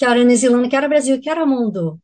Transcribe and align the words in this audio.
Kia 0.00 0.08
ora, 0.08 0.24
New 0.24 0.34
Zealand, 0.34 0.70
Kia 0.70 0.78
ora, 0.78 0.88
Brasil, 0.88 1.20
Kia 1.20 1.32
ora, 1.32 1.44
mundo! 1.44 2.00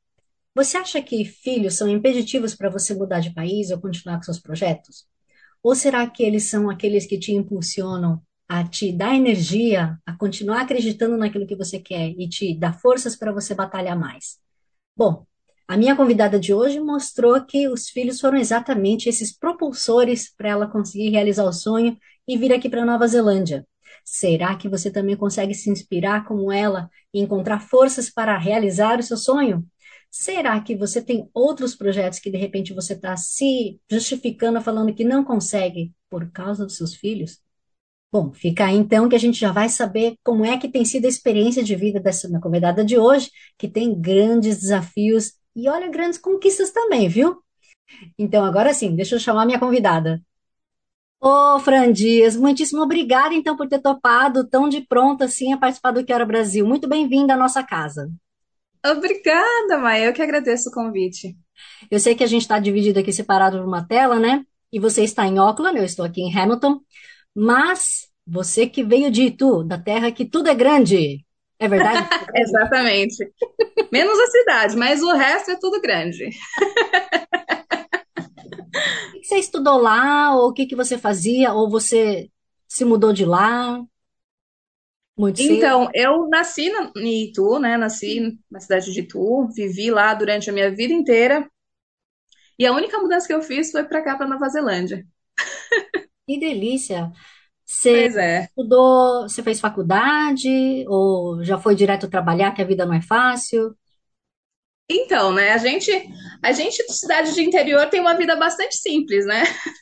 Você 0.55 0.77
acha 0.77 1.01
que 1.01 1.25
filhos 1.25 1.77
são 1.79 1.89
impeditivos 1.89 2.55
para 2.55 2.69
você 2.69 2.93
mudar 2.93 3.21
de 3.21 3.33
país 3.33 3.71
ou 3.71 3.81
continuar 3.81 4.19
com 4.19 4.23
seus 4.23 4.39
projetos? 4.39 5.07
Ou 5.63 5.75
será 5.75 6.07
que 6.07 6.23
eles 6.23 6.45
são 6.45 6.69
aqueles 6.69 7.07
que 7.07 7.19
te 7.19 7.33
impulsionam 7.33 8.21
a 8.47 8.63
te 8.69 8.93
dar 8.93 9.15
energia, 9.15 9.99
a 10.05 10.13
continuar 10.15 10.61
acreditando 10.61 11.17
naquilo 11.17 11.47
que 11.47 11.57
você 11.57 11.79
quer 11.79 12.11
e 12.19 12.29
te 12.29 12.55
dar 12.55 12.79
forças 12.79 13.17
para 13.17 13.33
você 13.33 13.55
batalhar 13.55 13.99
mais? 13.99 14.39
Bom, 14.95 15.25
a 15.67 15.75
minha 15.79 15.97
convidada 15.97 16.39
de 16.39 16.53
hoje 16.53 16.79
mostrou 16.79 17.47
que 17.47 17.67
os 17.67 17.89
filhos 17.89 18.21
foram 18.21 18.37
exatamente 18.37 19.09
esses 19.09 19.35
propulsores 19.35 20.31
para 20.37 20.51
ela 20.51 20.67
conseguir 20.67 21.09
realizar 21.09 21.45
o 21.45 21.53
sonho 21.53 21.97
e 22.29 22.37
vir 22.37 22.53
aqui 22.53 22.69
para 22.69 22.85
Nova 22.85 23.09
Zelândia. 23.09 23.67
Será 24.09 24.55
que 24.55 24.69
você 24.69 24.89
também 24.89 25.17
consegue 25.17 25.53
se 25.53 25.69
inspirar 25.69 26.25
como 26.25 26.53
ela 26.53 26.89
e 27.13 27.21
encontrar 27.21 27.59
forças 27.59 28.09
para 28.09 28.39
realizar 28.39 29.01
o 29.01 29.03
seu 29.03 29.17
sonho? 29.17 29.67
Será 30.09 30.61
que 30.61 30.77
você 30.77 31.03
tem 31.03 31.29
outros 31.35 31.75
projetos 31.75 32.21
que 32.21 32.31
de 32.31 32.39
repente 32.39 32.73
você 32.73 32.93
está 32.93 33.17
se 33.17 33.81
justificando, 33.91 34.61
falando 34.61 34.95
que 34.95 35.03
não 35.03 35.25
consegue 35.25 35.93
por 36.09 36.31
causa 36.31 36.65
dos 36.65 36.77
seus 36.77 36.95
filhos? 36.95 37.41
Bom, 38.13 38.33
fica 38.33 38.67
aí 38.67 38.77
então 38.77 39.09
que 39.09 39.17
a 39.17 39.19
gente 39.19 39.41
já 39.41 39.51
vai 39.51 39.69
saber 39.69 40.15
como 40.23 40.45
é 40.45 40.57
que 40.57 40.69
tem 40.69 40.85
sido 40.85 41.07
a 41.07 41.09
experiência 41.09 41.63
de 41.65 41.75
vida 41.75 41.99
dessa 41.99 42.29
minha 42.29 42.41
convidada 42.41 42.85
de 42.85 42.97
hoje, 42.97 43.29
que 43.59 43.69
tem 43.69 44.01
grandes 44.01 44.61
desafios 44.61 45.33
e 45.55 45.69
olha, 45.69 45.91
grandes 45.91 46.19
conquistas 46.19 46.71
também, 46.71 47.09
viu? 47.09 47.43
Então, 48.17 48.45
agora 48.45 48.73
sim, 48.73 48.95
deixa 48.95 49.17
eu 49.17 49.21
chamar 49.21 49.47
minha 49.47 49.59
convidada. 49.59 50.23
Ô, 51.21 51.59
Fran 51.61 51.93
Dias, 51.93 52.37
muitíssimo 52.37 52.83
obrigada, 52.83 53.35
então, 53.35 53.57
por 53.57 53.69
ter 53.69 53.81
topado 53.81 54.47
tão 54.47 54.69
de 54.69 54.83
pronto 54.83 55.25
assim 55.25 55.53
a 55.53 55.57
participar 55.57 55.91
do 55.93 56.05
Que 56.05 56.13
Hora 56.13 56.27
Brasil. 56.27 56.67
Muito 56.67 56.89
bem-vinda 56.89 57.35
à 57.35 57.37
nossa 57.37 57.63
casa. 57.63 58.11
Obrigada, 58.85 59.79
Maia. 59.79 60.07
Eu 60.07 60.13
que 60.13 60.23
agradeço 60.23 60.69
o 60.69 60.73
convite. 60.73 61.37
Eu 61.91 61.99
sei 61.99 62.15
que 62.15 62.23
a 62.23 62.27
gente 62.27 62.43
está 62.43 62.59
dividido 62.59 63.01
aqui, 63.01 63.13
separado 63.13 63.59
por 63.59 63.67
uma 63.67 63.87
tela, 63.87 64.21
né? 64.21 64.45
E 64.73 64.79
você 64.79 65.03
está 65.03 65.27
em 65.27 65.39
Auckland, 65.39 65.79
eu 65.79 65.85
estou 65.85 66.05
aqui 66.05 66.21
em 66.21 66.37
Hamilton. 66.37 66.81
Mas 67.35 68.09
você 68.27 68.67
que 68.67 68.85
veio 68.85 69.11
de 69.11 69.23
Itu, 69.23 69.65
da 69.65 69.79
terra 69.79 70.13
que 70.13 70.25
tudo 70.25 70.49
é 70.49 70.55
grande. 70.55 71.25
É 71.59 71.67
verdade? 71.67 72.07
Exatamente. 72.37 73.17
Menos 73.91 74.19
a 74.19 74.27
cidade, 74.27 74.77
mas 74.77 75.03
o 75.03 75.13
resto 75.13 75.53
é 75.53 75.57
tudo 75.57 75.81
grande. 75.81 76.29
Que 79.27 79.31
você 79.31 79.39
estudou 79.39 79.79
lá? 79.79 80.37
Ou 80.37 80.51
o 80.51 80.53
que, 80.53 80.67
que 80.67 80.77
você 80.77 80.97
fazia? 80.97 81.53
Ou 81.53 81.69
você 81.69 82.31
se 82.69 82.85
mudou 82.85 83.13
de 83.13 83.25
lá? 83.25 83.83
Muito 85.19 85.39
cedo? 85.39 85.53
Então, 85.53 85.91
eu 85.93 86.29
nasci 86.29 86.71
na, 86.71 86.93
em 86.97 87.25
Itu, 87.25 87.59
né? 87.59 87.77
Nasci 87.77 88.39
na 88.49 88.61
cidade 88.61 88.93
de 88.93 89.01
Itu, 89.01 89.49
vivi 89.49 89.91
lá 89.91 90.15
durante 90.15 90.49
a 90.49 90.53
minha 90.53 90.71
vida 90.71 90.95
inteira. 90.95 91.51
E 92.57 92.65
a 92.65 92.73
única 92.73 93.01
mudança 93.01 93.27
que 93.27 93.35
eu 93.35 93.43
fiz 93.43 93.73
foi 93.73 93.83
para 93.83 94.01
cá, 94.01 94.17
para 94.17 94.29
Nova 94.29 94.49
Zelândia. 94.49 95.05
Que 96.25 96.39
delícia! 96.39 97.11
Você 97.65 98.07
é. 98.17 98.45
estudou, 98.45 99.23
você 99.23 99.43
fez 99.43 99.59
faculdade 99.59 100.85
ou 100.87 101.43
já 101.43 101.59
foi 101.59 101.75
direto 101.75 102.09
trabalhar, 102.09 102.53
que 102.53 102.63
a 102.63 102.67
vida 102.67 102.87
não 102.87 102.95
é 102.95 103.03
fácil? 103.03 103.77
Então, 104.89 105.33
né? 105.33 105.51
A 105.53 105.59
gente, 105.59 105.91
a 106.43 106.53
gente 106.53 106.85
de 106.87 106.93
cidade 106.93 107.35
de 107.35 107.43
interior 107.43 107.89
tem 107.91 108.01
uma 108.01 108.17
vida 108.17 108.37
bastante 108.37 108.77
simples, 108.77 109.27
né? 109.27 109.43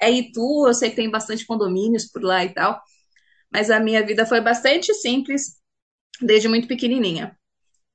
É 0.00 0.10
Itu, 0.10 0.66
eu 0.66 0.74
sei 0.74 0.90
que 0.90 0.96
tem 0.96 1.10
bastante 1.10 1.46
condomínios 1.46 2.06
por 2.10 2.22
lá 2.22 2.44
e 2.44 2.52
tal, 2.52 2.80
mas 3.52 3.70
a 3.70 3.80
minha 3.80 4.04
vida 4.04 4.26
foi 4.26 4.40
bastante 4.40 4.94
simples 4.94 5.56
desde 6.22 6.48
muito 6.48 6.68
pequenininha. 6.68 7.36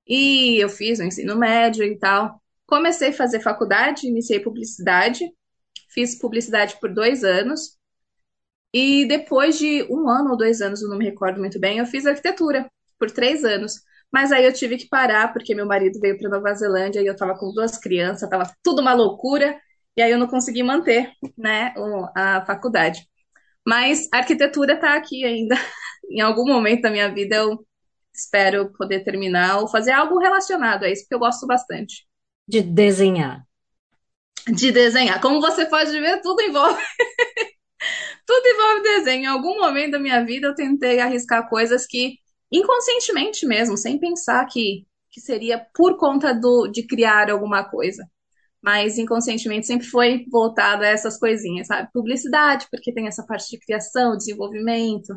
E 0.07 0.57
eu 0.63 0.69
fiz 0.69 0.99
o 0.99 1.03
ensino 1.03 1.37
médio 1.37 1.83
e 1.85 1.97
tal. 1.99 2.41
Comecei 2.67 3.09
a 3.09 3.13
fazer 3.13 3.41
faculdade, 3.41 4.07
iniciei 4.07 4.39
publicidade, 4.39 5.25
fiz 5.93 6.17
publicidade 6.19 6.79
por 6.79 6.93
dois 6.93 7.23
anos. 7.23 7.77
E 8.73 9.05
depois 9.07 9.57
de 9.57 9.83
um 9.89 10.09
ano 10.09 10.31
ou 10.31 10.37
dois 10.37 10.61
anos, 10.61 10.81
eu 10.81 10.89
não 10.89 10.97
me 10.97 11.05
recordo 11.05 11.39
muito 11.39 11.59
bem, 11.59 11.79
eu 11.79 11.85
fiz 11.85 12.05
arquitetura 12.05 12.69
por 12.99 13.09
três 13.11 13.43
anos. 13.45 13.81
Mas 14.11 14.31
aí 14.31 14.45
eu 14.45 14.53
tive 14.53 14.77
que 14.77 14.87
parar 14.87 15.33
porque 15.33 15.53
meu 15.55 15.65
marido 15.65 15.99
veio 15.99 16.17
para 16.17 16.29
Nova 16.29 16.53
Zelândia 16.53 17.01
e 17.01 17.05
eu 17.07 17.13
estava 17.13 17.37
com 17.37 17.51
duas 17.53 17.77
crianças, 17.77 18.23
estava 18.23 18.51
tudo 18.63 18.81
uma 18.81 18.93
loucura, 18.93 19.59
e 19.97 20.01
aí 20.01 20.11
eu 20.11 20.17
não 20.17 20.27
consegui 20.27 20.63
manter, 20.63 21.11
né, 21.37 21.73
a 22.15 22.45
faculdade. 22.45 23.07
Mas 23.65 24.07
a 24.13 24.17
arquitetura 24.19 24.73
está 24.75 24.95
aqui 24.95 25.25
ainda. 25.25 25.55
Em 26.11 26.21
algum 26.21 26.45
momento 26.47 26.83
da 26.83 26.91
minha 26.91 27.13
vida 27.13 27.35
eu 27.37 27.65
espero 28.13 28.71
poder 28.73 29.03
terminar 29.03 29.59
ou 29.59 29.67
fazer 29.69 29.91
algo 29.91 30.19
relacionado 30.19 30.83
a 30.85 30.89
isso, 30.89 31.03
porque 31.03 31.15
eu 31.15 31.19
gosto 31.19 31.47
bastante 31.47 32.05
De 32.47 32.61
desenhar. 32.61 33.47
de 34.47 34.71
desenhar. 34.71 35.21
Como 35.21 35.41
você 35.41 35.65
pode 35.65 35.91
ver, 35.99 36.21
tudo 36.21 36.41
envolve, 36.41 36.81
tudo 38.25 38.47
envolve 38.47 38.81
desenho. 38.83 39.23
Em 39.23 39.27
algum 39.27 39.57
momento 39.59 39.91
da 39.91 39.99
minha 39.99 40.23
vida 40.25 40.47
eu 40.47 40.55
tentei 40.55 40.99
arriscar 40.99 41.49
coisas 41.49 41.85
que 41.85 42.17
inconscientemente 42.51 43.45
mesmo, 43.45 43.77
sem 43.77 43.99
pensar 43.99 44.45
que, 44.45 44.85
que 45.11 45.21
seria 45.21 45.65
por 45.75 45.97
conta 45.97 46.33
do, 46.33 46.67
de 46.67 46.85
criar 46.85 47.29
alguma 47.29 47.63
coisa. 47.69 48.05
Mas 48.61 48.97
inconscientemente 48.97 49.67
sempre 49.67 49.87
foi 49.87 50.25
voltado 50.31 50.83
a 50.83 50.87
essas 50.87 51.17
coisinhas, 51.19 51.67
sabe? 51.67 51.89
Publicidade, 51.93 52.67
porque 52.71 52.93
tem 52.93 53.07
essa 53.07 53.25
parte 53.25 53.49
de 53.49 53.59
criação, 53.59 54.17
desenvolvimento, 54.17 55.13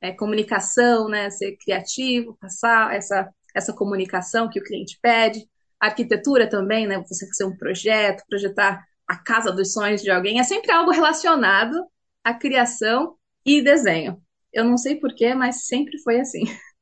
é, 0.00 0.12
comunicação, 0.12 1.08
né? 1.08 1.30
Ser 1.30 1.56
criativo, 1.56 2.36
passar 2.40 2.94
essa, 2.94 3.28
essa 3.54 3.72
comunicação 3.72 4.48
que 4.48 4.60
o 4.60 4.64
cliente 4.64 4.98
pede. 5.02 5.46
Arquitetura 5.80 6.48
também, 6.48 6.86
né? 6.86 7.02
Você 7.06 7.26
fazer 7.26 7.44
um 7.44 7.56
projeto, 7.56 8.24
projetar 8.28 8.84
a 9.06 9.16
casa 9.16 9.52
dos 9.52 9.72
sonhos 9.72 10.02
de 10.02 10.10
alguém, 10.10 10.40
é 10.40 10.44
sempre 10.44 10.72
algo 10.72 10.90
relacionado 10.90 11.76
à 12.22 12.32
criação 12.34 13.16
e 13.44 13.62
desenho. 13.62 14.22
Eu 14.52 14.64
não 14.64 14.78
sei 14.78 14.96
porquê, 14.96 15.34
mas 15.34 15.66
sempre 15.66 15.98
foi 16.02 16.20
assim. 16.20 16.44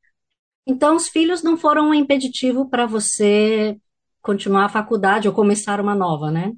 Então, 0.66 0.96
os 0.96 1.08
filhos 1.08 1.42
não 1.42 1.56
foram 1.56 1.88
um 1.90 1.94
impeditivo 1.94 2.68
para 2.68 2.86
você 2.86 3.76
continuar 4.20 4.66
a 4.66 4.68
faculdade 4.68 5.28
ou 5.28 5.34
começar 5.34 5.80
uma 5.80 5.94
nova, 5.94 6.30
né? 6.30 6.52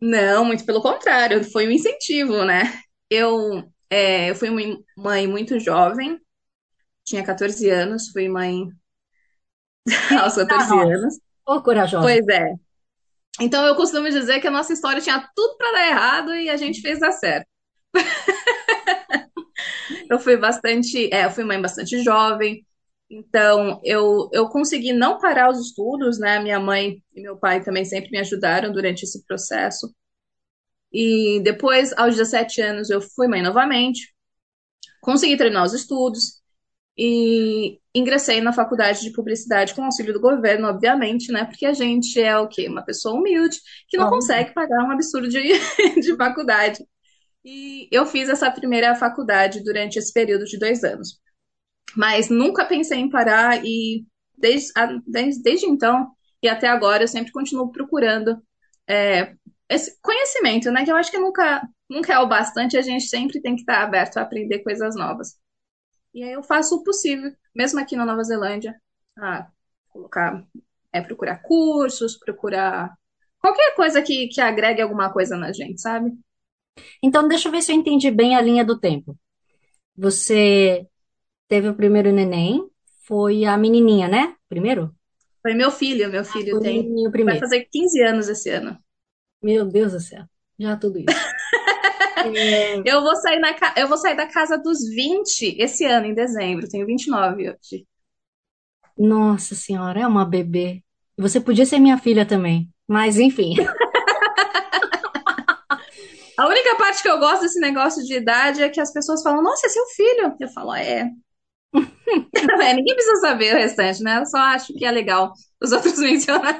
Não, 0.00 0.44
muito 0.44 0.64
pelo 0.66 0.82
contrário, 0.82 1.42
foi 1.50 1.66
um 1.66 1.70
incentivo, 1.70 2.44
né? 2.44 2.62
Eu, 3.10 3.62
é, 3.90 4.30
eu 4.30 4.34
fui 4.34 4.50
mãe 4.50 4.76
mãe 4.96 5.26
muito 5.26 5.58
jovem, 5.58 6.20
tinha 7.04 7.24
14 7.24 7.68
anos, 7.70 8.08
fui 8.10 8.28
mãe 8.28 8.68
aos 10.20 10.38
Ah, 10.48 10.56
14 10.56 10.66
nossa, 10.66 10.74
anos. 10.80 11.18
ô 11.46 11.62
corajosa. 11.62 12.00
Pois 12.00 12.28
é. 12.28 12.52
Então 13.40 13.64
eu 13.66 13.76
costumo 13.76 14.08
dizer 14.10 14.40
que 14.40 14.48
a 14.48 14.50
nossa 14.50 14.72
história 14.72 15.00
tinha 15.02 15.20
tudo 15.36 15.56
para 15.58 15.72
dar 15.72 15.88
errado 15.88 16.34
e 16.36 16.48
a 16.50 16.56
gente 16.56 16.80
fez 16.82 16.98
dar 17.00 17.12
certo. 17.12 17.46
Eu 20.10 20.18
fui 20.18 20.36
bastante, 20.36 21.08
é, 21.12 21.24
eu 21.26 21.30
fui 21.30 21.44
mãe 21.44 21.60
bastante 21.60 22.02
jovem, 22.02 22.64
então 23.08 23.80
eu, 23.84 24.28
eu 24.32 24.48
consegui 24.48 24.92
não 24.92 25.18
parar 25.18 25.50
os 25.50 25.60
estudos, 25.60 26.18
né? 26.18 26.38
Minha 26.40 26.58
mãe 26.58 27.02
e 27.14 27.22
meu 27.22 27.36
pai 27.36 27.62
também 27.62 27.84
sempre 27.84 28.10
me 28.10 28.18
ajudaram 28.18 28.72
durante 28.72 29.04
esse 29.04 29.24
processo. 29.26 29.94
E 30.92 31.40
depois, 31.42 31.92
aos 31.96 32.16
17 32.16 32.60
anos, 32.62 32.90
eu 32.90 33.00
fui 33.00 33.28
mãe 33.28 33.42
novamente, 33.42 34.14
consegui 35.00 35.36
terminar 35.36 35.64
os 35.64 35.74
estudos 35.74 36.42
e 36.98 37.78
ingressei 37.94 38.40
na 38.40 38.52
faculdade 38.52 39.02
de 39.02 39.12
publicidade 39.12 39.74
com 39.74 39.84
auxílio 39.84 40.14
do 40.14 40.20
governo, 40.20 40.68
obviamente, 40.68 41.30
né? 41.30 41.44
Porque 41.44 41.66
a 41.66 41.72
gente 41.74 42.20
é 42.20 42.36
o 42.38 42.48
quê? 42.48 42.68
Uma 42.68 42.84
pessoa 42.84 43.14
humilde 43.14 43.58
que 43.88 43.98
não 43.98 44.08
consegue 44.08 44.54
pagar 44.54 44.84
um 44.84 44.90
absurdo 44.90 45.28
de, 45.28 45.40
de 46.00 46.16
faculdade. 46.16 46.84
E 47.44 47.88
eu 47.92 48.06
fiz 48.06 48.28
essa 48.28 48.50
primeira 48.50 48.94
faculdade 48.94 49.62
durante 49.62 49.98
esse 49.98 50.12
período 50.12 50.44
de 50.46 50.58
dois 50.58 50.82
anos. 50.82 51.20
Mas 51.94 52.28
nunca 52.28 52.64
pensei 52.64 52.98
em 52.98 53.10
parar 53.10 53.64
e 53.64 54.04
desde, 54.36 54.72
desde, 55.06 55.42
desde 55.42 55.66
então 55.66 56.10
e 56.42 56.48
até 56.48 56.68
agora 56.68 57.02
eu 57.02 57.08
sempre 57.08 57.32
continuo 57.32 57.72
procurando 57.72 58.40
é, 58.88 59.34
esse 59.68 60.00
conhecimento, 60.00 60.70
né? 60.70 60.84
Que 60.84 60.92
eu 60.92 60.96
acho 60.96 61.10
que 61.10 61.18
nunca, 61.18 61.66
nunca 61.88 62.12
é 62.12 62.18
o 62.18 62.28
bastante, 62.28 62.76
a 62.76 62.82
gente 62.82 63.08
sempre 63.08 63.40
tem 63.40 63.54
que 63.54 63.62
estar 63.62 63.82
aberto 63.82 64.18
a 64.18 64.22
aprender 64.22 64.60
coisas 64.60 64.94
novas. 64.94 65.36
E 66.14 66.22
aí 66.22 66.32
eu 66.32 66.42
faço 66.42 66.76
o 66.76 66.84
possível, 66.84 67.32
mesmo 67.54 67.80
aqui 67.80 67.96
na 67.96 68.06
Nova 68.06 68.22
Zelândia, 68.22 68.74
a 69.18 69.48
colocar, 69.88 70.44
é 70.92 71.00
procurar 71.00 71.42
cursos, 71.42 72.16
procurar 72.16 72.94
qualquer 73.40 73.74
coisa 73.74 74.02
que, 74.02 74.28
que 74.28 74.40
agregue 74.40 74.80
alguma 74.80 75.12
coisa 75.12 75.36
na 75.36 75.52
gente, 75.52 75.80
sabe? 75.80 76.12
Então, 77.02 77.26
deixa 77.26 77.48
eu 77.48 77.52
ver 77.52 77.62
se 77.62 77.72
eu 77.72 77.76
entendi 77.76 78.10
bem 78.10 78.36
a 78.36 78.40
linha 78.40 78.64
do 78.64 78.78
tempo. 78.78 79.18
Você 79.96 80.86
teve 81.48 81.68
o 81.68 81.74
primeiro 81.74 82.12
neném, 82.12 82.68
foi 83.06 83.44
a 83.44 83.56
menininha, 83.56 84.08
né? 84.08 84.34
Primeiro? 84.48 84.94
Foi 85.42 85.54
meu 85.54 85.70
filho, 85.70 86.10
meu 86.10 86.24
filho 86.24 86.50
Foi 86.50 86.58
o 86.58 86.62
tem. 86.62 86.82
menininho 86.82 87.10
Vai 87.10 87.12
primeiro. 87.12 87.40
fazer 87.40 87.66
15 87.70 88.02
anos 88.02 88.28
esse 88.28 88.50
ano. 88.50 88.76
Meu 89.42 89.64
Deus 89.64 89.92
do 89.92 90.00
céu, 90.00 90.24
já 90.58 90.76
tudo 90.76 90.98
isso. 90.98 91.06
É, 92.18 92.82
Eu 92.84 93.02
vou 93.02 93.14
sair 93.14 93.38
na, 93.38 93.54
eu 93.76 93.86
vou 93.86 93.96
sair 93.98 94.16
da 94.16 94.26
casa 94.26 94.56
dos 94.58 94.78
20 94.88 95.56
esse 95.60 95.84
ano, 95.84 96.06
em 96.06 96.14
dezembro. 96.14 96.66
Tenho 96.68 96.84
29 96.86 97.50
hoje. 97.50 97.86
nossa 98.98 99.54
senhora, 99.54 100.00
é 100.00 100.06
uma 100.06 100.24
bebê. 100.24 100.82
Você 101.16 101.38
podia 101.40 101.64
ser 101.66 101.78
minha 101.78 101.98
filha 101.98 102.26
também, 102.26 102.68
mas 102.88 103.18
enfim. 103.18 103.54
A 106.38 106.46
única 106.48 106.74
parte 106.76 107.02
que 107.02 107.08
eu 107.08 107.18
gosto 107.18 107.42
desse 107.42 107.58
negócio 107.60 108.02
de 108.04 108.14
idade 108.14 108.62
é 108.62 108.68
que 108.68 108.80
as 108.80 108.92
pessoas 108.92 109.22
falam, 109.22 109.42
nossa, 109.42 109.66
é 109.66 109.70
seu 109.70 109.86
filho. 109.86 110.34
Eu 110.38 110.48
falo, 110.48 110.74
é. 110.74 111.10
É, 112.62 112.72
ninguém 112.74 112.94
precisa 112.94 113.20
saber 113.20 113.54
o 113.54 113.58
restante, 113.58 114.02
né? 114.02 114.18
Eu 114.18 114.26
só 114.26 114.38
acho 114.38 114.72
que 114.74 114.84
é 114.84 114.90
legal 114.90 115.32
os 115.60 115.72
outros 115.72 115.98
mencionar. 115.98 116.58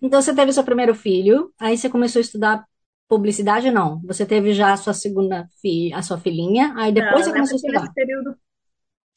Então 0.00 0.20
você 0.22 0.34
teve 0.34 0.52
seu 0.52 0.64
primeiro 0.64 0.94
filho, 0.94 1.52
aí 1.58 1.76
você 1.76 1.88
começou 1.90 2.20
a 2.20 2.22
estudar 2.22 2.64
publicidade, 3.08 3.70
não? 3.70 4.00
Você 4.04 4.24
teve 4.26 4.52
já 4.52 4.72
a 4.72 4.76
sua 4.76 4.94
segunda 4.94 5.48
filha, 5.60 5.96
a 5.96 6.02
sua 6.02 6.18
filhinha, 6.18 6.72
aí 6.76 6.92
depois 6.92 7.24
você 7.24 7.30
Não, 7.30 7.32
né? 7.32 7.34
começou 7.34 7.56
a 7.56 7.58
estudar. 7.58 7.80
nesse 7.82 7.94
período, 7.94 8.36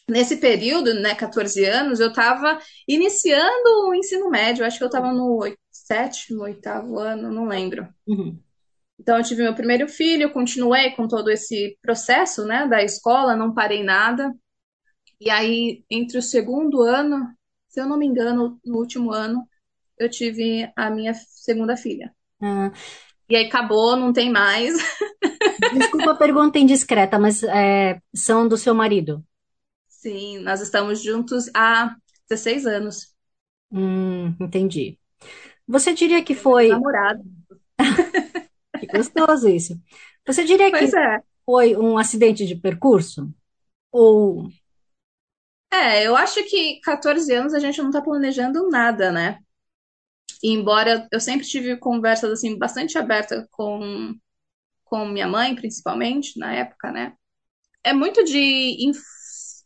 nesse 0.09 0.38
período, 0.38 0.94
né, 0.95 1.15
14 1.15 1.65
anos, 1.65 2.00
eu 2.00 2.12
tava 2.13 2.59
iniciando 2.88 3.88
o 3.89 3.95
ensino 3.95 4.30
médio. 4.30 4.65
Acho 4.65 4.77
que 4.80 4.83
eu 4.83 4.89
tava 4.89 5.13
no 5.13 5.39
sétimo, 5.71 6.44
oitavo 6.44 7.00
ano, 7.00 7.31
não 7.31 7.45
lembro. 7.48 7.88
Uhum. 8.07 8.39
Então, 9.00 9.18
eu 9.18 9.24
tive 9.24 9.44
meu 9.44 9.54
primeiro 9.56 9.88
filho, 9.88 10.33
continuei 10.33 10.92
com 10.92 11.07
todo 11.07 11.30
esse 11.30 11.77
processo, 11.81 12.45
né, 12.45 12.68
da 12.68 12.83
escola, 12.83 13.36
não 13.36 13.54
parei 13.54 13.83
nada. 13.83 14.33
E 15.19 15.30
aí, 15.30 15.84
entre 15.90 16.18
o 16.18 16.22
segundo 16.22 16.81
ano, 16.84 17.36
se 17.68 17.80
eu 17.81 17.88
não 17.88 17.98
me 17.98 18.06
engano, 18.08 18.60
no 18.66 18.78
último 18.80 19.12
ano, 19.12 19.48
eu 19.98 20.10
tive 20.10 20.72
a 20.75 20.90
minha 20.92 21.14
segunda 21.14 21.78
filha. 21.78 22.16
Ah, 22.42 22.72
E 23.30 23.36
aí 23.36 23.46
acabou, 23.46 23.96
não 23.96 24.14
tem 24.14 24.31
mais. 24.31 24.74
desculpa 25.72 26.12
a 26.12 26.16
pergunta 26.16 26.60
indiscreta, 26.60 27.19
mas 27.19 27.44
é, 27.44 28.02
são 28.16 28.48
do 28.48 28.58
seu 28.58 28.74
marido? 28.75 29.24
Sim, 29.90 30.40
nós 30.40 30.62
estamos 30.62 31.02
juntos 31.04 31.50
há 31.54 31.96
16 32.30 32.66
anos. 32.66 33.14
Hum, 33.72 34.36
entendi. 34.40 35.00
Você 35.68 35.94
diria 35.94 36.24
que 36.24 36.36
foi, 36.36 36.86
Namorado. 36.86 37.24
que 38.80 38.88
gostoso 38.88 39.50
isso. 39.50 39.80
Você 40.25 40.44
diria 40.44 40.74
que 40.74 40.88
Pois 40.88 40.94
é. 40.94 41.22
foi 41.46 41.75
um 41.78 41.98
acidente 41.98 42.46
de 42.46 42.56
percurso? 42.56 43.34
Ou, 43.92 44.50
É, 45.72 46.06
eu 46.06 46.16
acho 46.16 46.44
que 46.50 46.80
14 46.81 47.34
anos 47.34 47.54
a 47.54 47.60
gente 47.60 47.81
não 47.81 47.92
tá 47.92 48.02
planejando 48.02 48.69
nada, 48.69 49.12
né? 49.12 49.40
E 50.44 50.52
embora 50.52 51.08
eu 51.12 51.19
sempre 51.19 51.48
tive 51.48 51.78
conversas 51.78 52.31
assim 52.31 52.58
bastante 52.58 52.98
abertas 52.98 53.46
com 53.52 54.14
com 54.86 55.06
minha 55.08 55.28
mãe, 55.28 55.56
principalmente 55.56 56.40
na 56.40 56.54
época, 56.54 56.92
né? 56.92 57.14
É 57.84 57.94
muito 57.94 58.24
de 58.25 58.78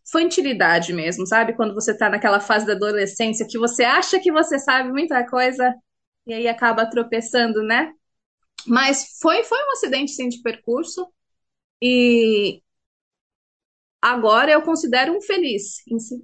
infantilidade 0.08 0.94
mesmo, 0.94 1.28
sabe? 1.28 1.56
Quando 1.56 1.74
você 1.76 1.98
tá 1.98 2.10
naquela 2.10 2.40
fase 2.40 2.66
da 2.66 2.74
adolescência 2.74 3.48
que 3.50 3.58
você 3.60 3.84
acha 3.84 4.20
que 4.20 4.32
você 4.32 4.60
sabe 4.60 4.92
muita 4.92 5.26
coisa 5.30 5.74
e 6.28 6.34
aí 6.34 6.48
acaba 6.48 6.90
tropeçando, 6.90 7.64
né? 7.64 7.92
Mas 8.68 9.18
foi 9.22 9.44
foi 9.44 9.58
um 9.60 9.72
acidente 9.74 10.12
sim 10.14 10.30
de 10.30 10.42
percurso 10.42 11.08
e 11.82 12.62
agora 14.02 14.52
eu 14.52 14.62
considero 14.62 15.16
um 15.16 15.22
feliz 15.22 15.76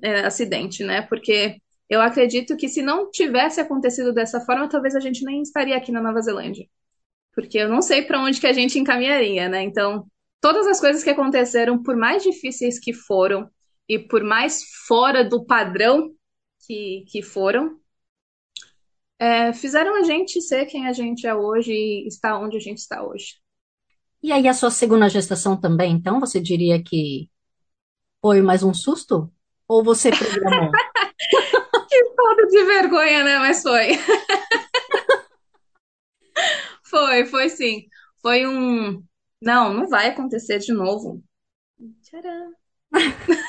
é, 0.01 0.21
acidente, 0.21 0.83
né? 0.83 1.03
Porque 1.03 1.61
eu 1.89 2.01
acredito 2.01 2.57
que 2.57 2.67
se 2.67 2.81
não 2.81 3.09
tivesse 3.11 3.61
acontecido 3.61 4.13
dessa 4.13 4.41
forma, 4.41 4.67
talvez 4.67 4.95
a 4.95 4.99
gente 4.99 5.23
nem 5.23 5.41
estaria 5.41 5.77
aqui 5.77 5.91
na 5.91 6.01
Nova 6.01 6.21
Zelândia. 6.21 6.67
Porque 7.33 7.57
eu 7.57 7.69
não 7.69 7.81
sei 7.81 8.01
para 8.01 8.19
onde 8.21 8.41
que 8.41 8.47
a 8.47 8.53
gente 8.53 8.79
encaminharia, 8.79 9.47
né? 9.47 9.61
Então, 9.61 10.07
todas 10.41 10.67
as 10.67 10.79
coisas 10.79 11.03
que 11.03 11.09
aconteceram, 11.09 11.81
por 11.81 11.95
mais 11.95 12.23
difíceis 12.23 12.79
que 12.79 12.93
foram 12.93 13.49
e 13.87 13.99
por 13.99 14.23
mais 14.23 14.63
fora 14.87 15.23
do 15.23 15.45
padrão 15.45 16.11
que, 16.65 17.05
que 17.07 17.21
foram, 17.21 17.79
é, 19.19 19.53
fizeram 19.53 19.95
a 19.95 20.03
gente 20.03 20.41
ser 20.41 20.65
quem 20.65 20.87
a 20.87 20.93
gente 20.93 21.25
é 21.25 21.33
hoje 21.33 21.71
e 21.71 22.07
estar 22.07 22.37
onde 22.37 22.57
a 22.57 22.59
gente 22.59 22.79
está 22.79 23.03
hoje. 23.05 23.35
e 24.21 24.31
aí 24.31 24.47
a 24.47 24.53
sua 24.53 24.69
segunda 24.71 25.09
gestação 25.09 25.59
também, 25.59 25.93
então, 25.93 26.19
você 26.19 26.39
diria 26.39 26.83
que 26.83 27.29
foi 28.21 28.41
mais 28.41 28.63
um 28.63 28.73
susto? 28.73 29.31
Ou 29.67 29.83
você 29.83 30.11
programou? 30.11 30.71
Falta 32.15 32.47
de 32.47 32.63
vergonha, 32.65 33.23
né? 33.23 33.37
Mas 33.39 33.61
foi. 33.61 33.97
Foi, 36.83 37.25
foi 37.25 37.49
sim. 37.49 37.87
Foi 38.21 38.45
um. 38.47 39.03
Não, 39.41 39.73
não 39.73 39.87
vai 39.87 40.07
acontecer 40.07 40.59
de 40.59 40.73
novo. 40.73 41.23
Tcharam. 42.03 42.53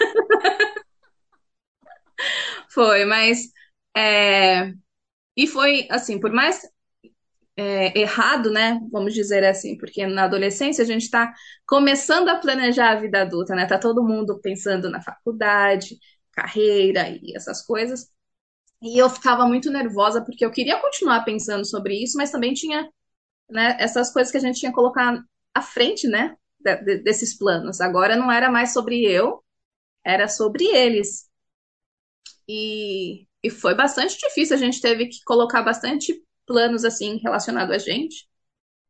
Foi, 2.68 3.04
mas. 3.04 3.50
é, 3.96 4.72
E 5.36 5.48
foi 5.48 5.88
assim, 5.90 6.20
por 6.20 6.32
mais 6.32 6.62
é, 7.58 7.99
errado, 7.99 8.50
né? 8.52 8.81
Vamos 8.93 9.14
dizer 9.14 9.44
assim, 9.44 9.76
porque 9.78 10.06
na 10.06 10.25
adolescência 10.25 10.82
a 10.84 10.87
gente 10.87 11.02
está 11.05 11.32
começando 11.66 12.28
a 12.28 12.37
planejar 12.38 12.93
a 12.93 13.00
vida 13.00 13.22
adulta, 13.22 13.55
né? 13.55 13.66
Tá 13.66 13.78
todo 13.78 14.05
mundo 14.05 14.40
pensando 14.40 14.90
na 14.90 15.02
faculdade, 15.02 15.99
carreira 16.32 17.08
e 17.10 17.37
essas 17.37 17.62
coisas. 17.64 18.08
E 18.82 18.99
eu 18.99 19.10
ficava 19.10 19.46
muito 19.46 19.70
nervosa 19.70 20.25
porque 20.25 20.44
eu 20.44 20.50
queria 20.52 20.81
continuar 20.81 21.25
pensando 21.25 21.64
sobre 21.66 22.02
isso, 22.02 22.16
mas 22.19 22.31
também 22.31 22.55
tinha, 22.55 22.88
né, 23.50 23.76
essas 23.81 24.12
coisas 24.12 24.31
que 24.32 24.38
a 24.38 24.40
gente 24.40 24.61
tinha 24.61 24.70
que 24.72 24.76
colocar 24.76 25.22
à 25.54 25.62
frente, 25.62 26.08
né, 26.08 26.37
de- 26.61 26.76
de- 26.84 26.99
desses 27.04 27.37
planos. 27.38 27.81
Agora 27.81 28.16
não 28.16 28.32
era 28.32 28.50
mais 28.50 28.72
sobre 28.75 29.04
eu, 29.04 29.44
era 30.04 30.28
sobre 30.28 30.64
eles. 30.66 31.28
E, 32.49 33.26
e 33.42 33.50
foi 33.50 33.75
bastante 33.75 34.16
difícil, 34.18 34.56
a 34.56 34.59
gente 34.59 34.80
teve 34.80 35.06
que 35.09 35.23
colocar 35.25 35.62
bastante 35.62 36.23
planos 36.49 36.85
assim 36.87 37.19
relacionados 37.23 37.75
a 37.76 37.78
gente 37.78 38.28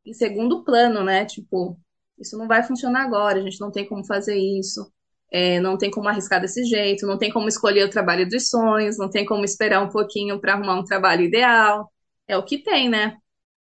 em 0.06 0.12
segundo 0.14 0.64
plano, 0.64 1.04
né? 1.04 1.24
Tipo, 1.26 1.78
isso 2.18 2.36
não 2.38 2.48
vai 2.48 2.62
funcionar 2.62 3.04
agora, 3.04 3.38
a 3.40 3.42
gente 3.42 3.60
não 3.60 3.70
tem 3.70 3.86
como 3.86 4.04
fazer 4.06 4.36
isso, 4.36 4.90
é, 5.32 5.60
não 5.60 5.76
tem 5.78 5.90
como 5.90 6.08
arriscar 6.08 6.40
desse 6.40 6.64
jeito, 6.64 7.06
não 7.06 7.18
tem 7.18 7.30
como 7.32 7.48
escolher 7.48 7.84
o 7.84 7.90
trabalho 7.90 8.28
dos 8.28 8.48
sonhos, 8.48 8.98
não 8.98 9.10
tem 9.10 9.26
como 9.26 9.44
esperar 9.44 9.82
um 9.82 9.90
pouquinho 9.90 10.40
para 10.40 10.54
arrumar 10.54 10.80
um 10.80 10.84
trabalho 10.84 11.24
ideal. 11.24 11.92
É 12.26 12.36
o 12.36 12.44
que 12.44 12.58
tem, 12.62 12.88
né? 12.88 13.16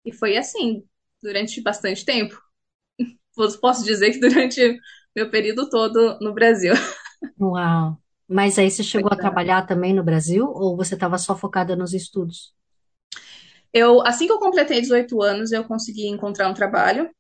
E 0.05 0.13
foi 0.15 0.37
assim 0.37 0.85
durante 1.23 1.61
bastante 1.63 2.05
tempo. 2.05 2.41
Posso 3.37 3.61
posso 3.61 3.85
dizer 3.85 4.13
que 4.13 4.21
durante 4.21 4.79
meu 5.17 5.31
período 5.31 5.69
todo 5.71 6.19
no 6.21 6.35
Brasil. 6.35 6.75
Uau! 7.39 7.99
Mas 8.29 8.59
aí 8.59 8.71
você 8.71 8.83
chegou 8.83 9.11
a 9.13 9.17
trabalhar 9.17 9.67
também 9.67 9.93
no 9.93 10.03
Brasil 10.05 10.47
ou 10.49 10.77
você 10.77 10.95
estava 10.95 11.19
só 11.19 11.37
focada 11.37 11.77
nos 11.77 11.93
estudos? 11.93 12.55
Eu, 13.73 14.03
assim 14.07 14.27
que 14.27 14.33
eu 14.33 14.39
completei 14.39 14.81
18 14.81 15.23
anos, 15.23 15.53
eu 15.53 15.65
consegui 15.65 16.07
encontrar 16.09 16.49
um 16.49 16.55
trabalho. 16.55 17.11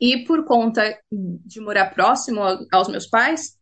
E 0.00 0.24
por 0.24 0.44
conta 0.46 0.98
de 1.12 1.60
morar 1.60 1.90
próximo 1.94 2.42
ao- 2.42 2.58
aos 2.72 2.88
meus 2.88 3.06
pais, 3.06 3.56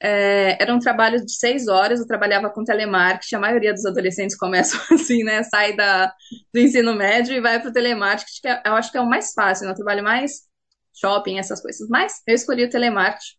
é, 0.00 0.62
era 0.62 0.74
um 0.74 0.78
trabalho 0.78 1.24
de 1.24 1.32
seis 1.32 1.68
horas. 1.68 2.00
Eu 2.00 2.06
trabalhava 2.06 2.50
com 2.50 2.64
telemarketing. 2.64 3.36
A 3.36 3.40
maioria 3.40 3.72
dos 3.72 3.84
adolescentes 3.86 4.36
começam 4.36 4.80
assim, 4.92 5.22
né? 5.24 5.42
Sai 5.42 5.74
da, 5.76 6.12
do 6.52 6.60
ensino 6.60 6.94
médio 6.94 7.34
e 7.34 7.40
vai 7.40 7.60
para 7.60 7.70
o 7.70 7.72
telemarketing, 7.72 8.40
que 8.42 8.48
é- 8.48 8.62
eu 8.66 8.74
acho 8.74 8.90
que 8.92 8.98
é 8.98 9.00
o 9.00 9.08
mais 9.08 9.32
fácil, 9.32 9.66
né? 9.66 9.72
Eu 9.72 9.76
trabalho 9.76 10.02
mais 10.04 10.42
shopping, 10.94 11.38
essas 11.38 11.60
coisas. 11.62 11.88
Mas 11.88 12.22
eu 12.26 12.34
escolhi 12.34 12.64
o 12.64 12.70
telemarketing. 12.70 13.36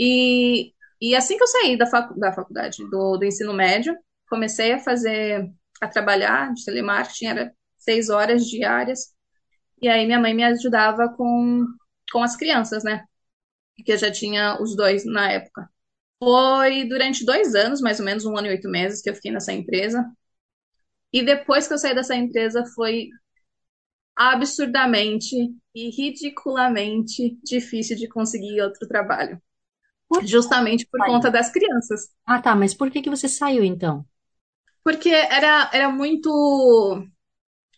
E, 0.00 0.72
e 1.00 1.16
assim 1.16 1.36
que 1.38 1.44
eu 1.44 1.48
saí 1.48 1.78
da, 1.78 1.86
facu, 1.86 2.18
da 2.18 2.32
faculdade, 2.32 2.78
do, 2.90 3.18
do 3.18 3.24
ensino 3.26 3.54
médio, 3.54 3.96
comecei 4.28 4.72
a 4.74 4.78
fazer, 4.80 5.50
a 5.80 5.88
trabalhar 5.88 6.52
de 6.54 6.64
telemarketing, 6.64 7.26
era 7.26 7.54
seis 7.78 8.08
horas 8.10 8.46
diárias. 8.46 9.12
E 9.82 9.88
aí 9.88 10.06
minha 10.06 10.20
mãe 10.20 10.34
me 10.34 10.44
ajudava 10.44 11.08
com, 11.16 11.66
com 12.12 12.22
as 12.22 12.36
crianças, 12.36 12.84
né? 12.84 13.04
Porque 13.76 13.92
eu 13.92 13.98
já 13.98 14.10
tinha 14.12 14.60
os 14.62 14.76
dois 14.76 15.04
na 15.06 15.32
época. 15.32 15.70
Foi 16.22 16.84
durante 16.88 17.24
dois 17.24 17.54
anos, 17.54 17.80
mais 17.80 18.00
ou 18.00 18.06
menos, 18.06 18.24
um 18.26 18.36
ano 18.38 18.48
e 18.48 18.50
oito 18.52 18.68
meses, 18.68 19.02
que 19.02 19.10
eu 19.10 19.14
fiquei 19.14 19.32
nessa 19.32 19.52
empresa. 19.52 20.04
E 21.12 21.22
depois 21.24 21.66
que 21.68 21.74
eu 21.74 21.78
saí 21.78 21.94
dessa 21.94 22.16
empresa, 22.16 22.64
foi 22.74 23.08
absurdamente 24.16 25.34
e 25.74 25.90
ridiculamente 25.90 27.38
difícil 27.42 27.96
de 27.96 28.08
conseguir 28.08 28.60
outro 28.62 28.86
trabalho. 28.86 29.40
Por- 30.08 30.26
justamente 30.26 30.86
por 30.90 31.00
Saiu. 31.00 31.12
conta 31.12 31.30
das 31.30 31.50
crianças. 31.52 32.10
Ah, 32.26 32.40
tá, 32.42 32.54
mas 32.56 32.74
por 32.74 32.90
que 32.90 33.02
que 33.02 33.10
você 33.10 33.28
saiu 33.28 33.64
então? 33.64 34.06
Porque 34.84 35.10
era, 35.10 35.70
era 35.72 35.90
muito. 35.90 36.28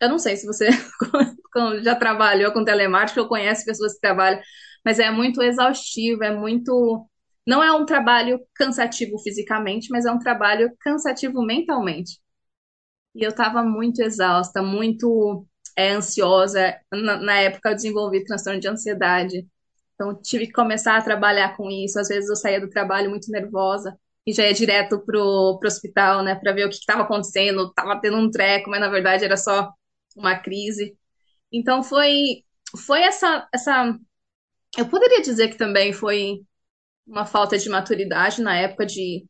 Eu 0.01 0.09
não 0.09 0.19
sei 0.19 0.37
se 0.37 0.47
você 0.47 0.69
já 1.83 1.95
trabalhou 1.95 2.53
com 2.53 2.65
telemarketing 2.65 3.21
ou 3.21 3.29
conhece 3.29 3.65
pessoas 3.65 3.95
que 3.95 4.01
trabalham, 4.01 4.41
mas 4.85 4.99
é 4.99 5.11
muito 5.11 5.43
exaustivo, 5.43 6.25
é 6.25 6.35
muito. 6.35 7.07
Não 7.47 7.63
é 7.63 7.73
um 7.73 7.85
trabalho 7.87 8.41
cansativo 8.55 9.19
fisicamente, 9.19 9.89
mas 9.91 10.07
é 10.07 10.13
um 10.13 10.19
trabalho 10.19 10.73
cansativo 10.81 11.43
mentalmente. 11.43 12.21
E 13.15 13.23
eu 13.25 13.31
estava 13.31 13.63
muito 13.63 14.01
exausta, 14.03 14.63
muito 14.63 15.47
é, 15.77 15.93
ansiosa. 15.93 16.77
Na, 16.93 17.19
na 17.19 17.41
época 17.41 17.71
eu 17.71 17.75
desenvolvi 17.75 18.25
transtorno 18.25 18.61
de 18.61 18.69
ansiedade. 18.69 19.47
Então 19.95 20.21
tive 20.23 20.47
que 20.47 20.53
começar 20.53 20.97
a 20.97 21.03
trabalhar 21.03 21.57
com 21.57 21.71
isso. 21.71 21.99
Às 22.01 22.09
vezes 22.09 22.31
eu 22.31 22.37
saía 22.37 22.61
do 22.61 22.71
trabalho 22.71 23.11
muito 23.11 23.31
nervosa 23.31 23.97
e 24.27 24.33
já 24.33 24.47
ia 24.47 24.55
direto 24.55 25.01
pro, 25.05 25.59
pro 25.59 25.69
hospital, 25.69 26.23
né, 26.23 26.35
para 26.37 26.53
ver 26.53 26.67
o 26.67 26.69
que 26.71 26.77
estava 26.77 27.03
acontecendo. 27.03 27.73
Tava 27.75 28.01
tendo 28.01 28.17
um 28.19 28.31
treco, 28.31 28.71
mas 28.71 28.81
na 28.81 28.89
verdade 28.89 29.25
era 29.25 29.37
só 29.37 29.71
uma 30.17 30.39
crise. 30.39 30.97
Então 31.53 31.83
foi 31.83 32.45
foi 32.87 33.03
essa 33.03 33.49
essa 33.55 33.99
eu 34.79 34.89
poderia 34.89 35.23
dizer 35.23 35.49
que 35.51 35.57
também 35.59 35.93
foi 35.93 36.41
uma 37.07 37.27
falta 37.27 37.59
de 37.59 37.69
maturidade 37.69 38.43
na 38.43 38.57
época 38.57 38.87
de 38.87 39.27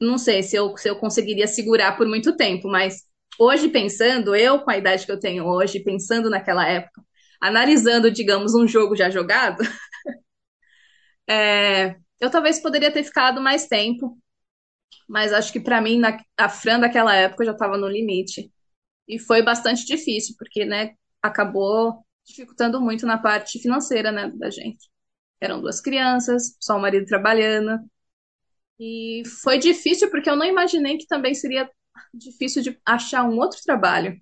não 0.00 0.18
sei 0.18 0.42
se 0.42 0.56
eu, 0.56 0.76
se 0.76 0.88
eu 0.88 0.96
conseguiria 0.98 1.46
segurar 1.46 1.96
por 1.96 2.06
muito 2.06 2.36
tempo, 2.36 2.68
mas 2.68 3.02
hoje 3.38 3.68
pensando, 3.68 4.34
eu 4.36 4.60
com 4.60 4.70
a 4.70 4.76
idade 4.78 5.06
que 5.06 5.12
eu 5.12 5.20
tenho 5.20 5.44
hoje, 5.46 5.80
pensando 5.82 6.30
naquela 6.30 6.68
época, 6.68 7.02
analisando, 7.40 8.10
digamos, 8.10 8.54
um 8.54 8.66
jogo 8.68 8.96
já 8.96 9.10
jogado, 9.10 9.58
é, 11.28 11.96
eu 12.20 12.30
talvez 12.30 12.60
poderia 12.60 12.92
ter 12.92 13.04
ficado 13.04 13.40
mais 13.40 13.66
tempo, 13.66 14.18
mas 15.08 15.32
acho 15.32 15.52
que 15.52 15.60
para 15.60 15.80
mim, 15.80 15.98
na, 15.98 16.18
a 16.36 16.48
Fran 16.48 16.80
daquela 16.80 17.14
época 17.14 17.44
já 17.44 17.52
estava 17.52 17.78
no 17.78 17.88
limite. 17.88 18.50
E 19.08 19.18
foi 19.18 19.42
bastante 19.42 19.84
difícil, 19.86 20.34
porque, 20.38 20.64
né, 20.64 20.94
acabou 21.22 22.04
dificultando 22.26 22.80
muito 22.80 23.06
na 23.06 23.18
parte 23.18 23.60
financeira, 23.60 24.12
né, 24.12 24.30
da 24.36 24.50
gente. 24.50 24.88
Eram 25.40 25.60
duas 25.60 25.80
crianças, 25.80 26.56
só 26.60 26.76
o 26.76 26.80
marido 26.80 27.06
trabalhando. 27.06 27.80
E 28.78 29.22
foi 29.42 29.58
difícil 29.58 30.10
porque 30.10 30.28
eu 30.28 30.36
não 30.36 30.46
imaginei 30.46 30.98
que 30.98 31.06
também 31.06 31.34
seria 31.34 31.70
difícil 32.12 32.62
de 32.62 32.78
achar 32.84 33.24
um 33.24 33.38
outro 33.38 33.58
trabalho. 33.64 34.20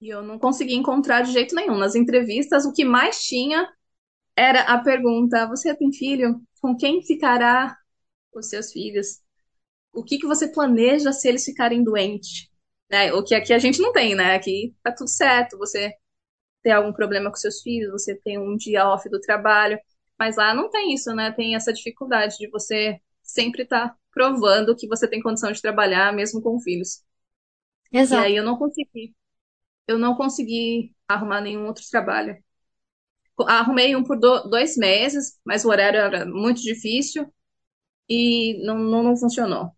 E 0.00 0.08
eu 0.08 0.22
não 0.22 0.38
consegui 0.38 0.74
encontrar 0.74 1.22
de 1.22 1.32
jeito 1.32 1.54
nenhum. 1.54 1.78
Nas 1.78 1.94
entrevistas, 1.94 2.66
o 2.66 2.72
que 2.72 2.84
mais 2.84 3.24
tinha 3.24 3.68
era 4.36 4.62
a 4.62 4.78
pergunta: 4.78 5.48
Você 5.48 5.74
tem 5.76 5.92
filho? 5.92 6.40
Com 6.64 6.74
quem 6.74 7.02
ficará 7.02 7.76
os 8.34 8.48
seus 8.48 8.72
filhos? 8.72 9.20
O 9.92 10.02
que 10.02 10.16
que 10.16 10.26
você 10.26 10.48
planeja 10.48 11.12
se 11.12 11.28
eles 11.28 11.44
ficarem 11.44 11.84
doentes? 11.84 12.48
Né? 12.90 13.12
O 13.12 13.22
que 13.22 13.34
aqui 13.34 13.52
a 13.52 13.58
gente 13.58 13.82
não 13.82 13.92
tem, 13.92 14.14
né? 14.14 14.34
Aqui 14.34 14.74
tá 14.82 14.90
tudo 14.90 15.10
certo. 15.10 15.58
Você 15.58 15.92
tem 16.62 16.72
algum 16.72 16.90
problema 16.90 17.28
com 17.28 17.36
seus 17.36 17.60
filhos, 17.60 17.92
você 17.92 18.14
tem 18.14 18.38
um 18.38 18.56
dia 18.56 18.88
off 18.88 19.06
do 19.10 19.20
trabalho. 19.20 19.78
Mas 20.18 20.38
lá 20.38 20.54
não 20.54 20.70
tem 20.70 20.94
isso, 20.94 21.14
né? 21.14 21.30
Tem 21.32 21.54
essa 21.54 21.70
dificuldade 21.70 22.38
de 22.38 22.48
você 22.48 22.98
sempre 23.22 23.64
estar 23.64 23.90
tá 23.90 23.96
provando 24.10 24.74
que 24.74 24.88
você 24.88 25.06
tem 25.06 25.20
condição 25.20 25.52
de 25.52 25.60
trabalhar 25.60 26.14
mesmo 26.14 26.40
com 26.40 26.58
filhos. 26.58 27.02
Exato. 27.92 28.22
E 28.22 28.26
aí 28.26 28.36
eu 28.36 28.42
não 28.42 28.56
consegui. 28.56 29.14
Eu 29.86 29.98
não 29.98 30.16
consegui 30.16 30.94
arrumar 31.06 31.42
nenhum 31.42 31.66
outro 31.66 31.84
trabalho. 31.90 32.42
Arrumei 33.40 33.96
um 33.96 34.04
por 34.04 34.18
do, 34.18 34.48
dois 34.48 34.76
meses, 34.76 35.38
mas 35.44 35.64
o 35.64 35.68
horário 35.68 36.00
era 36.00 36.24
muito 36.26 36.62
difícil 36.62 37.26
e 38.08 38.62
não, 38.64 38.78
não, 38.78 39.02
não 39.02 39.16
funcionou. 39.16 39.70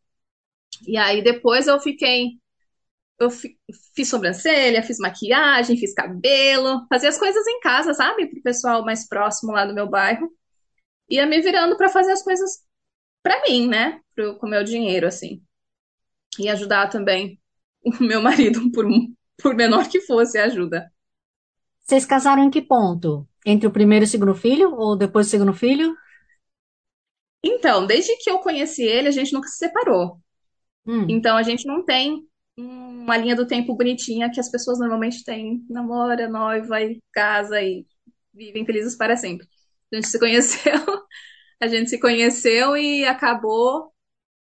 E 0.87 0.97
aí 0.97 1.23
depois 1.23 1.67
eu 1.67 1.81
fiquei. 1.81 2.39
Eu 3.19 3.31
fi, 3.31 3.59
fiz 3.95 4.09
sobrancelha, 4.09 4.83
fiz 4.83 4.99
maquiagem, 4.99 5.79
fiz 5.79 5.95
cabelo, 5.95 6.87
fazia 6.89 7.09
as 7.09 7.19
coisas 7.19 7.47
em 7.47 7.61
casa, 7.61 7.95
sabe? 7.95 8.27
Pro 8.27 8.43
pessoal 8.43 8.85
mais 8.85 9.09
próximo 9.09 9.53
lá 9.53 9.65
do 9.65 9.75
meu 9.75 9.89
bairro. 9.89 10.31
Ia 11.09 11.27
me 11.27 11.41
virando 11.41 11.77
para 11.77 11.89
fazer 11.89 12.13
as 12.13 12.23
coisas 12.23 12.63
para 13.23 13.43
mim, 13.49 13.69
né? 13.69 14.01
Pro, 14.15 14.37
com 14.39 14.47
o 14.47 14.51
meu 14.51 14.63
dinheiro, 14.65 15.07
assim. 15.07 15.43
E 16.39 16.49
ajudar 16.49 16.89
também 16.89 17.41
o 17.83 17.91
meu 18.05 18.21
marido, 18.21 18.71
por, 18.71 18.87
por 19.39 19.55
menor 19.55 19.89
que 19.89 20.01
fosse 20.03 20.39
ajuda. 20.39 20.93
Vocês 21.81 22.05
casaram 22.05 22.43
em 22.43 22.51
que 22.51 22.61
ponto? 22.61 23.27
Entre 23.49 23.69
o 23.69 23.71
primeiro 23.71 24.05
e 24.05 24.09
o 24.09 24.11
segundo 24.11 24.35
filho? 24.35 24.75
Ou 24.75 24.97
depois 24.97 25.29
do 25.29 25.31
segundo 25.31 25.55
filho? 25.55 25.97
Então, 27.45 27.87
desde 27.87 28.17
que 28.17 28.29
eu 28.29 28.41
conheci 28.41 28.83
ele, 28.83 29.07
a 29.07 29.13
gente 29.13 29.33
nunca 29.33 29.47
se 29.47 29.59
separou. 29.59 30.19
Hum. 30.85 31.07
Então, 31.09 31.37
a 31.37 31.45
gente 31.45 31.65
não 31.65 31.85
tem 31.85 32.27
uma 32.57 33.17
linha 33.17 33.37
do 33.37 33.47
tempo 33.47 33.77
bonitinha 33.77 34.31
que 34.31 34.41
as 34.41 34.51
pessoas 34.51 34.81
normalmente 34.81 35.23
têm. 35.23 35.65
Namora, 35.71 36.29
noiva 36.29 36.83
e 36.83 37.01
casa 37.13 37.63
e 37.63 37.87
vivem 38.35 38.67
felizes 38.67 38.97
para 38.97 39.17
sempre. 39.17 39.47
A 39.93 39.97
gente 39.97 40.09
se 40.09 40.19
conheceu, 40.19 40.73
a 41.63 41.69
gente 41.69 41.89
se 41.89 42.01
conheceu 42.01 42.77
e 42.77 43.05
acabou 43.05 43.93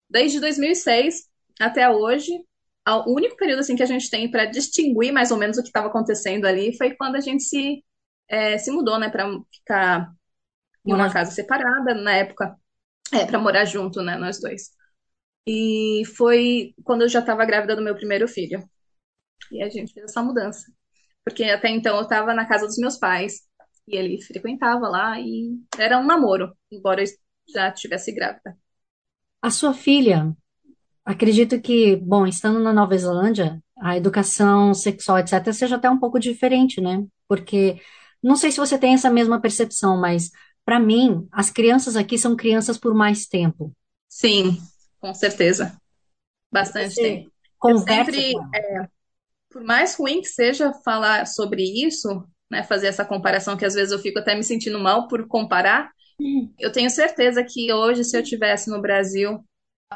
desde 0.08 0.40
2006 0.40 1.24
até 1.60 1.90
hoje. 1.90 2.32
O 2.88 3.16
único 3.16 3.36
período 3.36 3.60
assim 3.60 3.76
que 3.76 3.84
a 3.84 3.88
gente 3.88 4.10
tem 4.10 4.30
para 4.30 4.46
distinguir 4.46 5.12
mais 5.12 5.32
ou 5.32 5.38
menos 5.38 5.58
o 5.58 5.62
que 5.62 5.70
estava 5.70 5.88
acontecendo 5.88 6.46
ali 6.46 6.76
foi 6.78 6.96
quando 6.96 7.16
a 7.16 7.20
gente 7.20 7.44
se 7.44 7.84
é, 8.32 8.58
se 8.58 8.72
mudou, 8.72 8.98
né, 8.98 9.10
para 9.10 9.30
ficar 9.54 10.10
em 10.86 10.94
uma 10.94 11.12
casa 11.12 11.32
separada 11.32 11.94
na 11.94 12.16
época, 12.16 12.56
é, 13.14 13.26
para 13.26 13.38
morar 13.38 13.66
junto, 13.66 14.02
né, 14.02 14.18
nós 14.18 14.40
dois. 14.40 14.72
E 15.46 16.04
foi 16.16 16.74
quando 16.84 17.02
eu 17.02 17.10
já 17.10 17.20
estava 17.20 17.46
grávida 17.46 17.76
do 17.76 17.84
meu 17.84 17.94
primeiro 17.94 18.28
filho. 18.28 18.64
E 19.52 19.62
a 19.62 19.70
gente 19.70 19.94
fez 19.94 20.06
essa 20.06 20.24
mudança. 20.24 20.72
Porque 21.26 21.44
até 21.44 21.70
então 21.70 21.98
eu 21.98 22.04
estava 22.04 22.34
na 22.34 22.48
casa 22.48 22.66
dos 22.66 22.78
meus 22.78 22.98
pais. 22.98 23.42
E 23.88 23.98
ele 23.98 24.22
frequentava 24.22 24.88
lá 24.88 25.20
e 25.20 25.60
era 25.78 26.00
um 26.00 26.06
namoro, 26.06 26.56
embora 26.72 27.02
eu 27.02 27.08
já 27.54 27.70
estivesse 27.70 28.14
grávida. 28.14 28.56
A 29.42 29.50
sua 29.50 29.74
filha, 29.74 30.32
acredito 31.04 31.60
que, 31.60 31.96
bom, 31.98 32.26
estando 32.26 32.60
na 32.60 32.72
Nova 32.72 32.96
Zelândia, 32.98 33.62
a 33.78 33.98
educação 33.98 34.74
sexual, 34.74 35.18
etc., 35.20 35.52
seja 35.52 35.76
até 35.76 35.90
um 35.90 36.00
pouco 36.00 36.20
diferente, 36.20 36.80
né? 36.80 37.04
Porque 37.28 37.82
não 38.24 38.36
sei 38.36 38.52
se 38.52 38.58
você 38.60 38.78
tem 38.78 38.94
essa 38.94 39.10
mesma 39.10 39.42
percepção, 39.42 40.00
mas 40.00 40.32
para 40.66 40.80
mim, 40.80 41.28
as 41.32 41.50
crianças 41.50 41.96
aqui 41.96 42.18
são 42.18 42.36
crianças 42.36 42.78
por 42.78 42.94
mais 42.94 43.28
tempo. 43.28 43.74
Sim, 44.10 44.58
com 45.00 45.14
certeza. 45.14 45.76
Bastante 46.52 46.96
Você 46.96 47.02
tempo. 47.02 47.32
Conversa 47.60 48.24
sempre, 48.24 48.24
com 48.24 48.40
é, 48.54 48.88
por 49.52 49.64
mais 49.64 49.96
ruim 49.96 50.22
que 50.22 50.28
seja 50.30 50.74
falar 50.86 51.26
sobre 51.28 51.64
isso, 51.64 52.26
né, 52.52 52.64
fazer 52.64 52.88
essa 52.88 53.06
comparação, 53.06 53.58
que 53.58 53.66
às 53.66 53.74
vezes 53.76 53.92
eu 53.92 54.00
fico 54.00 54.20
até 54.20 54.36
me 54.36 54.44
sentindo 54.44 54.80
mal 54.80 55.08
por 55.08 55.28
comparar, 55.28 55.92
Hum, 56.20 56.56
eu 56.60 56.72
tenho 56.72 56.90
certeza 56.90 57.44
que 57.44 57.74
hoje, 57.74 58.04
se 58.06 58.18
eu 58.18 58.24
tivesse 58.24 58.70
no 58.70 58.82
Brasil, 58.82 59.40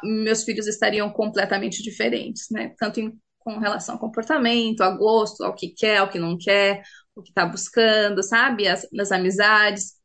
meus 0.03 0.43
filhos 0.43 0.67
estariam 0.67 1.11
completamente 1.11 1.83
diferentes, 1.83 2.47
né? 2.51 2.73
Tanto 2.79 2.99
em, 2.99 3.17
com 3.39 3.59
relação 3.59 3.95
ao 3.95 4.01
comportamento, 4.01 4.81
a 4.81 4.91
gosto, 4.91 5.43
ao 5.43 5.55
que 5.55 5.69
quer, 5.69 5.97
ao 5.99 6.09
que 6.09 6.19
não 6.19 6.37
quer, 6.37 6.83
o 7.15 7.23
que 7.23 7.29
está 7.29 7.45
buscando, 7.45 8.21
sabe? 8.23 8.67
As, 8.67 8.87
nas 8.91 9.11
amizades. 9.11 9.95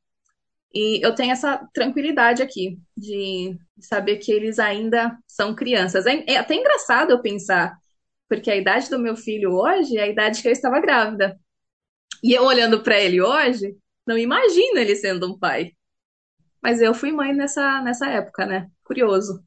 E 0.73 1.05
eu 1.05 1.15
tenho 1.15 1.33
essa 1.33 1.69
tranquilidade 1.75 2.43
aqui 2.43 2.79
de 2.97 3.59
saber 3.81 4.19
que 4.19 4.31
eles 4.31 4.59
ainda 4.59 5.19
são 5.27 5.55
crianças. 5.55 6.07
É, 6.07 6.25
é 6.29 6.37
até 6.37 6.55
engraçado 6.55 7.11
eu 7.11 7.21
pensar, 7.21 7.77
porque 8.29 8.51
a 8.51 8.57
idade 8.57 8.89
do 8.89 8.99
meu 8.99 9.17
filho 9.17 9.53
hoje 9.53 9.99
é 9.99 10.03
a 10.03 10.09
idade 10.09 10.41
que 10.41 10.49
eu 10.49 10.53
estava 10.53 10.81
grávida. 10.81 11.39
E 12.23 12.33
eu 12.33 12.45
olhando 12.45 12.83
para 12.83 13.01
ele 13.01 13.21
hoje, 13.21 13.77
não 14.07 14.17
imagino 14.17 14.79
ele 14.79 14.95
sendo 14.95 15.27
um 15.33 15.39
pai. 15.39 15.73
Mas 16.63 16.81
eu 16.81 16.95
fui 16.95 17.11
mãe 17.11 17.33
nessa, 17.35 17.81
nessa 17.83 18.09
época, 18.09 18.47
né? 18.47 18.71
Curioso. 18.85 19.43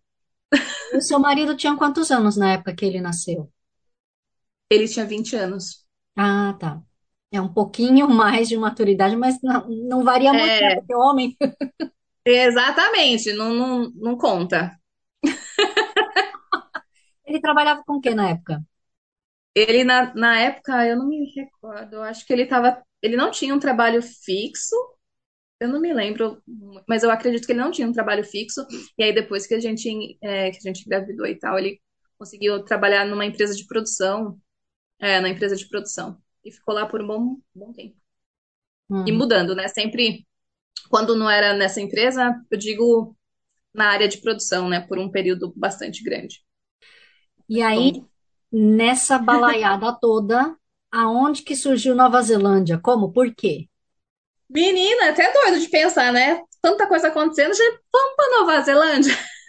O 0.93 1.01
seu 1.01 1.19
marido 1.19 1.55
tinha 1.55 1.75
quantos 1.77 2.11
anos 2.11 2.35
na 2.35 2.53
época 2.53 2.75
que 2.75 2.85
ele 2.85 3.01
nasceu? 3.01 3.51
Ele 4.69 4.87
tinha 4.87 5.05
20 5.05 5.35
anos. 5.35 5.85
Ah, 6.15 6.55
tá. 6.59 6.81
É 7.33 7.41
um 7.41 7.51
pouquinho 7.51 8.07
mais 8.07 8.47
de 8.47 8.55
maturidade, 8.55 9.15
mas 9.15 9.41
não, 9.41 9.67
não 9.67 10.03
varia 10.03 10.31
muito, 10.31 10.45
né? 10.45 10.73
É, 10.73 10.75
Porque 10.75 10.93
homem. 10.93 11.35
exatamente, 12.23 13.33
não, 13.33 13.51
não, 13.53 13.91
não 13.95 14.17
conta. 14.17 14.77
Ele 17.25 17.41
trabalhava 17.41 17.83
com 17.83 17.93
o 17.93 18.01
que 18.01 18.13
na 18.13 18.29
época? 18.29 18.61
Ele, 19.55 19.83
na, 19.83 20.13
na 20.13 20.39
época, 20.39 20.85
eu 20.85 20.95
não 20.95 21.07
me 21.07 21.25
recordo, 21.35 21.95
eu 21.95 22.03
acho 22.03 22.25
que 22.25 22.33
ele 22.33 22.45
tava. 22.45 22.83
Ele 23.01 23.15
não 23.15 23.31
tinha 23.31 23.53
um 23.53 23.59
trabalho 23.59 24.01
fixo, 24.01 24.75
eu 25.59 25.67
não 25.67 25.79
me 25.79 25.93
lembro, 25.93 26.41
mas 26.87 27.03
eu 27.03 27.11
acredito 27.11 27.45
que 27.45 27.51
ele 27.53 27.59
não 27.61 27.71
tinha 27.71 27.87
um 27.87 27.93
trabalho 27.93 28.23
fixo. 28.23 28.65
E 28.97 29.03
aí, 29.03 29.13
depois 29.13 29.47
que 29.47 29.53
a 29.55 29.59
gente, 29.59 30.17
é, 30.21 30.51
que 30.51 30.57
a 30.57 30.61
gente 30.61 30.85
engravidou 30.85 31.25
e 31.25 31.35
tal, 31.37 31.57
ele 31.57 31.79
conseguiu 32.17 32.63
trabalhar 32.63 33.05
numa 33.05 33.25
empresa 33.25 33.55
de 33.55 33.65
produção, 33.67 34.39
é, 34.99 35.19
na 35.19 35.29
empresa 35.29 35.55
de 35.55 35.67
produção. 35.69 36.22
E 36.45 36.51
ficou 36.51 36.73
lá 36.75 36.85
por 36.87 37.01
um 37.01 37.07
bom, 37.07 37.37
bom 37.55 37.73
tempo. 37.73 37.97
E 39.05 39.11
Uhum. 39.11 39.13
mudando, 39.13 39.55
né? 39.55 39.67
Sempre, 39.67 40.25
quando 40.89 41.15
não 41.15 41.29
era 41.29 41.53
nessa 41.55 41.81
empresa, 41.81 42.35
eu 42.51 42.57
digo 42.59 43.17
na 43.73 43.87
área 43.91 44.07
de 44.09 44.19
produção, 44.19 44.69
né, 44.69 44.81
por 44.81 44.99
um 44.99 45.11
período 45.11 45.53
bastante 45.55 46.03
grande. 46.03 46.43
E 47.49 47.61
aí, 47.61 48.03
nessa 48.51 49.17
balaiada 49.17 49.93
toda, 49.99 50.57
aonde 50.91 51.41
que 51.43 51.55
surgiu 51.55 51.95
Nova 51.95 52.21
Zelândia? 52.21 52.77
Como? 52.79 53.11
Por 53.11 53.33
quê? 53.33 53.67
Menina, 54.49 55.09
até 55.09 55.31
doido 55.31 55.59
de 55.59 55.69
pensar, 55.69 56.11
né? 56.13 56.41
Tanta 56.61 56.87
coisa 56.87 57.07
acontecendo, 57.09 57.53
já 57.55 57.63
vamos 57.91 58.15
para 58.15 58.39
Nova 58.39 58.61
Zelândia. 58.61 59.13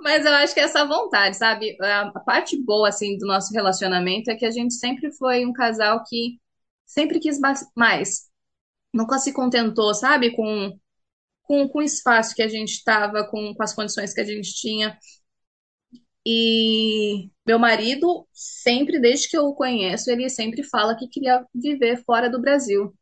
Mas 0.00 0.24
eu 0.24 0.32
acho 0.32 0.54
que 0.54 0.60
essa 0.60 0.84
vontade, 0.86 1.36
sabe? 1.36 1.76
A 1.80 2.20
parte 2.20 2.56
boa, 2.62 2.88
assim, 2.88 3.18
do 3.18 3.26
nosso 3.26 3.52
relacionamento 3.52 4.30
é 4.30 4.36
que 4.36 4.46
a 4.46 4.50
gente 4.50 4.74
sempre 4.74 5.12
foi 5.12 5.44
um 5.44 5.52
casal 5.52 6.04
que 6.06 6.38
sempre 6.86 7.18
quis 7.20 7.38
mais. 7.76 8.28
Nunca 8.94 9.18
se 9.18 9.32
contentou, 9.32 9.94
sabe? 9.94 10.34
Com, 10.36 10.78
com, 11.44 11.68
com 11.68 11.78
o 11.80 11.82
espaço 11.82 12.34
que 12.34 12.42
a 12.42 12.48
gente 12.48 12.72
estava, 12.72 13.24
com, 13.28 13.54
com 13.54 13.64
as 13.64 13.74
condições 13.74 14.14
que 14.14 14.20
a 14.20 14.24
gente 14.24 14.54
tinha. 14.54 14.98
E 16.26 17.30
meu 17.46 17.58
marido, 17.58 18.26
sempre, 18.32 19.00
desde 19.00 19.28
que 19.28 19.36
eu 19.36 19.44
o 19.46 19.54
conheço, 19.54 20.10
ele 20.10 20.28
sempre 20.28 20.62
fala 20.62 20.96
que 20.96 21.08
queria 21.08 21.44
viver 21.54 22.02
fora 22.04 22.28
do 22.28 22.40
Brasil. 22.40 22.94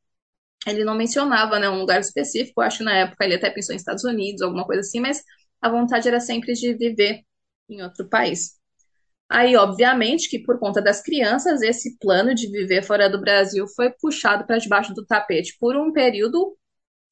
Ele 0.67 0.85
não 0.85 0.97
mencionava, 0.97 1.59
né, 1.59 1.69
um 1.71 1.81
lugar 1.81 2.01
específico, 2.01 2.61
acho 2.61 2.79
que 2.79 2.85
na 2.85 2.97
época 2.99 3.25
ele 3.25 3.35
até 3.37 3.51
pensou 3.51 3.75
em 3.75 3.79
Estados 3.79 4.05
Unidos, 4.05 4.43
alguma 4.43 4.67
coisa 4.67 4.81
assim, 4.81 5.01
mas 5.01 5.23
a 5.61 5.69
vontade 5.69 6.09
era 6.09 6.21
sempre 6.21 6.53
de 6.55 6.75
viver 6.75 7.23
em 7.69 7.83
outro 7.83 8.09
país. 8.09 8.57
Aí, 9.29 9.57
obviamente, 9.57 10.29
que 10.29 10.39
por 10.39 10.59
conta 10.59 10.81
das 10.81 11.03
crianças, 11.03 11.61
esse 11.63 11.99
plano 11.99 12.35
de 12.35 12.51
viver 12.51 12.83
fora 12.83 13.11
do 13.11 13.21
Brasil 13.21 13.67
foi 13.75 13.91
puxado 13.91 14.47
para 14.47 14.59
debaixo 14.59 14.95
do 14.95 15.05
tapete 15.05 15.57
por 15.59 15.77
um 15.77 15.93
período 15.93 16.57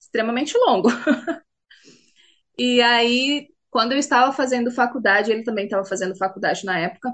extremamente 0.00 0.56
longo. 0.58 0.88
e 2.58 2.80
aí, 2.80 3.48
quando 3.70 3.92
eu 3.92 3.98
estava 3.98 4.32
fazendo 4.32 4.70
faculdade, 4.70 5.32
ele 5.32 5.42
também 5.42 5.64
estava 5.64 5.84
fazendo 5.84 6.16
faculdade 6.16 6.64
na 6.64 6.78
época 6.78 7.10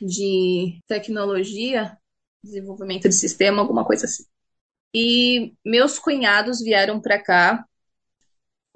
de 0.00 0.80
tecnologia, 0.88 1.96
desenvolvimento 2.42 3.08
de 3.08 3.14
sistema, 3.14 3.60
alguma 3.60 3.84
coisa 3.84 4.06
assim. 4.06 4.24
E 4.94 5.54
meus 5.64 5.98
cunhados 5.98 6.60
vieram 6.60 7.00
para 7.00 7.22
cá. 7.22 7.64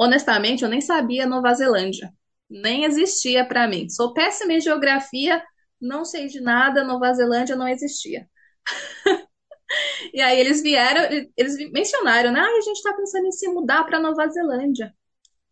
Honestamente, 0.03 0.65
eu 0.65 0.69
nem 0.69 0.81
sabia 0.81 1.29
Nova 1.29 1.55
Zelândia. 1.55 2.13
Nem 2.51 2.83
existia 2.83 3.47
para 3.47 3.69
mim. 3.69 3.89
Sou 3.89 4.13
péssima 4.13 4.53
em 4.53 4.61
geografia, 4.61 5.41
não 5.81 6.05
sei 6.05 6.27
de 6.27 6.41
nada, 6.41 6.83
Nova 6.83 7.13
Zelândia 7.15 7.55
não 7.55 7.69
existia. 7.69 8.29
e 10.13 10.21
aí 10.21 10.41
eles 10.41 10.61
vieram, 10.61 11.03
eles 11.37 11.57
mencionaram, 11.71 12.33
né? 12.33 12.41
Ah, 12.41 12.59
a 12.59 12.61
gente 12.63 12.79
está 12.79 12.93
pensando 12.95 13.27
em 13.29 13.31
se 13.31 13.47
mudar 13.47 13.85
para 13.85 14.01
Nova 14.01 14.27
Zelândia. 14.27 14.93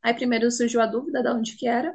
Aí 0.02 0.14
primeiro 0.14 0.50
surgiu 0.50 0.80
a 0.80 0.86
dúvida 0.86 1.22
de 1.22 1.28
onde 1.28 1.56
que 1.56 1.68
era. 1.68 1.94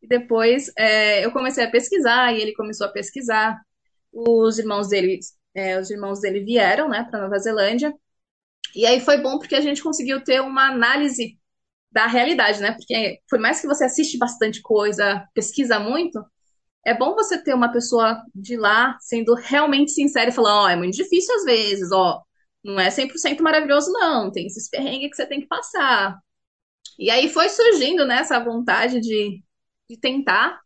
E 0.00 0.06
depois 0.06 0.70
é, 0.78 1.24
eu 1.24 1.32
comecei 1.32 1.64
a 1.64 1.70
pesquisar 1.72 2.32
e 2.32 2.40
ele 2.40 2.54
começou 2.54 2.86
a 2.86 2.92
pesquisar. 2.92 3.60
Os 4.12 4.60
irmãos 4.60 4.88
dele, 4.88 5.18
é, 5.56 5.80
os 5.80 5.90
irmãos 5.90 6.20
dele 6.20 6.44
vieram, 6.44 6.88
né, 6.88 7.04
para 7.10 7.20
Nova 7.20 7.38
Zelândia. 7.40 7.92
E 8.76 8.86
aí 8.86 9.00
foi 9.00 9.18
bom 9.18 9.40
porque 9.40 9.56
a 9.56 9.60
gente 9.60 9.82
conseguiu 9.82 10.22
ter 10.22 10.40
uma 10.40 10.68
análise 10.68 11.39
da 11.90 12.06
realidade, 12.06 12.60
né? 12.60 12.72
Porque 12.72 13.20
por 13.28 13.38
mais 13.38 13.60
que 13.60 13.66
você 13.66 13.84
assiste 13.84 14.18
bastante 14.18 14.62
coisa, 14.62 15.26
pesquisa 15.34 15.78
muito, 15.78 16.24
é 16.84 16.94
bom 16.96 17.14
você 17.14 17.42
ter 17.42 17.54
uma 17.54 17.72
pessoa 17.72 18.22
de 18.34 18.56
lá 18.56 18.96
sendo 19.00 19.34
realmente 19.34 19.90
sincera 19.92 20.30
e 20.30 20.32
falando, 20.32 20.62
ó, 20.62 20.64
oh, 20.66 20.68
é 20.68 20.76
muito 20.76 20.96
difícil 20.96 21.34
às 21.36 21.44
vezes, 21.44 21.90
ó, 21.92 22.22
não 22.64 22.78
é 22.80 22.90
100% 22.90 23.40
maravilhoso 23.42 23.90
não, 23.92 24.30
tem 24.30 24.46
esses 24.46 24.68
perrengues 24.68 25.10
que 25.10 25.16
você 25.16 25.26
tem 25.26 25.40
que 25.40 25.48
passar. 25.48 26.18
E 26.98 27.10
aí 27.10 27.28
foi 27.28 27.48
surgindo, 27.48 28.06
né, 28.06 28.18
essa 28.20 28.38
vontade 28.42 29.00
de, 29.00 29.42
de 29.88 29.96
tentar. 29.98 30.60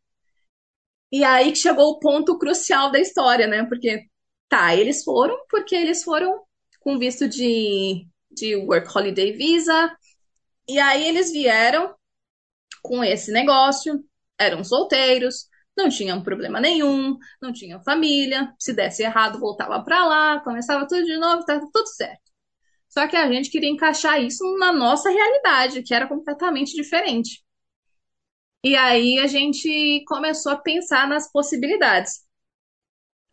E 1.13 1.23
aí 1.25 1.53
que 1.53 1.59
chegou 1.59 1.91
o 1.91 1.99
ponto 2.01 2.39
crucial 2.39 2.91
da 2.91 2.99
história, 3.01 3.47
né? 3.47 3.65
Porque, 3.67 4.05
tá, 4.49 4.75
eles 4.75 5.05
foram 5.05 5.37
porque 5.49 5.75
eles 5.77 6.03
foram 6.03 6.43
com 6.81 6.99
visto 6.99 7.29
de, 7.29 8.07
de 8.31 8.57
Work 8.57 8.89
Holiday 8.97 9.33
Visa. 9.33 9.97
E 10.69 10.79
aí 10.79 11.07
eles 11.09 11.31
vieram 11.33 11.95
com 12.83 13.03
esse 13.05 13.33
negócio, 13.33 14.05
eram 14.39 14.65
solteiros, 14.65 15.49
não 15.77 15.89
tinham 15.89 16.23
problema 16.23 16.61
nenhum, 16.61 17.17
não 17.41 17.53
tinham 17.53 17.83
família. 17.83 18.55
Se 18.59 18.73
desse 18.73 19.03
errado, 19.03 19.41
voltava 19.41 19.83
para 19.85 20.07
lá, 20.07 20.41
começava 20.41 20.87
tudo 20.87 21.05
de 21.05 21.19
novo, 21.19 21.45
tá 21.45 21.61
tudo 21.61 21.87
certo. 21.89 22.23
Só 22.89 23.09
que 23.09 23.17
a 23.17 23.31
gente 23.31 23.51
queria 23.51 23.71
encaixar 23.71 24.23
isso 24.23 24.45
na 24.59 24.73
nossa 24.73 25.11
realidade, 25.11 25.83
que 25.83 25.95
era 25.95 26.07
completamente 26.09 26.75
diferente. 26.75 27.43
E 28.65 28.77
aí 28.77 29.19
a 29.19 29.27
gente 29.27 30.03
começou 30.07 30.53
a 30.53 30.57
pensar 30.57 31.07
nas 31.09 31.31
possibilidades. 31.31 32.25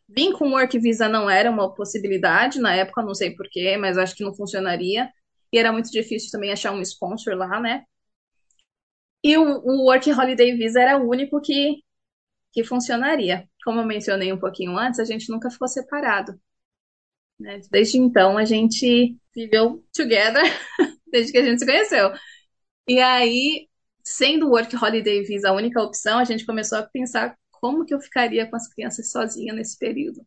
Vim 0.10 0.34
com 0.34 0.52
Work 0.52 0.78
Visa 0.80 1.08
não 1.08 1.30
era 1.30 1.50
uma 1.50 1.74
possibilidade, 1.74 2.60
na 2.60 2.76
época 2.76 3.02
não 3.02 3.16
sei 3.16 3.34
porquê, 3.36 3.78
mas 3.78 3.98
acho 3.98 4.16
que 4.16 4.24
não 4.24 4.36
funcionaria. 4.36 5.10
E 5.52 5.58
era 5.58 5.72
muito 5.72 5.92
difícil 5.92 6.32
também 6.32 6.52
achar 6.52 6.72
um 6.72 6.82
sponsor 6.82 7.36
lá, 7.36 7.60
né? 7.60 7.86
E 9.24 9.38
o, 9.38 9.44
o 9.44 9.86
Work 9.86 10.12
Holiday 10.12 10.56
Visa 10.56 10.82
era 10.82 10.98
o 10.98 11.10
único 11.10 11.40
que, 11.42 11.84
que 12.54 12.64
funcionaria. 12.64 13.48
Como 13.64 13.80
eu 13.80 13.86
mencionei 13.86 14.34
um 14.34 14.40
pouquinho 14.40 14.78
antes, 14.78 15.00
a 15.00 15.06
gente 15.06 15.30
nunca 15.32 15.50
ficou 15.52 15.68
separado. 15.68 16.40
Né? 17.40 17.60
Desde 17.72 17.98
então 17.98 18.38
a 18.38 18.46
gente 18.46 19.18
viveu 19.36 19.84
together 19.94 20.44
desde 21.12 21.32
que 21.32 21.38
a 21.40 21.44
gente 21.44 21.60
se 21.60 21.66
conheceu. 21.66 22.14
E 22.88 23.00
aí, 23.00 23.70
sendo 24.04 24.48
o 24.48 24.52
Work 24.52 24.76
Holiday 24.76 25.24
Visa 25.24 25.50
a 25.50 25.54
única 25.54 25.82
opção, 25.82 26.20
a 26.20 26.24
gente 26.24 26.46
começou 26.46 26.80
a 26.80 26.84
pensar 26.84 27.38
como 27.52 27.86
que 27.86 27.94
eu 27.94 28.00
ficaria 28.00 28.50
com 28.50 28.56
as 28.56 28.68
crianças 28.68 29.12
sozinha 29.12 29.54
nesse 29.54 29.78
período. 29.78 30.26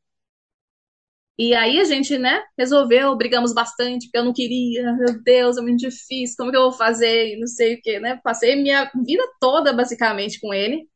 E 1.39 1.53
aí 1.55 1.81
a 1.81 1.85
gente, 1.85 2.17
né, 2.17 2.43
resolveu, 2.57 3.17
brigamos 3.17 3.53
bastante, 3.53 4.07
porque 4.07 4.19
eu 4.19 4.25
não 4.25 4.33
queria, 4.33 4.93
meu 4.95 5.21
Deus, 5.23 5.57
é 5.57 5.61
muito 5.63 5.79
difícil, 5.81 6.37
como 6.39 6.51
que 6.53 6.57
eu 6.57 6.63
vou 6.63 6.73
fazer? 6.73 7.35
E 7.35 7.41
não 7.41 7.47
sei 7.47 7.75
o 7.75 7.81
que, 7.83 7.99
né? 7.99 8.21
Passei 8.23 8.55
minha 8.57 8.91
vida 9.05 9.25
toda 9.41 9.73
basicamente 9.73 10.39
com 10.41 10.55
ele. 10.55 10.89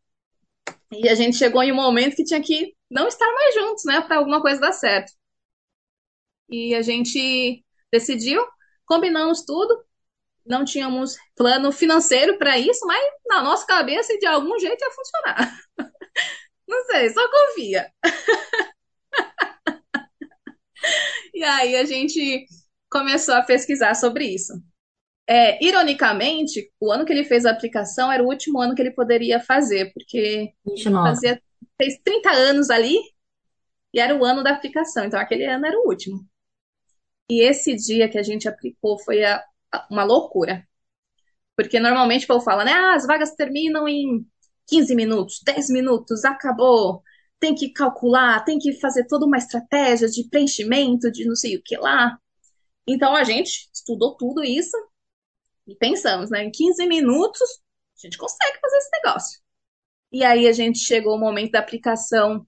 E 0.92 1.09
a 1.09 1.14
gente 1.14 1.37
chegou 1.37 1.62
em 1.62 1.72
um 1.72 1.77
momento 1.77 2.16
que 2.16 2.24
tinha 2.24 2.42
que 2.42 2.74
não 2.90 3.09
estar 3.09 3.27
mais 3.33 3.55
juntos, 3.55 3.85
né, 3.85 4.01
para 4.03 4.16
alguma 4.16 4.40
coisa 4.40 4.61
dar 4.61 4.72
certo. 4.72 5.12
E 6.48 6.74
a 6.74 6.83
gente 6.83 7.64
decidiu, 7.92 8.42
combinamos 8.87 9.44
tudo, 9.44 9.85
não 10.46 10.64
tínhamos 10.64 11.16
plano 11.37 11.72
financeiro 11.72 12.38
para 12.38 12.59
isso, 12.59 12.87
mas 12.87 13.05
na 13.27 13.42
nossa 13.42 13.66
cabeça 13.66 14.16
de 14.18 14.27
algum 14.27 14.59
jeito 14.59 14.83
ia 14.83 14.90
funcionar. 14.90 15.59
Não 16.68 16.85
sei, 16.87 17.11
só 17.11 17.29
confia. 17.31 17.90
e 21.35 21.42
aí 21.44 21.77
a 21.77 21.85
gente 21.85 22.46
começou 22.90 23.35
a 23.35 23.42
pesquisar 23.42 23.94
sobre 23.94 24.27
isso. 24.27 24.53
É, 25.29 25.62
ironicamente, 25.62 26.72
o 26.81 26.90
ano 26.90 27.05
que 27.05 27.12
ele 27.12 27.24
fez 27.24 27.44
a 27.44 27.51
aplicação 27.51 28.11
era 28.11 28.22
o 28.22 28.27
último 28.27 28.61
ano 28.61 28.74
que 28.74 28.81
ele 28.81 28.92
poderia 28.92 29.38
fazer, 29.38 29.92
porque 29.92 30.55
29. 30.66 31.09
fazia, 31.09 31.42
fez 31.77 31.98
30 32.03 32.31
anos 32.31 32.70
ali 32.70 32.96
e 33.92 34.01
era 34.01 34.16
o 34.16 34.24
ano 34.24 34.42
da 34.42 34.53
aplicação, 34.53 35.05
então 35.05 35.20
aquele 35.20 35.44
ano 35.44 35.66
era 35.66 35.79
o 35.79 35.87
último. 35.87 36.27
E 37.31 37.42
esse 37.42 37.77
dia 37.77 38.09
que 38.09 38.18
a 38.18 38.22
gente 38.22 38.48
aplicou 38.48 38.98
foi 38.98 39.22
a, 39.24 39.44
a, 39.72 39.87
uma 39.90 40.05
loucura. 40.05 40.66
Porque 41.57 41.79
normalmente 41.81 42.24
o 42.24 42.29
povo 42.29 42.44
fala, 42.44 42.64
né? 42.64 42.72
Ah, 42.72 42.94
as 42.94 43.07
vagas 43.07 43.35
terminam 43.35 43.88
em 43.88 44.27
15 44.66 44.94
minutos, 44.94 45.40
10 45.44 45.70
minutos, 45.70 46.24
acabou. 46.24 47.03
Tem 47.40 47.55
que 47.55 47.72
calcular, 47.72 48.44
tem 48.44 48.59
que 48.59 48.72
fazer 48.81 49.07
toda 49.07 49.27
uma 49.27 49.38
estratégia 49.38 50.09
de 50.09 50.29
preenchimento, 50.29 51.11
de 51.11 51.24
não 51.24 51.37
sei 51.37 51.57
o 51.57 51.62
que 51.62 51.77
lá. 51.77 52.18
Então 52.87 53.14
a 53.14 53.24
gente 53.24 53.68
estudou 53.72 54.16
tudo 54.16 54.44
isso 54.44 54.77
e 55.66 55.74
pensamos, 55.77 56.31
né? 56.31 56.44
Em 56.44 56.51
15 56.51 56.87
minutos 56.87 57.42
a 57.98 58.07
gente 58.07 58.18
consegue 58.18 58.59
fazer 58.61 58.77
esse 58.79 58.90
negócio. 58.92 59.40
E 60.12 60.24
aí 60.24 60.48
a 60.48 60.53
gente 60.53 60.79
chegou 60.79 61.16
o 61.16 61.20
momento 61.20 61.53
da 61.53 61.61
aplicação 61.61 62.46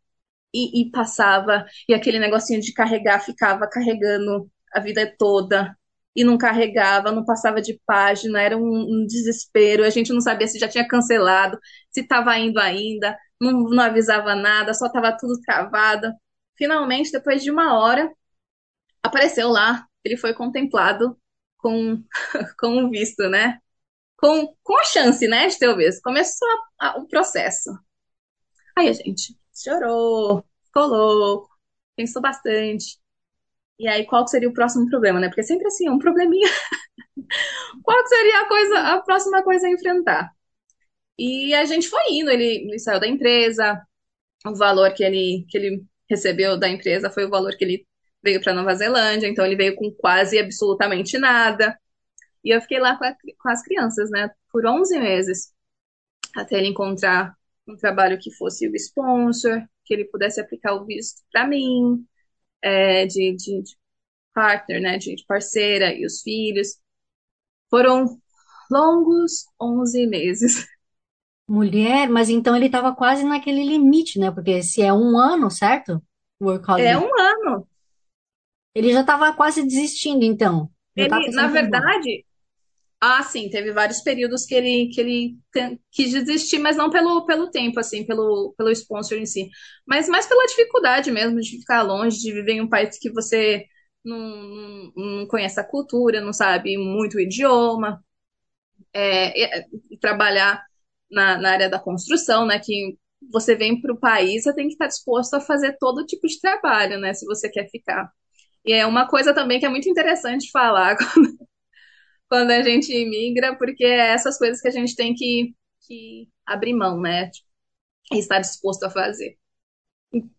e, 0.55 0.83
e 0.83 0.91
passava, 0.91 1.65
e 1.89 1.95
aquele 1.95 2.19
negocinho 2.19 2.61
de 2.61 2.73
carregar 2.73 3.21
ficava 3.21 3.69
carregando 3.69 4.51
a 4.73 4.81
vida 4.81 5.13
toda 5.19 5.77
e 6.15 6.25
não 6.25 6.39
carregava, 6.39 7.13
não 7.13 7.25
passava 7.25 7.61
de 7.63 7.81
página, 7.87 8.41
era 8.43 8.57
um, 8.57 8.63
um 8.63 9.07
desespero. 9.07 9.85
A 9.85 9.91
gente 9.91 10.13
não 10.13 10.21
sabia 10.21 10.49
se 10.49 10.59
já 10.59 10.69
tinha 10.69 10.87
cancelado, 10.87 11.59
se 11.91 12.01
estava 12.01 12.37
indo 12.39 12.59
ainda, 12.59 13.17
não, 13.41 13.53
não 13.71 13.83
avisava 13.85 14.35
nada, 14.35 14.75
só 14.75 14.87
estava 14.87 15.17
tudo 15.17 15.41
travado. 15.43 16.13
Finalmente, 16.57 17.11
depois 17.13 17.43
de 17.43 17.51
uma 17.51 17.79
hora, 17.79 18.13
apareceu 19.03 19.49
lá, 19.49 19.87
ele 20.05 20.17
foi 20.17 20.35
contemplado 20.35 21.19
com, 21.59 22.03
com 22.59 22.91
visto, 22.91 23.29
né? 23.29 23.61
Com, 24.17 24.55
com 24.63 24.79
a 24.79 24.85
chance, 24.85 25.27
né, 25.29 25.49
de 25.49 25.59
ter 25.59 25.69
o 25.69 25.77
visto. 25.77 26.03
Começou 26.03 26.49
a, 26.81 26.89
a, 26.89 26.99
o 26.99 27.09
processo. 27.09 27.71
Aí 28.77 28.89
a 28.89 28.93
gente 28.93 29.37
chorou, 29.55 30.45
ficou 30.65 30.87
louco, 30.87 31.49
pensou 31.97 32.23
bastante. 32.23 32.99
E 33.79 33.89
aí, 33.89 34.07
qual 34.07 34.27
seria 34.29 34.49
o 34.49 34.55
próximo 34.55 34.89
problema, 34.91 35.21
né? 35.21 35.29
Porque 35.29 35.43
sempre 35.43 35.67
assim, 35.67 35.89
um 35.89 35.99
probleminha 35.99 36.49
qual 37.83 38.07
seria 38.07 38.41
a 38.43 38.49
coisa, 38.49 38.79
a 38.95 39.03
próxima 39.03 39.43
coisa 39.43 39.67
a 39.67 39.71
enfrentar. 39.71 40.31
E 41.21 41.53
a 41.55 41.67
gente 41.67 41.87
foi 41.87 42.01
indo, 42.13 42.31
ele, 42.31 42.47
ele 42.69 42.79
saiu 42.79 42.99
da 42.99 43.07
empresa, 43.07 43.79
o 44.47 44.55
valor 44.57 44.95
que 44.95 45.05
ele, 45.05 45.45
que 45.51 45.59
ele 45.59 45.85
recebeu 46.09 46.59
da 46.59 46.67
empresa 46.67 47.11
foi 47.11 47.27
o 47.27 47.31
valor 47.31 47.55
que 47.59 47.65
ele 47.65 47.87
veio 48.23 48.41
para 48.43 48.55
Nova 48.55 48.75
Zelândia, 48.75 49.29
então 49.29 49.45
ele 49.45 49.55
veio 49.55 49.77
com 49.77 49.93
quase 49.93 50.39
absolutamente 50.39 51.19
nada. 51.19 51.79
E 52.43 52.49
eu 52.51 52.61
fiquei 52.63 52.81
lá 52.81 52.97
com, 52.97 53.05
a, 53.05 53.15
com 53.39 53.51
as 53.51 53.63
crianças, 53.63 54.11
né, 54.11 54.31
por 54.51 54.65
11 54.67 54.99
meses, 54.99 55.53
até 56.35 56.57
ele 56.57 56.69
encontrar 56.69 57.35
um 57.69 57.77
trabalho 57.77 58.19
que 58.19 58.35
fosse 58.37 58.67
o 58.67 58.75
sponsor, 58.77 59.63
que 59.85 59.93
ele 59.93 60.07
pudesse 60.07 60.41
aplicar 60.41 60.75
o 60.75 60.87
visto 60.87 61.23
para 61.31 61.47
mim, 61.47 62.03
é, 62.63 63.05
de, 63.07 63.37
de, 63.37 63.63
de, 63.63 63.77
partner, 64.35 64.81
né, 64.81 64.97
de, 64.97 65.15
de 65.17 65.25
parceira 65.27 65.93
e 65.95 66.07
os 66.07 66.23
filhos. 66.23 66.79
Foram 67.71 68.19
longos 68.71 69.45
11 69.61 70.07
meses. 70.07 70.67
Mulher, 71.51 72.09
mas 72.09 72.29
então 72.29 72.55
ele 72.55 72.67
estava 72.67 72.95
quase 72.95 73.25
naquele 73.25 73.65
limite, 73.65 74.21
né? 74.21 74.31
Porque 74.31 74.63
se 74.63 74.81
é 74.83 74.93
um 74.93 75.19
ano, 75.19 75.51
certo? 75.51 76.01
Work 76.41 76.65
holiday. 76.71 76.93
É 76.93 76.97
um 76.97 77.11
ano. 77.19 77.67
Ele 78.73 78.93
já 78.93 79.01
estava 79.01 79.33
quase 79.33 79.65
desistindo, 79.65 80.25
então. 80.25 80.71
ele, 80.95 81.09
na 81.33 81.49
verdade, 81.49 82.25
ah, 83.01 83.21
sim, 83.25 83.51
teve 83.51 83.73
vários 83.73 84.01
períodos 84.01 84.47
que 84.47 84.55
ele, 84.55 84.91
que 84.95 85.01
ele 85.01 85.39
quis 85.91 86.13
desistir, 86.13 86.61
mas 86.61 86.77
não 86.77 86.89
pelo, 86.89 87.27
pelo 87.27 87.51
tempo, 87.51 87.81
assim, 87.81 88.07
pelo, 88.07 88.55
pelo 88.57 88.71
sponsor 88.71 89.19
em 89.19 89.27
si, 89.27 89.51
mas 89.85 90.09
mais 90.09 90.27
pela 90.27 90.47
dificuldade 90.47 91.11
mesmo 91.11 91.41
de 91.41 91.59
ficar 91.59 91.83
longe, 91.83 92.21
de 92.21 92.33
viver 92.33 92.53
em 92.53 92.61
um 92.61 92.69
país 92.69 92.97
que 92.97 93.11
você 93.11 93.65
não, 94.05 94.19
não, 94.19 94.93
não 94.95 95.27
conhece 95.27 95.59
a 95.59 95.65
cultura, 95.65 96.21
não 96.21 96.33
sabe 96.33 96.79
muito 96.79 97.17
o 97.17 97.21
idioma, 97.21 98.05
é, 98.95 99.37
e, 99.37 99.67
e 99.91 99.99
trabalhar 99.99 100.70
na, 101.11 101.39
na 101.39 101.51
área 101.53 101.69
da 101.71 101.79
construção, 101.79 102.47
né, 102.47 102.59
que 102.59 102.97
você 103.31 103.55
vem 103.55 103.81
para 103.81 103.93
o 103.93 103.99
país, 103.99 104.45
você 104.45 104.55
tem 104.55 104.67
que 104.67 104.75
estar 104.75 104.87
disposto 104.87 105.35
a 105.35 105.41
fazer 105.41 105.77
todo 105.79 106.07
tipo 106.07 106.27
de 106.27 106.41
trabalho, 106.41 106.99
né, 106.99 107.13
se 107.15 107.27
você 107.27 107.49
quer 107.51 107.69
ficar. 107.71 108.11
E 108.65 108.73
é 108.73 108.87
uma 108.87 109.09
coisa 109.09 109.35
também 109.35 109.59
que 109.61 109.67
é 109.67 109.69
muito 109.69 109.89
interessante 109.89 110.51
falar 110.51 110.97
quando, 110.99 111.39
quando 112.29 112.51
a 112.53 112.63
gente 112.63 112.93
imigra, 112.93 113.57
porque 113.57 113.85
é 113.85 114.13
essas 114.13 114.39
coisas 114.39 114.61
que 114.61 114.69
a 114.69 114.73
gente 114.73 114.95
tem 114.97 115.15
que, 115.15 115.55
que 115.87 116.29
abrir 116.47 116.75
mão, 116.75 117.01
né? 117.01 117.31
E 118.13 118.19
estar 118.19 118.41
disposto 118.41 118.85
a 118.85 118.91
fazer. 118.91 119.37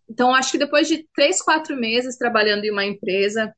Então, 0.09 0.33
acho 0.35 0.51
que 0.51 0.57
depois 0.57 0.87
de 0.87 1.07
três, 1.15 1.41
quatro 1.41 1.75
meses 1.75 2.17
trabalhando 2.17 2.65
em 2.65 2.71
uma 2.71 2.85
empresa, 2.85 3.53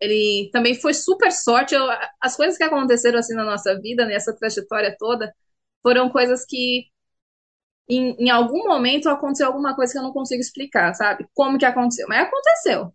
ele 0.00 0.50
também 0.52 0.74
foi 0.74 0.94
super 0.94 1.32
sorte. 1.32 1.74
Eu, 1.74 1.84
as 2.20 2.36
coisas 2.36 2.56
que 2.56 2.64
aconteceram 2.64 3.18
assim 3.18 3.34
na 3.34 3.44
nossa 3.44 3.78
vida, 3.80 4.06
nessa 4.06 4.34
trajetória 4.36 4.94
toda, 4.98 5.32
foram 5.86 6.10
coisas 6.10 6.44
que 6.44 6.86
em, 7.88 8.16
em, 8.18 8.30
algum 8.30 8.66
momento 8.66 9.08
aconteceu 9.08 9.46
alguma 9.46 9.76
coisa 9.76 9.92
que 9.92 9.98
eu 9.98 10.02
não 10.02 10.12
consigo 10.12 10.40
explicar, 10.40 10.92
sabe? 10.94 11.26
Como 11.34 11.58
que 11.58 11.64
aconteceu? 11.64 12.08
Mas 12.08 12.26
aconteceu 12.26 12.92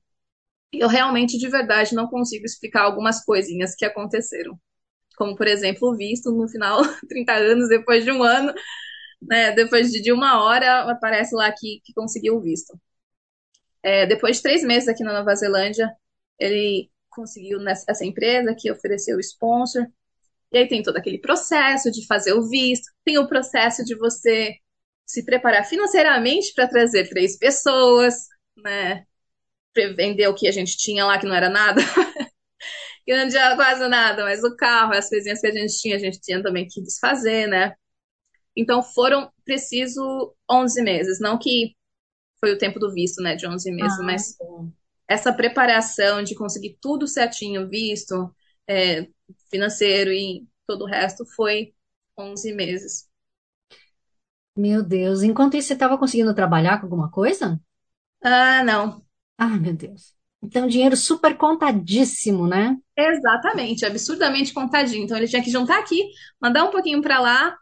eu 0.72 0.88
realmente, 0.88 1.38
de 1.38 1.50
verdade, 1.50 1.96
não 1.96 2.08
consigo 2.08 2.46
explicar 2.46 2.84
algumas 2.84 3.24
coisinhas 3.24 3.76
que 3.76 3.86
aconteceram. 3.86 4.60
Como, 5.18 5.36
por 5.36 5.48
exemplo, 5.48 5.90
o 5.90 5.96
visto 5.96 6.32
no 6.32 6.48
final, 6.50 6.82
30 7.10 7.34
anos 7.34 7.70
depois 7.70 8.04
de 8.04 8.12
um 8.12 8.24
ano, 8.24 8.54
né, 9.22 9.52
depois 9.52 9.92
de, 9.92 10.12
uma 10.14 10.44
hora, 10.44 10.92
aparece 10.92 11.36
lá 11.36 11.52
que, 11.52 11.82
que 11.86 11.94
conseguiu 11.94 12.38
o 12.38 12.42
visto. 12.42 12.80
É, 13.84 14.06
depois 14.06 14.38
de 14.38 14.44
três 14.44 14.64
meses 14.64 14.88
aqui 14.88 15.04
na 15.04 15.14
Nova 15.14 15.36
Zelândia, 15.36 15.92
ele 16.40 16.90
conseguiu 17.10 17.60
nessa 17.60 18.06
empresa 18.06 18.56
que 18.58 18.72
ofereceu 18.72 19.18
o 19.18 19.20
sponsor. 19.20 19.86
E 20.52 20.58
aí 20.58 20.68
tem 20.68 20.84
todo 20.84 20.98
aquele 20.98 21.20
processo 21.20 21.92
de 21.92 22.06
fazer 22.06 22.34
o 22.34 22.48
visto, 22.50 22.92
tem 23.06 23.18
o 23.18 23.28
processo 23.28 23.84
de 23.84 23.96
você 23.96 24.56
se 25.06 25.26
preparar 25.26 25.66
financeiramente 25.66 26.54
para 26.54 26.68
trazer 26.68 27.10
três 27.10 27.38
pessoas, 27.38 28.16
né? 28.58 29.06
vender 29.74 30.28
o 30.28 30.36
que 30.36 30.48
a 30.48 30.52
gente 30.52 30.78
tinha 30.78 31.06
lá, 31.06 31.18
que 31.18 31.26
não 31.26 31.36
era 31.36 31.50
nada. 31.50 31.82
que 33.06 33.16
não 33.16 33.28
tinha 33.30 33.56
quase 33.56 33.88
nada, 33.88 34.24
mas 34.24 34.44
o 34.44 34.56
carro, 34.56 34.94
as 34.94 35.10
coisinhas 35.10 35.40
que 35.40 35.48
a 35.48 35.52
gente 35.52 35.80
tinha, 35.80 35.96
a 35.96 36.00
gente 36.00 36.20
tinha 36.20 36.42
também 36.42 36.68
que 36.68 36.82
desfazer, 36.82 37.48
né? 37.48 37.74
Então 38.56 38.84
foram 38.84 39.32
preciso 39.46 40.36
11 40.50 40.82
meses, 40.82 41.20
não 41.20 41.38
que 41.38 41.74
foi 42.40 42.54
o 42.54 42.58
tempo 42.58 42.80
do 42.80 42.92
visto, 42.94 43.22
né, 43.22 43.36
de 43.36 43.48
11 43.48 43.72
meses, 43.72 44.00
ah, 44.00 44.04
mas 44.04 44.36
essa 45.08 45.32
preparação 45.32 46.24
de 46.24 46.36
conseguir 46.36 46.78
tudo 46.82 47.08
certinho, 47.08 47.70
visto, 47.70 48.34
é, 48.68 49.08
financeiro 49.50 50.12
e 50.12 50.48
todo 50.68 50.84
o 50.84 50.88
resto 50.88 51.26
foi 51.36 51.74
11 52.18 52.54
meses. 52.54 53.10
Meu 54.56 54.84
Deus, 54.84 55.24
enquanto 55.24 55.56
isso 55.56 55.70
você 55.70 55.74
estava 55.74 55.98
conseguindo 55.98 56.36
trabalhar 56.36 56.80
com 56.80 56.86
alguma 56.86 57.10
coisa? 57.10 57.60
Ah, 58.24 58.64
não. 58.64 59.04
Ai, 59.38 59.60
meu 59.60 59.74
Deus. 59.74 60.14
Então, 60.44 60.68
dinheiro 60.68 60.98
super 60.98 61.38
contadíssimo, 61.38 62.48
né? 62.48 62.78
Exatamente, 62.98 63.86
absurdamente 63.86 64.54
contadinho. 64.54 65.04
Então, 65.04 65.18
ele 65.18 65.28
tinha 65.28 65.44
que 65.44 65.52
juntar 65.52 65.80
aqui, 65.80 66.10
mandar 66.42 66.64
um 66.66 66.72
pouquinho 66.72 67.02
para 67.02 67.20
lá 67.20 67.56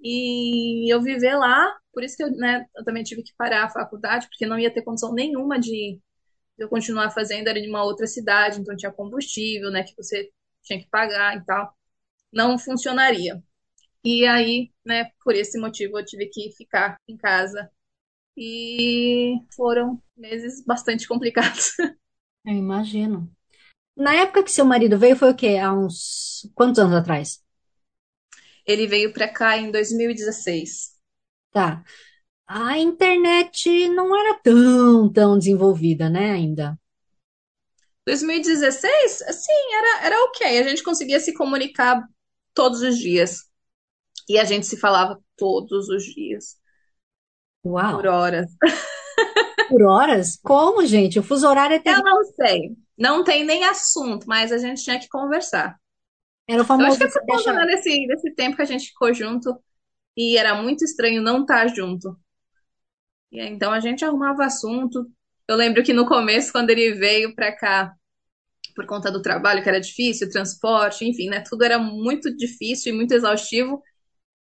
e 0.00 0.92
eu 0.92 1.02
viver 1.02 1.36
lá. 1.36 1.74
Por 1.92 2.04
isso 2.04 2.16
que 2.16 2.24
eu, 2.24 2.30
né, 2.32 2.64
eu 2.76 2.84
também 2.84 3.02
tive 3.02 3.22
que 3.22 3.32
parar 3.38 3.64
a 3.64 3.70
faculdade, 3.70 4.26
porque 4.28 4.46
não 4.46 4.58
ia 4.58 4.72
ter 4.72 4.82
condição 4.82 5.14
nenhuma 5.14 5.58
de 5.58 6.00
eu 6.58 6.68
continuar 6.68 7.10
fazendo. 7.10 7.48
Era 7.48 7.60
de 7.60 7.68
uma 7.68 7.84
outra 7.84 8.06
cidade, 8.06 8.60
então 8.60 8.76
tinha 8.76 8.92
combustível, 8.92 9.70
né, 9.70 9.82
que 9.84 9.94
você 9.96 10.30
tinha 10.66 10.80
que 10.80 10.88
pagar 10.90 11.36
e 11.36 11.44
tal. 11.44 11.74
Não 12.32 12.58
funcionaria. 12.58 13.42
E 14.04 14.26
aí, 14.26 14.72
né, 14.84 15.10
por 15.24 15.34
esse 15.34 15.58
motivo, 15.58 15.98
eu 15.98 16.04
tive 16.04 16.26
que 16.26 16.52
ficar 16.52 16.96
em 17.08 17.16
casa 17.16 17.70
e 18.36 19.34
foram 19.54 20.02
meses 20.16 20.64
bastante 20.64 21.06
complicados. 21.08 21.72
Eu 22.44 22.54
imagino. 22.54 23.30
Na 23.96 24.14
época 24.14 24.44
que 24.44 24.50
seu 24.50 24.64
marido 24.64 24.98
veio, 24.98 25.16
foi 25.16 25.30
o 25.30 25.36
quê? 25.36 25.56
Há 25.56 25.72
uns 25.72 26.50
quantos 26.54 26.78
anos 26.78 26.94
atrás? 26.94 27.42
Ele 28.66 28.86
veio 28.86 29.12
para 29.12 29.28
cá 29.28 29.56
em 29.56 29.70
2016. 29.70 30.96
Tá. 31.50 31.82
A 32.46 32.78
internet 32.78 33.88
não 33.88 34.14
era 34.14 34.38
tão, 34.40 35.12
tão 35.12 35.38
desenvolvida, 35.38 36.10
né, 36.10 36.30
ainda. 36.32 36.78
2016, 38.06 39.24
sim, 39.32 39.74
era, 39.74 40.06
era 40.06 40.24
ok. 40.24 40.58
A 40.58 40.62
gente 40.62 40.82
conseguia 40.82 41.18
se 41.18 41.34
comunicar 41.34 42.02
todos 42.54 42.80
os 42.80 42.96
dias. 42.96 43.44
E 44.28 44.38
a 44.38 44.44
gente 44.44 44.66
se 44.66 44.76
falava 44.76 45.20
todos 45.36 45.88
os 45.88 46.04
dias. 46.04 46.56
Uau. 47.64 47.96
Por 47.96 48.06
horas. 48.06 48.50
Por 49.68 49.82
horas? 49.82 50.38
Como, 50.42 50.86
gente? 50.86 51.18
O 51.18 51.22
fuso 51.22 51.48
horário 51.48 51.74
é 51.74 51.78
terrível. 51.80 52.06
Eu 52.06 52.14
não 52.14 52.24
sei. 52.24 52.76
Não 52.96 53.24
tem 53.24 53.44
nem 53.44 53.64
assunto, 53.64 54.26
mas 54.26 54.52
a 54.52 54.58
gente 54.58 54.82
tinha 54.82 54.98
que 54.98 55.08
conversar. 55.08 55.76
Era 56.48 56.62
o 56.62 56.64
famoso. 56.64 56.86
Eu 56.86 56.90
acho 56.90 56.98
que 56.98 57.18
é 57.18 57.22
por 57.22 57.44
conta 57.44 57.66
desse, 57.66 58.06
desse 58.06 58.34
tempo 58.34 58.56
que 58.56 58.62
a 58.62 58.66
gente 58.66 58.88
ficou 58.88 59.12
junto 59.12 59.58
e 60.16 60.38
era 60.38 60.54
muito 60.62 60.84
estranho 60.84 61.20
não 61.20 61.40
estar 61.42 61.66
junto. 61.68 62.16
E 63.32 63.40
então 63.40 63.72
a 63.72 63.80
gente 63.80 64.04
arrumava 64.04 64.44
assunto. 64.44 65.10
Eu 65.48 65.56
lembro 65.56 65.82
que 65.84 65.92
no 65.92 66.06
começo, 66.06 66.52
quando 66.52 66.70
ele 66.70 66.94
veio 66.94 67.34
pra 67.34 67.56
cá, 67.56 67.92
por 68.76 68.86
conta 68.86 69.10
do 69.12 69.22
trabalho, 69.22 69.62
que 69.62 69.68
era 69.68 69.80
difícil, 69.80 70.30
transporte, 70.30 71.04
enfim, 71.06 71.28
né? 71.30 71.42
Tudo 71.48 71.64
era 71.64 71.78
muito 71.78 72.34
difícil 72.36 72.94
e 72.94 72.96
muito 72.96 73.12
exaustivo. 73.14 73.82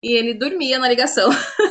E 0.04 0.14
ele 0.14 0.34
dormia 0.36 0.80
na 0.80 0.90
ligação. 0.90 1.30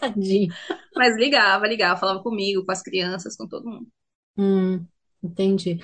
Tadinho. 0.00 0.54
Mas 0.96 1.16
ligava, 1.16 1.66
ligava, 1.68 2.00
falava 2.00 2.22
comigo, 2.22 2.64
com 2.64 2.72
as 2.72 2.82
crianças, 2.82 3.36
com 3.36 3.46
todo 3.48 3.68
mundo. 3.68 3.86
Hum, 4.36 4.86
entendi. 5.22 5.78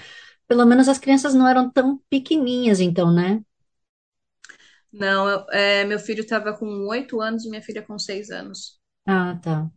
Pelo 0.46 0.66
menos 0.66 0.88
as 0.88 0.98
crianças 0.98 1.34
não 1.34 1.48
eram 1.48 1.70
tão 1.70 1.98
pequenininhas, 2.10 2.80
então, 2.80 3.12
né? 3.12 3.44
Não, 4.92 5.28
eu, 5.28 5.46
é, 5.50 5.84
meu 5.84 5.98
filho 5.98 6.20
estava 6.22 6.52
com 6.56 6.66
oito 6.88 7.20
anos 7.20 7.44
e 7.44 7.48
minha 7.50 7.62
filha 7.62 7.82
com 7.82 7.98
seis 7.98 8.30
anos. 8.30 8.78
Ah, 9.06 9.38
tá. 9.42 9.70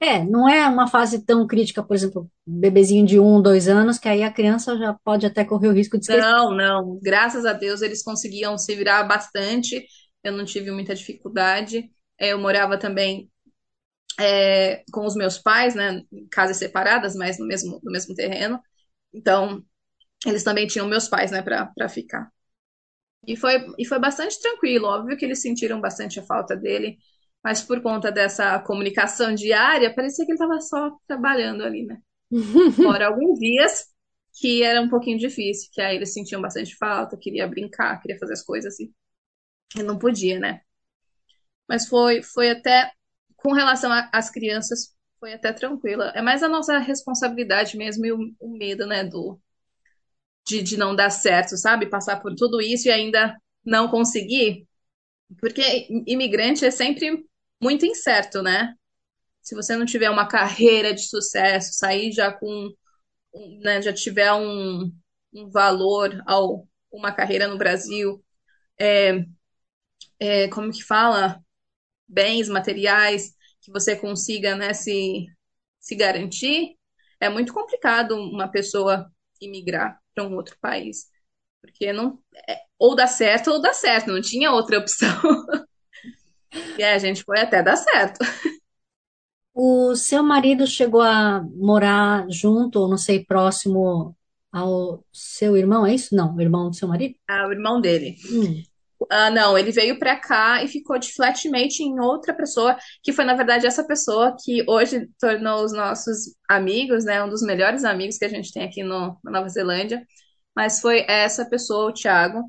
É, 0.00 0.22
não 0.22 0.48
é 0.48 0.66
uma 0.68 0.86
fase 0.86 1.24
tão 1.24 1.46
crítica, 1.46 1.82
por 1.82 1.94
exemplo, 1.96 2.30
bebezinho 2.46 3.06
de 3.06 3.18
um, 3.18 3.40
dois 3.40 3.68
anos, 3.68 3.98
que 3.98 4.08
aí 4.08 4.22
a 4.22 4.30
criança 4.30 4.76
já 4.76 4.92
pode 5.02 5.24
até 5.24 5.44
correr 5.44 5.68
o 5.68 5.72
risco 5.72 5.96
de 5.96 6.04
esquecer. 6.04 6.22
Não, 6.22 6.50
não. 6.54 6.98
Graças 7.02 7.46
a 7.46 7.52
Deus 7.52 7.80
eles 7.80 8.02
conseguiam 8.02 8.58
se 8.58 8.74
virar 8.74 9.02
bastante. 9.04 9.86
Eu 10.22 10.32
não 10.32 10.44
tive 10.44 10.70
muita 10.70 10.94
dificuldade. 10.94 11.90
É, 12.18 12.32
eu 12.32 12.38
morava 12.38 12.78
também 12.78 13.30
é, 14.20 14.84
com 14.92 15.04
os 15.06 15.14
meus 15.14 15.38
pais, 15.38 15.74
né, 15.74 16.02
casas 16.30 16.56
separadas, 16.58 17.14
mas 17.16 17.38
no 17.38 17.46
mesmo, 17.46 17.80
no 17.82 17.92
mesmo 17.92 18.14
terreno. 18.14 18.60
Então, 19.12 19.64
eles 20.26 20.44
também 20.44 20.66
tinham 20.66 20.86
meus 20.88 21.08
pais, 21.08 21.30
né, 21.30 21.42
para 21.42 21.88
ficar. 21.88 22.30
E 23.26 23.36
foi, 23.36 23.66
e 23.78 23.86
foi 23.86 23.98
bastante 23.98 24.40
tranquilo, 24.40 24.86
óbvio 24.86 25.16
que 25.16 25.24
eles 25.24 25.40
sentiram 25.40 25.80
bastante 25.80 26.20
a 26.20 26.22
falta 26.22 26.54
dele, 26.56 26.98
mas 27.44 27.62
por 27.62 27.82
conta 27.82 28.10
dessa 28.10 28.58
comunicação 28.60 29.34
diária, 29.34 29.94
parecia 29.94 30.24
que 30.24 30.32
ele 30.32 30.36
estava 30.40 30.58
só 30.62 30.96
trabalhando 31.06 31.62
ali, 31.62 31.84
né? 31.84 32.00
Fora 32.82 33.08
alguns 33.08 33.38
dias 33.38 33.86
que 34.40 34.62
era 34.62 34.80
um 34.80 34.88
pouquinho 34.88 35.18
difícil, 35.18 35.68
que 35.70 35.80
aí 35.80 35.96
eles 35.96 36.12
sentiam 36.14 36.40
bastante 36.40 36.74
falta, 36.74 37.18
queria 37.18 37.46
brincar, 37.46 38.00
queria 38.00 38.18
fazer 38.18 38.32
as 38.32 38.42
coisas 38.42 38.72
assim. 38.72 38.92
E 39.76 39.82
não 39.82 39.98
podia, 39.98 40.38
né? 40.40 40.62
Mas 41.68 41.86
foi, 41.86 42.22
foi 42.22 42.50
até, 42.50 42.90
com 43.36 43.52
relação 43.52 43.90
às 44.12 44.30
crianças, 44.30 44.94
foi 45.20 45.34
até 45.34 45.52
tranquila. 45.52 46.12
É 46.14 46.22
mais 46.22 46.42
a 46.42 46.48
nossa 46.48 46.78
responsabilidade 46.78 47.76
mesmo 47.76 48.06
e 48.06 48.12
o, 48.12 48.18
o 48.40 48.56
medo, 48.56 48.86
né, 48.86 49.04
do, 49.04 49.38
de, 50.46 50.62
de 50.62 50.76
não 50.76 50.96
dar 50.96 51.10
certo, 51.10 51.56
sabe? 51.56 51.90
Passar 51.90 52.20
por 52.20 52.34
tudo 52.34 52.60
isso 52.60 52.88
e 52.88 52.90
ainda 52.90 53.36
não 53.64 53.88
conseguir. 53.88 54.66
Porque 55.40 55.88
imigrante 56.06 56.64
é 56.64 56.70
sempre 56.70 57.24
muito 57.64 57.86
incerto, 57.86 58.42
né? 58.42 58.74
Se 59.42 59.54
você 59.56 59.76
não 59.76 59.86
tiver 59.86 60.10
uma 60.10 60.28
carreira 60.28 60.94
de 60.94 61.02
sucesso, 61.08 61.74
sair 61.74 62.12
já 62.12 62.32
com, 62.32 62.70
né, 63.62 63.82
já 63.82 63.92
tiver 63.92 64.32
um, 64.32 64.92
um 65.34 65.50
valor 65.50 66.22
ao 66.26 66.68
uma 66.92 67.12
carreira 67.12 67.48
no 67.48 67.58
Brasil, 67.58 68.24
é, 68.80 69.24
é, 70.18 70.48
como 70.48 70.72
que 70.72 70.82
fala? 70.82 71.40
Bens 72.08 72.48
materiais 72.48 73.34
que 73.62 73.72
você 73.72 73.96
consiga, 73.96 74.56
né, 74.56 74.74
se, 74.74 75.26
se 75.80 75.96
garantir, 75.96 76.76
é 77.20 77.28
muito 77.30 77.54
complicado 77.54 78.12
uma 78.16 78.48
pessoa 78.48 79.10
imigrar 79.40 79.98
para 80.14 80.24
um 80.24 80.34
outro 80.36 80.56
país. 80.60 81.06
Porque 81.62 81.92
não. 81.92 82.22
É, 82.48 82.60
ou 82.78 82.94
dá 82.96 83.06
certo 83.06 83.50
ou 83.52 83.60
dá 83.62 83.72
certo, 83.74 84.08
não 84.12 84.20
tinha 84.22 84.52
outra 84.52 84.78
opção. 84.78 85.08
e 86.78 86.82
a 86.82 86.98
gente 86.98 87.22
foi 87.24 87.40
até 87.40 87.62
dar 87.62 87.76
certo. 87.76 88.18
O 89.54 89.94
seu 89.94 90.22
marido 90.22 90.66
chegou 90.66 91.00
a 91.00 91.40
morar 91.56 92.26
junto, 92.28 92.80
ou 92.80 92.88
não 92.88 92.98
sei, 92.98 93.24
próximo 93.24 94.16
ao 94.52 95.04
seu 95.12 95.56
irmão, 95.56 95.86
é 95.86 95.94
isso? 95.94 96.14
Não, 96.14 96.34
o 96.34 96.40
irmão 96.40 96.70
do 96.70 96.76
seu 96.76 96.88
marido? 96.88 97.14
Ah, 97.28 97.46
o 97.46 97.52
irmão 97.52 97.80
dele. 97.80 98.16
Hum. 98.30 98.62
Ah, 99.10 99.30
não, 99.30 99.56
ele 99.56 99.70
veio 99.70 99.98
para 99.98 100.16
cá 100.16 100.62
e 100.64 100.68
ficou 100.68 100.98
de 100.98 101.12
flatmate 101.12 101.82
em 101.82 102.00
outra 102.00 102.34
pessoa, 102.34 102.76
que 103.02 103.12
foi, 103.12 103.24
na 103.24 103.34
verdade, 103.34 103.66
essa 103.66 103.84
pessoa 103.84 104.36
que 104.42 104.64
hoje 104.68 105.08
tornou 105.20 105.64
os 105.64 105.72
nossos 105.72 106.34
amigos, 106.48 107.04
né? 107.04 107.22
Um 107.22 107.28
dos 107.28 107.42
melhores 107.42 107.84
amigos 107.84 108.16
que 108.18 108.24
a 108.24 108.28
gente 108.28 108.52
tem 108.52 108.64
aqui 108.64 108.82
no, 108.82 109.18
na 109.22 109.30
Nova 109.30 109.48
Zelândia. 109.48 110.04
Mas 110.54 110.80
foi 110.80 111.04
essa 111.08 111.44
pessoa, 111.48 111.90
o 111.90 111.92
Thiago, 111.92 112.42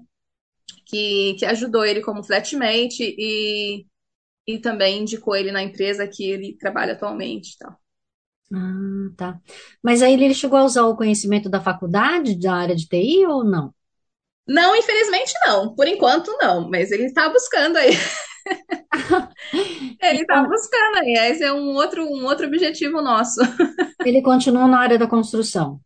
que, 0.86 1.36
que 1.40 1.46
ajudou 1.46 1.86
ele 1.86 2.02
como 2.02 2.24
flatmate 2.24 3.16
e, 3.18 3.86
e 4.48 4.60
também 4.60 5.02
indicou 5.02 5.36
ele 5.36 5.52
na 5.52 5.62
empresa 5.64 6.08
que 6.08 6.24
ele 6.30 6.58
trabalha 6.58 6.94
atualmente 6.94 7.58
tal. 7.60 7.76
Ah, 8.54 9.10
tá. 9.18 9.42
Mas 9.84 10.02
aí 10.02 10.14
ele 10.14 10.34
chegou 10.34 10.58
a 10.60 10.64
usar 10.64 10.84
o 10.86 10.96
conhecimento 10.96 11.50
da 11.50 11.62
faculdade, 11.62 12.40
da 12.40 12.54
área 12.56 12.76
de 12.76 12.88
TI 12.88 13.26
ou 13.26 13.44
não? 13.44 13.74
Não, 14.48 14.76
infelizmente 14.76 15.34
não. 15.46 15.74
Por 15.76 15.88
enquanto 15.88 16.32
não, 16.40 16.70
mas 16.70 16.92
ele 16.92 17.06
está 17.06 17.30
buscando 17.30 17.78
aí. 17.78 17.92
ele 20.02 20.22
está 20.22 20.34
Então, 20.34 20.44
buscando 20.44 20.98
aí. 20.98 21.14
Esse 21.32 21.44
é 21.44 21.54
um 21.54 21.74
outro, 21.76 22.04
um 22.06 22.26
outro 22.26 22.48
objetivo 22.48 23.02
nosso. 23.02 23.42
ele 24.06 24.22
continua 24.22 24.70
na 24.70 24.80
área 24.80 24.98
da 24.98 25.06
construção. 25.06 25.82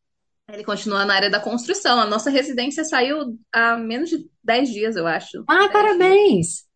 Ele 0.52 0.63
continua 0.63 1.06
na 1.06 1.13
área 1.15 1.30
da 1.30 1.39
construção. 1.39 2.00
A 2.00 2.06
nossa 2.06 2.30
residência 2.30 2.84
saiu 2.84 3.38
há 3.54 3.78
menos 3.78 4.10
de 4.10 4.30
10 4.43 4.69
dias, 4.69 4.95
eu 4.95 5.06
acho. 5.08 5.48
Ah, 5.48 5.67
10 5.98 5.98
dias. 5.98 6.69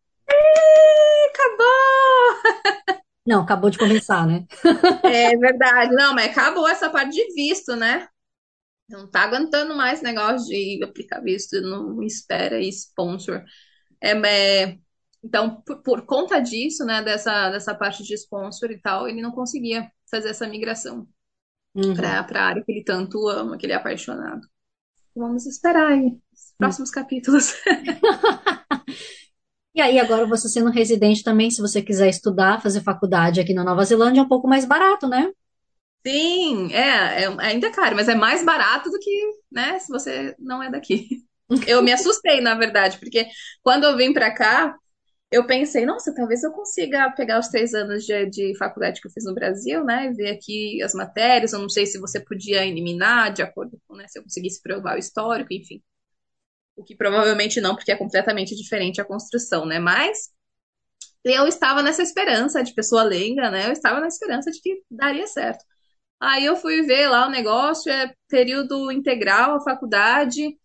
Acabou! 1.30 3.04
Não, 3.26 3.42
acabou 3.42 3.70
de 3.70 3.78
começar, 3.78 4.28
né? 4.28 4.46
É 5.06 5.36
verdade. 5.38 5.96
Não, 5.96 6.14
mas 6.14 6.32
acabou 6.32 6.68
essa 6.68 6.90
parte 6.90 7.12
de 7.12 7.34
visto, 7.34 7.76
né? 7.76 8.08
Não 8.90 9.10
tá 9.10 9.22
aguentando 9.22 9.76
mais 9.76 10.02
negócio 10.02 10.48
de 10.48 10.84
aplicar 10.84 11.22
visto, 11.22 11.60
não 11.62 12.04
espera 12.04 12.60
e 12.60 12.68
sponsor. 12.68 13.42
É, 14.02 14.12
é, 14.12 14.78
então, 15.24 15.62
por, 15.62 15.82
por 15.82 16.06
conta 16.06 16.40
disso, 16.40 16.84
né, 16.86 17.02
dessa, 17.02 17.50
dessa 17.50 17.74
parte 17.74 18.04
de 18.04 18.14
sponsor 18.14 18.72
e 18.72 18.82
tal, 18.82 19.08
ele 19.08 19.22
não 19.22 19.32
conseguia 19.32 19.90
fazer 20.12 20.30
essa 20.30 20.48
migração 20.48 21.08
Uhum. 21.76 21.96
para 21.96 22.22
a 22.22 22.46
área 22.46 22.64
que 22.64 22.72
ele 22.72 22.84
tanto 22.84 23.28
ama, 23.28 23.58
que 23.58 23.66
ele 23.66 23.74
é 23.74 23.76
apaixonado. 23.76 24.42
Vamos 25.16 25.46
esperar 25.46 25.92
aí 25.92 26.20
os 26.32 26.54
próximos 26.58 26.92
capítulos. 26.92 27.54
E 29.76 29.82
aí, 29.82 30.00
agora 30.00 30.26
você 30.26 30.48
sendo 30.50 30.70
residente 30.72 31.24
também, 31.24 31.50
se 31.52 31.62
você 31.62 31.82
quiser 31.82 32.10
estudar, 32.10 32.62
fazer 32.62 32.82
faculdade 32.82 33.40
aqui 33.40 33.54
na 33.54 33.64
Nova 33.64 33.84
Zelândia, 33.86 34.22
é 34.22 34.24
um 34.24 34.28
pouco 34.28 34.48
mais 34.48 34.66
barato, 34.66 35.08
né? 35.08 35.32
Sim, 36.06 36.74
é, 36.74 37.24
é 37.24 37.28
ainda 37.40 37.68
é 37.68 37.72
caro, 37.72 37.96
mas 37.96 38.10
é 38.10 38.16
mais 38.16 38.44
barato 38.44 38.90
do 38.90 39.00
que, 39.00 39.32
né, 39.52 39.80
se 39.80 39.88
você 39.90 40.36
não 40.38 40.62
é 40.62 40.70
daqui. 40.70 41.08
Eu 41.68 41.82
me 41.84 41.92
assustei, 41.92 42.42
na 42.42 42.56
verdade, 42.56 42.98
porque 42.98 43.28
quando 43.62 43.84
eu 43.84 43.96
vim 43.98 44.12
para 44.14 44.34
cá, 44.34 44.76
eu 45.32 45.46
pensei, 45.48 45.86
nossa, 45.86 46.14
talvez 46.16 46.44
eu 46.44 46.52
consiga 46.52 47.12
pegar 47.12 47.40
os 47.40 47.50
três 47.50 47.74
anos 47.74 48.06
de, 48.06 48.28
de 48.30 48.58
faculdade 48.58 49.02
que 49.02 49.08
eu 49.08 49.12
fiz 49.12 49.26
no 49.26 49.36
Brasil, 49.36 49.84
né, 49.84 50.08
e 50.08 50.14
ver 50.14 50.32
aqui 50.32 50.82
as 50.84 50.94
matérias. 50.94 51.54
Eu 51.54 51.60
não 51.60 51.70
sei 51.70 51.86
se 51.86 52.00
você 52.00 52.20
podia 52.22 52.66
eliminar 52.66 53.34
de 53.34 53.42
acordo 53.44 53.80
com, 53.88 53.96
né, 53.96 54.08
se 54.08 54.20
eu 54.20 54.24
conseguisse 54.24 54.62
provar 54.64 54.96
o 54.96 55.00
histórico, 55.00 55.54
enfim. 55.54 55.82
O 56.76 56.84
que 56.84 56.96
provavelmente 56.96 57.62
não, 57.62 57.76
porque 57.76 57.92
é 57.92 57.98
completamente 57.98 58.56
diferente 58.56 59.00
a 59.00 59.06
construção, 59.06 59.66
né? 59.66 59.80
Mas 59.80 60.32
eu 61.24 61.48
estava 61.48 61.82
nessa 61.82 62.02
esperança 62.02 62.64
de 62.64 62.74
pessoa 62.74 63.04
leiga, 63.04 63.50
né? 63.50 63.68
Eu 63.68 63.72
estava 63.72 64.00
na 64.00 64.08
esperança 64.08 64.52
de 64.52 64.60
que 64.60 64.82
daria 64.90 65.28
certo. 65.28 65.64
Aí 66.20 66.46
eu 66.46 66.56
fui 66.56 66.82
ver 66.84 67.08
lá 67.10 67.28
o 67.28 67.32
negócio, 67.32 67.92
é 67.92 68.14
período 68.30 68.92
integral, 68.92 69.56
a 69.56 69.64
faculdade, 69.64 70.58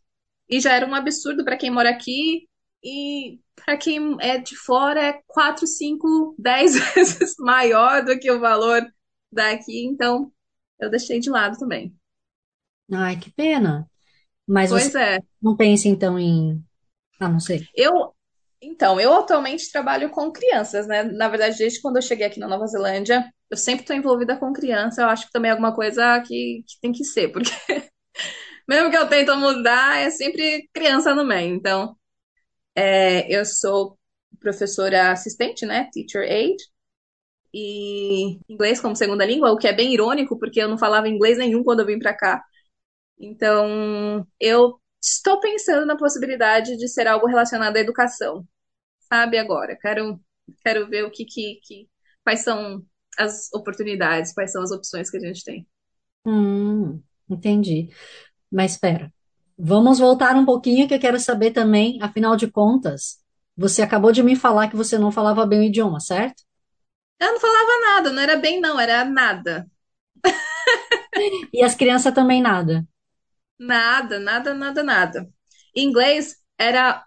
e 0.49 0.61
já 0.61 0.73
era 0.73 0.87
um 0.87 0.95
absurdo 0.95 1.45
para 1.45 1.57
quem 1.57 1.71
mora 1.71 1.91
aqui, 1.91 2.49
e 2.83 3.41
para 3.57 3.77
quem 3.77 4.17
é 4.21 4.39
de 4.39 4.57
fora 4.57 5.03
é 5.03 5.21
4, 5.27 5.67
5, 5.67 6.37
10 6.39 6.95
vezes 6.95 7.35
maior 7.39 8.05
do 8.05 8.19
que 8.19 8.31
o 8.31 8.41
valor 8.41 8.87
daqui, 9.33 9.85
então 9.85 10.33
eu 10.81 10.91
deixei 10.91 11.19
de 11.21 11.29
lado 11.29 11.59
também. 11.59 11.95
Ai, 12.93 13.19
que 13.19 13.31
pena. 13.33 13.91
Mas 14.49 14.71
você 14.71 14.91
Pois 14.91 14.95
é, 14.95 15.19
não 15.43 15.57
pensa 15.57 15.89
então 15.89 16.19
em. 16.19 16.63
Ah, 17.21 17.29
não 17.29 17.41
sei. 17.41 17.67
eu 17.77 18.15
Então, 18.63 19.01
eu 19.01 19.13
atualmente 19.15 19.71
trabalho 19.71 20.11
com 20.11 20.33
crianças, 20.33 20.87
né? 20.87 21.03
Na 21.05 21.29
verdade, 21.29 21.59
desde 21.59 21.81
quando 21.81 21.97
eu 21.97 22.03
cheguei 22.03 22.27
aqui 22.27 22.41
na 22.41 22.49
Nova 22.49 22.67
Zelândia, 22.67 23.25
eu 23.51 23.57
sempre 23.57 23.83
estou 23.83 23.97
envolvida 23.97 24.37
com 24.39 24.53
criança. 24.53 25.03
Eu 25.03 25.09
acho 25.09 25.27
que 25.27 25.33
também 25.33 25.51
é 25.51 25.53
alguma 25.53 25.75
coisa 25.75 26.21
que, 26.23 26.65
que 26.67 26.81
tem 26.81 26.93
que 26.93 27.05
ser, 27.05 27.29
porque 27.33 27.51
mesmo 28.69 28.91
que 28.91 28.97
eu 28.97 29.09
tento 29.09 29.37
mudar, 29.37 29.99
é 29.99 30.11
sempre 30.11 30.69
criança 30.73 31.15
no 31.15 31.25
meio. 31.25 31.55
Então, 31.55 31.97
é, 32.75 33.27
eu 33.35 33.45
sou 33.45 33.99
professora 34.41 35.13
assistente, 35.13 35.67
né? 35.67 35.89
Teacher 35.93 36.23
aide, 36.23 36.65
e 37.53 38.39
inglês 38.49 38.81
como 38.81 38.95
segunda 38.97 39.25
língua, 39.25 39.53
o 39.53 39.57
que 39.59 39.67
é 39.69 39.73
bem 39.73 39.93
irônico, 39.93 40.39
porque 40.39 40.61
eu 40.61 40.69
não 40.69 40.79
falava 40.79 41.09
inglês 41.09 41.39
nenhum 41.39 41.65
quando 41.65 41.81
eu 41.81 41.87
vim 41.87 41.99
para 41.99 42.15
cá. 42.15 42.43
Então, 43.21 44.27
eu 44.41 44.81
estou 45.03 45.41
pensando 45.41 45.87
na 45.87 45.97
possibilidade 45.97 46.77
de 46.77 46.89
ser 46.89 47.07
algo 47.07 47.27
relacionado 47.27 47.77
à 47.77 47.81
educação. 47.81 48.47
sabe 49.13 49.39
agora. 49.39 49.77
Quero, 49.81 50.21
quero 50.65 50.89
ver 50.89 51.05
o 51.05 51.11
que, 51.11 51.25
que, 51.27 51.61
que, 51.65 51.89
quais 52.25 52.43
são 52.45 52.85
as 53.19 53.53
oportunidades, 53.55 54.33
quais 54.35 54.53
são 54.53 54.63
as 54.63 54.73
opções 54.73 55.11
que 55.11 55.19
a 55.19 55.21
gente 55.21 55.45
tem. 55.45 55.69
Hum, 56.25 57.03
entendi. 57.29 57.89
Mas 58.53 58.73
espera. 58.73 59.13
Vamos 59.59 59.99
voltar 59.99 60.37
um 60.37 60.47
pouquinho 60.47 60.89
que 60.89 60.95
eu 60.95 61.01
quero 61.01 61.21
saber 61.21 61.53
também, 61.53 61.99
afinal 62.03 62.37
de 62.37 62.51
contas, 62.51 63.19
você 63.57 63.83
acabou 63.83 64.13
de 64.13 64.23
me 64.23 64.37
falar 64.37 64.69
que 64.69 64.77
você 64.77 64.99
não 64.99 65.13
falava 65.13 65.47
bem 65.47 65.61
o 65.61 65.65
idioma, 65.65 66.01
certo? 66.01 66.45
Eu 67.21 67.33
não 67.33 67.41
falava 67.41 67.81
nada, 67.81 68.13
não 68.13 68.21
era 68.23 68.37
bem 68.37 68.61
não, 68.61 68.79
era 68.81 69.05
nada. 69.05 69.69
E 71.53 71.63
as 71.63 71.75
crianças 71.75 72.15
também 72.15 72.41
nada. 72.43 72.87
Nada, 73.59 74.19
nada, 74.21 74.55
nada, 74.55 74.83
nada. 74.83 75.29
Inglês 75.75 76.37
era 76.59 77.05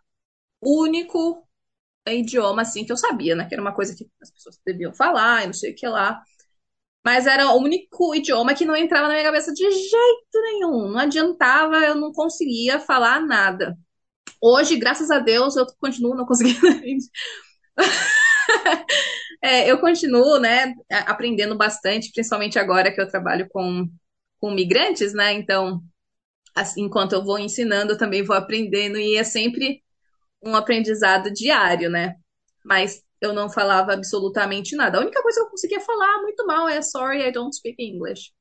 o 0.62 0.82
único 0.84 1.48
idioma 2.08 2.64
assim 2.64 2.86
que 2.86 2.92
eu 2.94 2.98
sabia, 2.98 3.36
né? 3.36 3.48
Que 3.48 3.56
era 3.56 3.62
uma 3.62 3.76
coisa 3.76 3.96
que 3.96 4.10
as 4.22 4.32
pessoas 4.32 4.60
deviam 4.66 4.94
falar 4.94 5.44
e 5.44 5.48
não 5.48 5.54
sei 5.54 5.74
o 5.74 5.76
que 5.76 5.88
lá. 5.88 6.22
Mas 7.06 7.28
era 7.28 7.48
o 7.52 7.58
único 7.60 8.16
idioma 8.16 8.56
que 8.56 8.66
não 8.66 8.76
entrava 8.76 9.08
na 9.08 9.16
minha 9.16 9.26
cabeça 9.26 9.54
de 9.54 9.64
jeito 9.72 10.42
nenhum. 10.44 10.90
Não 10.92 11.00
adiantava, 11.00 11.78
eu 11.80 11.96
não 11.96 12.14
conseguia 12.14 12.80
falar 12.80 13.22
nada. 13.22 13.78
Hoje, 14.42 14.78
graças 14.78 15.12
a 15.12 15.20
Deus, 15.20 15.56
eu 15.58 15.66
continuo 15.80 16.16
não 16.16 16.26
conseguindo. 16.26 16.60
É, 19.42 19.70
eu 19.70 19.80
continuo, 19.80 20.40
né, 20.40 20.74
aprendendo 21.08 21.58
bastante, 21.58 22.12
principalmente 22.14 22.60
agora 22.60 22.92
que 22.94 23.02
eu 23.02 23.08
trabalho 23.08 23.48
com, 23.50 23.88
com 24.40 24.52
migrantes, 24.52 25.14
né? 25.14 25.34
Então, 25.34 25.82
enquanto 26.78 27.14
eu 27.14 27.24
vou 27.24 27.40
ensinando, 27.40 27.94
eu 27.94 27.98
também 27.98 28.24
vou 28.24 28.36
aprendendo 28.36 28.98
e 28.98 29.18
é 29.18 29.24
sempre 29.24 29.84
um 30.44 30.56
aprendizado 30.56 31.32
diário, 31.32 31.90
né? 31.90 32.16
Mas 32.66 33.04
eu 33.22 33.34
não 33.34 33.50
falava 33.50 33.94
absolutamente 33.94 34.76
nada. 34.76 34.98
A 34.98 35.02
única 35.02 35.22
coisa 35.22 35.42
que 35.42 35.46
eu 35.48 35.52
conseguia 35.52 35.80
falar 35.82 36.22
muito 36.22 36.46
mal 36.46 36.68
é 36.68 36.82
sorry, 36.82 37.22
I 37.28 37.32
don't 37.32 37.56
speak 37.56 37.82
English. 37.82 38.32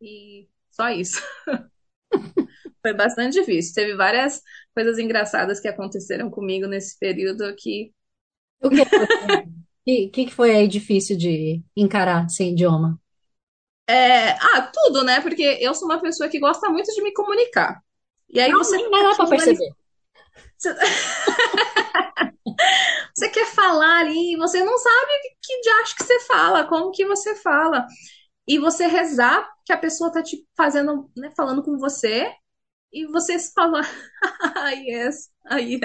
E 0.00 0.48
só 0.70 0.88
isso. 0.90 1.20
Foi 2.82 2.94
bastante 2.94 3.34
difícil. 3.34 3.74
Teve 3.74 3.94
várias 3.94 4.42
coisas 4.74 4.98
engraçadas 4.98 5.60
que 5.60 5.68
aconteceram 5.68 6.30
comigo 6.30 6.66
nesse 6.66 6.98
período 6.98 7.54
que. 7.56 7.92
O 8.62 8.70
que 8.70 8.84
foi, 8.84 9.06
que, 9.84 10.08
que 10.08 10.30
foi 10.30 10.50
aí 10.54 10.68
difícil 10.68 11.16
de 11.16 11.62
encarar 11.76 12.28
sem 12.28 12.52
idioma? 12.52 12.99
É, 13.90 14.36
ah, 14.40 14.70
tudo, 14.72 15.02
né? 15.02 15.20
Porque 15.20 15.42
eu 15.60 15.74
sou 15.74 15.88
uma 15.88 16.00
pessoa 16.00 16.28
que 16.28 16.38
gosta 16.38 16.68
muito 16.68 16.92
de 16.94 17.02
me 17.02 17.12
comunicar. 17.12 17.82
E 18.28 18.38
aí 18.38 18.50
Não, 18.50 18.58
você. 18.58 18.76
nem 18.76 18.90
dá 18.90 19.14
pra 19.16 19.26
perceber. 19.26 19.72
Você... 20.56 20.74
você 23.14 23.28
quer 23.30 23.46
falar 23.46 24.00
ali, 24.00 24.36
você 24.36 24.62
não 24.62 24.78
sabe 24.78 25.12
que 25.42 25.60
diacho 25.60 25.96
que 25.96 26.04
você 26.04 26.20
fala, 26.20 26.68
como 26.68 26.92
que 26.92 27.04
você 27.04 27.34
fala. 27.34 27.84
E 28.46 28.58
você 28.58 28.86
rezar 28.86 29.48
que 29.66 29.72
a 29.72 29.78
pessoa 29.78 30.12
tá 30.12 30.22
te 30.22 30.46
fazendo, 30.56 31.10
né, 31.16 31.32
falando 31.36 31.62
com 31.62 31.76
você, 31.76 32.32
e 32.92 33.06
você 33.06 33.38
fala, 33.38 33.80
ah, 34.56 34.70
yes, 34.70 35.30
ah, 35.46 35.58
yes. 35.58 35.80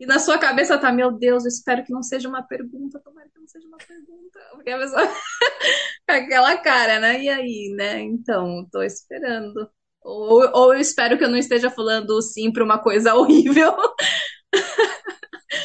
E 0.00 0.06
na 0.06 0.18
sua 0.18 0.38
cabeça 0.38 0.78
tá, 0.78 0.90
meu 0.90 1.12
Deus, 1.12 1.44
eu 1.44 1.48
espero 1.48 1.84
que 1.84 1.92
não 1.92 2.02
seja 2.02 2.26
uma 2.26 2.42
pergunta, 2.42 2.98
tomara 3.00 3.28
que 3.28 3.38
não 3.38 3.46
seja 3.46 3.68
uma 3.68 3.76
pergunta. 3.76 4.40
Porque 4.52 4.70
a 4.70 4.78
pessoa 4.78 5.02
com 6.08 6.14
aquela 6.14 6.56
cara, 6.56 6.98
né? 6.98 7.22
E 7.22 7.28
aí, 7.28 7.74
né? 7.76 8.00
Então, 8.00 8.66
tô 8.72 8.82
esperando. 8.82 9.70
Ou, 10.00 10.50
ou 10.54 10.74
eu 10.74 10.80
espero 10.80 11.18
que 11.18 11.24
eu 11.24 11.28
não 11.28 11.36
esteja 11.36 11.70
falando 11.70 12.20
sim 12.22 12.50
para 12.50 12.64
uma 12.64 12.78
coisa 12.82 13.12
horrível. 13.16 13.74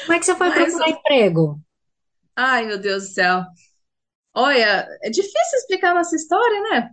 Como 0.02 0.14
é 0.14 0.20
que 0.20 0.26
você 0.26 0.36
foi 0.36 0.50
Mas- 0.50 0.74
procurar 0.74 0.90
emprego? 0.90 1.62
Ai, 2.36 2.66
meu 2.66 2.78
Deus 2.78 3.04
do 3.08 3.14
céu. 3.14 3.42
Olha, 4.34 4.86
é 5.02 5.10
difícil 5.10 5.60
explicar 5.60 5.96
nossa 5.96 6.14
história, 6.16 6.62
né? 6.64 6.90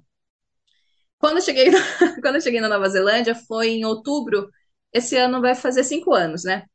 Quando 1.19 1.39
eu 1.39 1.43
cheguei, 1.43 1.71
quando 2.23 2.37
eu 2.37 2.41
cheguei 2.41 2.61
na 2.61 2.69
Nova 2.69 2.89
Zelândia 2.89 3.35
foi 3.35 3.71
em 3.71 3.85
outubro. 3.85 4.49
Esse 4.93 5.17
ano 5.17 5.41
vai 5.41 5.55
fazer 5.57 5.83
cinco 5.85 6.15
anos, 6.15 6.45
né? 6.45 6.67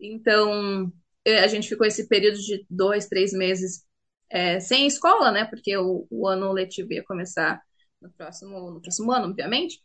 Então, 0.00 0.92
eh, 1.24 1.40
a 1.40 1.46
gente 1.46 1.68
ficou 1.68 1.86
esse 1.86 2.08
período 2.08 2.38
de 2.38 2.64
dois, 2.70 3.06
três 3.08 3.32
meses 3.32 3.84
eh, 4.30 4.60
sem 4.60 4.86
escola, 4.86 5.30
né? 5.32 5.44
Porque 5.46 5.76
o, 5.76 6.06
o 6.10 6.28
ano 6.28 6.52
letivo 6.52 6.92
ia 6.92 7.04
começar 7.04 7.60
no 8.00 8.10
próximo, 8.12 8.70
no 8.72 8.80
próximo 8.80 9.12
ano, 9.12 9.26
obviamente. 9.28 9.80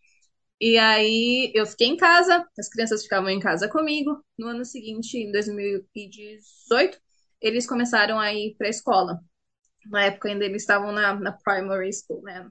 E 0.60 0.78
aí 0.78 1.52
eu 1.56 1.65
fiquei 1.65 1.88
em 1.88 1.97
casa, 1.97 2.45
as 2.58 2.69
crianças 2.69 3.04
ficavam 3.04 3.30
em 3.30 3.39
casa 3.39 3.67
comigo. 3.69 4.23
No 4.38 4.47
ano 4.47 4.63
seguinte, 4.65 5.17
em 5.17 5.32
2018, 5.32 6.99
eles 7.41 7.67
começaram 7.67 8.19
a 8.19 8.34
ir 8.34 8.56
para 8.58 8.67
a 8.67 8.69
escola. 8.69 9.19
Na 9.88 10.06
época 10.06 10.30
ainda 10.30 10.45
eles 10.45 10.63
estavam 10.63 10.91
na, 10.91 11.15
na 11.15 11.32
primary 11.34 11.91
school, 11.93 12.21
né? 12.23 12.49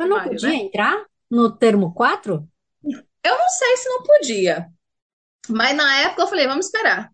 Eu 0.00 0.08
não 0.08 0.22
Primário, 0.22 0.22
podia 0.22 0.54
né? 0.54 0.54
entrar 0.54 1.04
no 1.30 1.50
termo 1.56 1.92
4? 1.92 2.48
Eu 3.22 3.38
não 3.38 3.48
sei 3.48 3.76
se 3.76 3.88
não 3.88 4.02
podia, 4.02 4.68
mas 5.48 5.76
na 5.76 5.96
época 6.02 6.22
eu 6.22 6.26
falei, 6.28 6.46
vamos 6.46 6.66
esperar. 6.66 7.10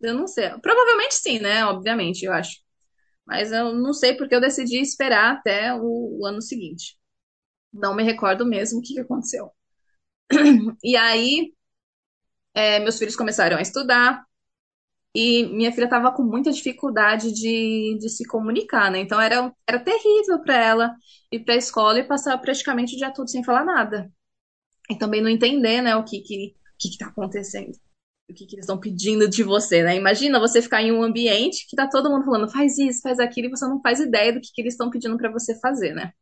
Eu 0.00 0.14
não 0.14 0.26
sei. 0.28 0.50
Provavelmente 0.60 1.14
sim, 1.16 1.38
né? 1.40 1.64
Obviamente, 1.66 2.24
eu 2.24 2.32
acho. 2.32 2.58
Mas 3.26 3.52
eu 3.52 3.74
não 3.74 3.92
sei 3.94 4.14
porque 4.16 4.34
eu 4.34 4.40
decidi 4.40 4.80
esperar 4.80 5.36
até 5.36 5.74
o, 5.74 6.20
o 6.20 6.26
ano 6.26 6.42
seguinte. 6.42 6.98
Não 7.72 7.94
me 7.96 8.02
recordo 8.04 8.46
mesmo 8.46 8.80
o 8.80 8.82
que 8.82 8.94
que 8.94 9.00
aconteceu. 9.00 9.50
E 10.84 10.96
aí, 10.96 11.52
é, 12.54 12.78
meus 12.80 12.98
filhos 12.98 13.16
começaram 13.16 13.56
a 13.56 13.62
estudar 13.62 14.24
e 15.14 15.46
minha 15.46 15.72
filha 15.72 15.84
estava 15.84 16.12
com 16.12 16.22
muita 16.22 16.52
dificuldade 16.52 17.32
de, 17.32 17.98
de 18.00 18.08
se 18.10 18.24
comunicar, 18.26 18.90
né? 18.90 19.00
Então 19.00 19.20
era, 19.20 19.52
era 19.68 19.80
terrível 19.80 20.40
para 20.42 20.56
ela 20.56 20.96
ir 21.32 21.40
para 21.44 21.54
a 21.54 21.58
escola 21.58 21.98
e 22.00 22.04
passar 22.08 22.38
praticamente 22.38 22.94
o 22.94 22.98
dia 22.98 23.12
todo 23.12 23.30
sem 23.30 23.44
falar 23.44 23.64
nada. 23.64 24.10
E 24.90 24.96
também 24.98 25.22
não 25.22 25.30
entender, 25.30 25.82
né, 25.82 25.96
o 25.96 26.04
que 26.04 26.20
que, 26.22 26.54
que 26.78 26.90
que 26.90 26.98
tá 26.98 27.06
acontecendo. 27.08 27.72
O 28.28 28.34
que 28.34 28.46
que 28.46 28.56
eles 28.56 28.64
estão 28.64 28.78
pedindo 28.78 29.28
de 29.28 29.42
você, 29.42 29.82
né? 29.82 29.96
Imagina 29.96 30.38
você 30.38 30.60
ficar 30.60 30.82
em 30.82 30.92
um 30.92 31.02
ambiente 31.02 31.66
que 31.68 31.76
tá 31.76 31.88
todo 31.88 32.10
mundo 32.10 32.24
falando, 32.24 32.50
faz 32.50 32.78
isso, 32.78 33.00
faz 33.02 33.18
aquilo, 33.18 33.48
e 33.48 33.50
você 33.50 33.66
não 33.66 33.80
faz 33.80 34.00
ideia 34.00 34.32
do 34.32 34.40
que 34.40 34.48
que 34.52 34.60
eles 34.60 34.74
estão 34.74 34.90
pedindo 34.90 35.16
para 35.16 35.32
você 35.32 35.58
fazer, 35.60 35.94
né? 35.94 36.12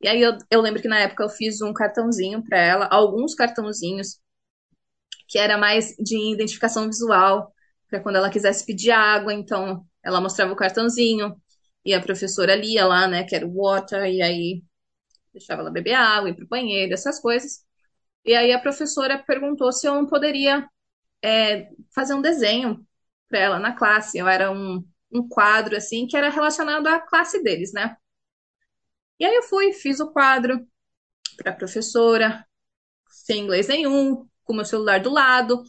E 0.00 0.08
aí 0.08 0.20
eu, 0.22 0.36
eu 0.50 0.60
lembro 0.60 0.80
que 0.82 0.88
na 0.88 1.00
época 1.00 1.24
eu 1.24 1.28
fiz 1.28 1.60
um 1.62 1.72
cartãozinho 1.72 2.42
para 2.42 2.58
ela, 2.58 2.88
alguns 2.90 3.34
cartãozinhos, 3.34 4.18
que 5.28 5.38
era 5.38 5.58
mais 5.58 5.94
de 5.98 6.32
identificação 6.32 6.86
visual, 6.86 7.52
para 7.88 8.00
quando 8.00 8.16
ela 8.16 8.30
quisesse 8.30 8.64
pedir 8.64 8.90
água, 8.90 9.32
então 9.32 9.84
ela 10.02 10.20
mostrava 10.20 10.52
o 10.52 10.56
cartãozinho, 10.56 11.36
e 11.84 11.94
a 11.94 12.00
professora 12.00 12.54
lia 12.56 12.86
lá, 12.86 13.08
né, 13.08 13.24
que 13.24 13.34
era 13.36 13.46
o 13.46 13.52
water, 13.54 14.04
e 14.06 14.22
aí 14.22 14.62
deixava 15.32 15.62
ela 15.62 15.70
beber 15.70 15.94
água, 15.94 16.30
ir 16.30 16.36
pro 16.36 16.48
banheiro, 16.48 16.94
essas 16.94 17.20
coisas. 17.20 17.65
E 18.26 18.34
aí 18.34 18.52
a 18.52 18.60
professora 18.60 19.22
perguntou 19.24 19.72
se 19.72 19.86
eu 19.86 19.94
não 19.94 20.06
poderia 20.06 20.68
é, 21.22 21.70
fazer 21.94 22.14
um 22.14 22.22
desenho 22.22 22.86
para 23.28 23.38
ela 23.38 23.58
na 23.60 23.72
classe. 23.74 24.18
Eu 24.18 24.28
era 24.28 24.50
um, 24.50 24.84
um 25.12 25.28
quadro 25.28 25.76
assim 25.76 26.06
que 26.08 26.16
era 26.16 26.28
relacionado 26.28 26.86
à 26.88 27.00
classe 27.00 27.42
deles, 27.42 27.72
né? 27.72 27.96
E 29.18 29.24
aí 29.24 29.34
eu 29.34 29.42
fui, 29.42 29.72
fiz 29.72 30.00
o 30.00 30.10
quadro 30.12 30.66
para 31.38 31.52
a 31.52 31.56
professora, 31.56 32.46
sem 33.08 33.44
inglês 33.44 33.68
nenhum, 33.68 34.28
com 34.44 34.54
meu 34.54 34.64
celular 34.64 35.00
do 35.00 35.10
lado, 35.10 35.62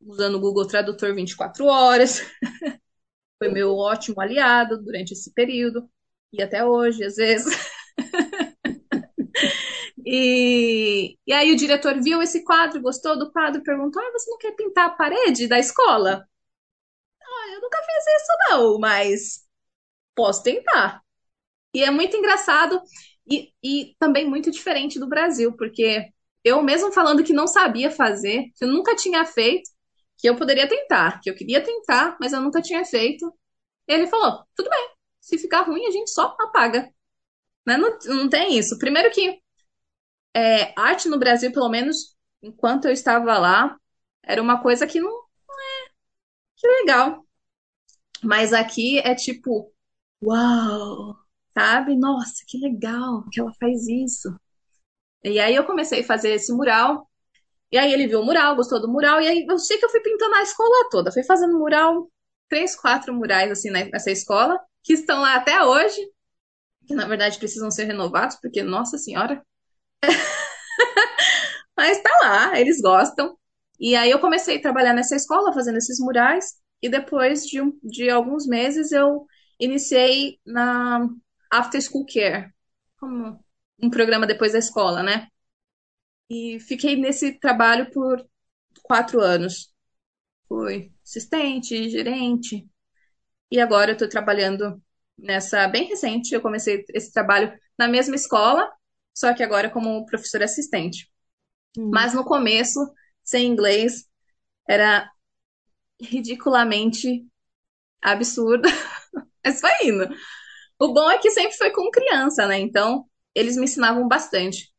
usando 0.00 0.36
o 0.36 0.40
Google 0.40 0.66
Tradutor 0.66 1.14
24 1.14 1.66
horas. 1.66 2.20
Foi 3.38 3.48
meu 3.50 3.76
ótimo 3.76 4.20
aliado 4.20 4.82
durante 4.82 5.12
esse 5.12 5.32
período 5.32 5.88
e 6.32 6.42
até 6.42 6.64
hoje, 6.64 7.04
às 7.04 7.16
vezes. 7.16 7.54
E, 10.16 11.18
e 11.26 11.32
aí 11.32 11.50
o 11.52 11.56
diretor 11.56 12.00
viu 12.00 12.22
esse 12.22 12.44
quadro, 12.44 12.80
gostou 12.80 13.18
do 13.18 13.32
quadro, 13.32 13.64
perguntou: 13.64 14.00
ah, 14.00 14.12
você 14.12 14.30
não 14.30 14.38
quer 14.38 14.52
pintar 14.52 14.86
a 14.86 14.90
parede 14.90 15.48
da 15.48 15.58
escola? 15.58 16.24
Ah, 17.22 17.48
eu 17.54 17.60
nunca 17.60 17.78
fiz 17.78 18.04
isso, 18.22 18.32
não, 18.50 18.78
mas 18.78 19.44
posso 20.14 20.42
tentar. 20.42 21.02
E 21.74 21.84
é 21.84 21.90
muito 21.90 22.16
engraçado 22.16 22.80
e, 23.30 23.52
e 23.62 23.96
também 23.98 24.28
muito 24.28 24.50
diferente 24.50 24.98
do 25.00 25.08
Brasil, 25.08 25.56
porque 25.56 26.08
eu 26.44 26.62
mesmo 26.62 26.92
falando 26.92 27.24
que 27.24 27.32
não 27.32 27.46
sabia 27.48 27.90
fazer, 27.90 28.44
que 28.56 28.64
eu 28.64 28.68
nunca 28.68 28.96
tinha 28.96 29.24
feito, 29.26 29.70
que 30.18 30.28
eu 30.28 30.36
poderia 30.36 30.68
tentar, 30.68 31.20
que 31.22 31.30
eu 31.30 31.34
queria 31.36 31.62
tentar, 31.62 32.16
mas 32.20 32.32
eu 32.32 32.40
nunca 32.40 32.62
tinha 32.62 32.84
feito. 32.84 33.32
Ele 33.88 34.06
falou: 34.08 34.44
tudo 34.56 34.70
bem, 34.70 34.90
se 35.20 35.38
ficar 35.38 35.62
ruim, 35.62 35.86
a 35.86 35.90
gente 35.90 36.10
só 36.10 36.36
apaga. 36.40 36.88
Né? 37.66 37.76
Não, 37.78 37.98
não 38.06 38.28
tem 38.30 38.58
isso. 38.58 38.78
Primeiro 38.78 39.10
que 39.12 39.42
é, 40.34 40.72
arte 40.80 41.08
no 41.08 41.18
Brasil, 41.18 41.52
pelo 41.52 41.68
menos 41.68 42.16
enquanto 42.42 42.86
eu 42.86 42.92
estava 42.92 43.38
lá, 43.38 43.76
era 44.22 44.42
uma 44.42 44.60
coisa 44.62 44.86
que 44.86 45.00
não, 45.00 45.10
não 45.10 45.60
é 45.60 45.88
que 46.56 46.66
legal. 46.68 47.24
Mas 48.22 48.52
aqui 48.52 48.98
é 49.00 49.14
tipo, 49.14 49.72
uau, 50.22 51.16
sabe? 51.54 51.96
Nossa, 51.96 52.44
que 52.48 52.58
legal 52.58 53.24
que 53.30 53.40
ela 53.40 53.52
faz 53.60 53.86
isso. 53.88 54.34
E 55.24 55.40
aí 55.40 55.54
eu 55.54 55.64
comecei 55.64 56.00
a 56.00 56.04
fazer 56.04 56.30
esse 56.34 56.52
mural. 56.52 57.08
E 57.72 57.78
aí 57.78 57.92
ele 57.92 58.06
viu 58.06 58.20
o 58.20 58.24
mural, 58.24 58.56
gostou 58.56 58.80
do 58.80 58.88
mural, 58.88 59.20
e 59.20 59.28
aí 59.28 59.46
eu 59.48 59.58
sei 59.58 59.78
que 59.78 59.84
eu 59.84 59.90
fui 59.90 60.00
pintando 60.00 60.34
a 60.36 60.42
escola 60.42 60.88
toda. 60.90 61.12
Fui 61.12 61.24
fazendo 61.24 61.58
mural, 61.58 62.10
três, 62.48 62.76
quatro 62.76 63.12
murais 63.14 63.50
assim 63.50 63.70
nessa 63.70 64.10
escola, 64.10 64.58
que 64.82 64.94
estão 64.94 65.22
lá 65.22 65.36
até 65.36 65.64
hoje, 65.64 66.00
que 66.86 66.94
na 66.94 67.06
verdade 67.06 67.38
precisam 67.38 67.70
ser 67.70 67.84
renovados, 67.84 68.36
porque, 68.40 68.62
nossa 68.62 68.98
senhora, 68.98 69.44
mas 71.76 72.00
tá 72.02 72.10
lá, 72.22 72.60
eles 72.60 72.80
gostam. 72.80 73.36
E 73.78 73.96
aí 73.96 74.10
eu 74.10 74.20
comecei 74.20 74.58
a 74.58 74.62
trabalhar 74.62 74.94
nessa 74.94 75.16
escola, 75.16 75.52
fazendo 75.52 75.78
esses 75.78 75.98
murais, 76.00 76.54
e 76.82 76.88
depois 76.88 77.44
de, 77.46 77.60
de 77.82 78.10
alguns 78.10 78.46
meses 78.46 78.92
eu 78.92 79.26
iniciei 79.58 80.38
na 80.46 81.08
After 81.50 81.80
School 81.80 82.06
Care, 82.06 82.52
como 82.98 83.38
um 83.82 83.90
programa 83.90 84.26
depois 84.26 84.52
da 84.52 84.58
escola, 84.58 85.02
né? 85.02 85.28
E 86.30 86.58
fiquei 86.60 86.96
nesse 86.96 87.38
trabalho 87.38 87.90
por 87.92 88.24
quatro 88.82 89.20
anos. 89.20 89.72
Fui 90.48 90.92
assistente, 91.04 91.90
gerente, 91.90 92.68
e 93.50 93.60
agora 93.60 93.92
eu 93.92 93.96
tô 93.96 94.08
trabalhando 94.08 94.82
nessa, 95.18 95.68
bem 95.68 95.84
recente, 95.86 96.34
eu 96.34 96.42
comecei 96.42 96.84
esse 96.94 97.12
trabalho 97.12 97.52
na 97.78 97.88
mesma 97.88 98.14
escola, 98.16 98.70
só 99.14 99.32
que 99.32 99.42
agora 99.42 99.70
como 99.70 100.04
professora 100.06 100.44
assistente. 100.44 101.08
Mas 101.76 102.14
no 102.14 102.24
começo, 102.24 102.80
sem 103.22 103.46
inglês, 103.46 104.06
era 104.68 105.10
ridiculamente 106.00 107.26
absurdo. 108.02 108.68
Mas 109.44 109.60
foi 109.60 109.70
indo. 109.84 110.08
O 110.78 110.92
bom 110.92 111.10
é 111.10 111.18
que 111.18 111.30
sempre 111.30 111.56
foi 111.56 111.70
com 111.70 111.90
criança, 111.90 112.46
né? 112.46 112.58
Então, 112.58 113.06
eles 113.34 113.56
me 113.56 113.64
ensinavam 113.64 114.06
bastante. 114.08 114.72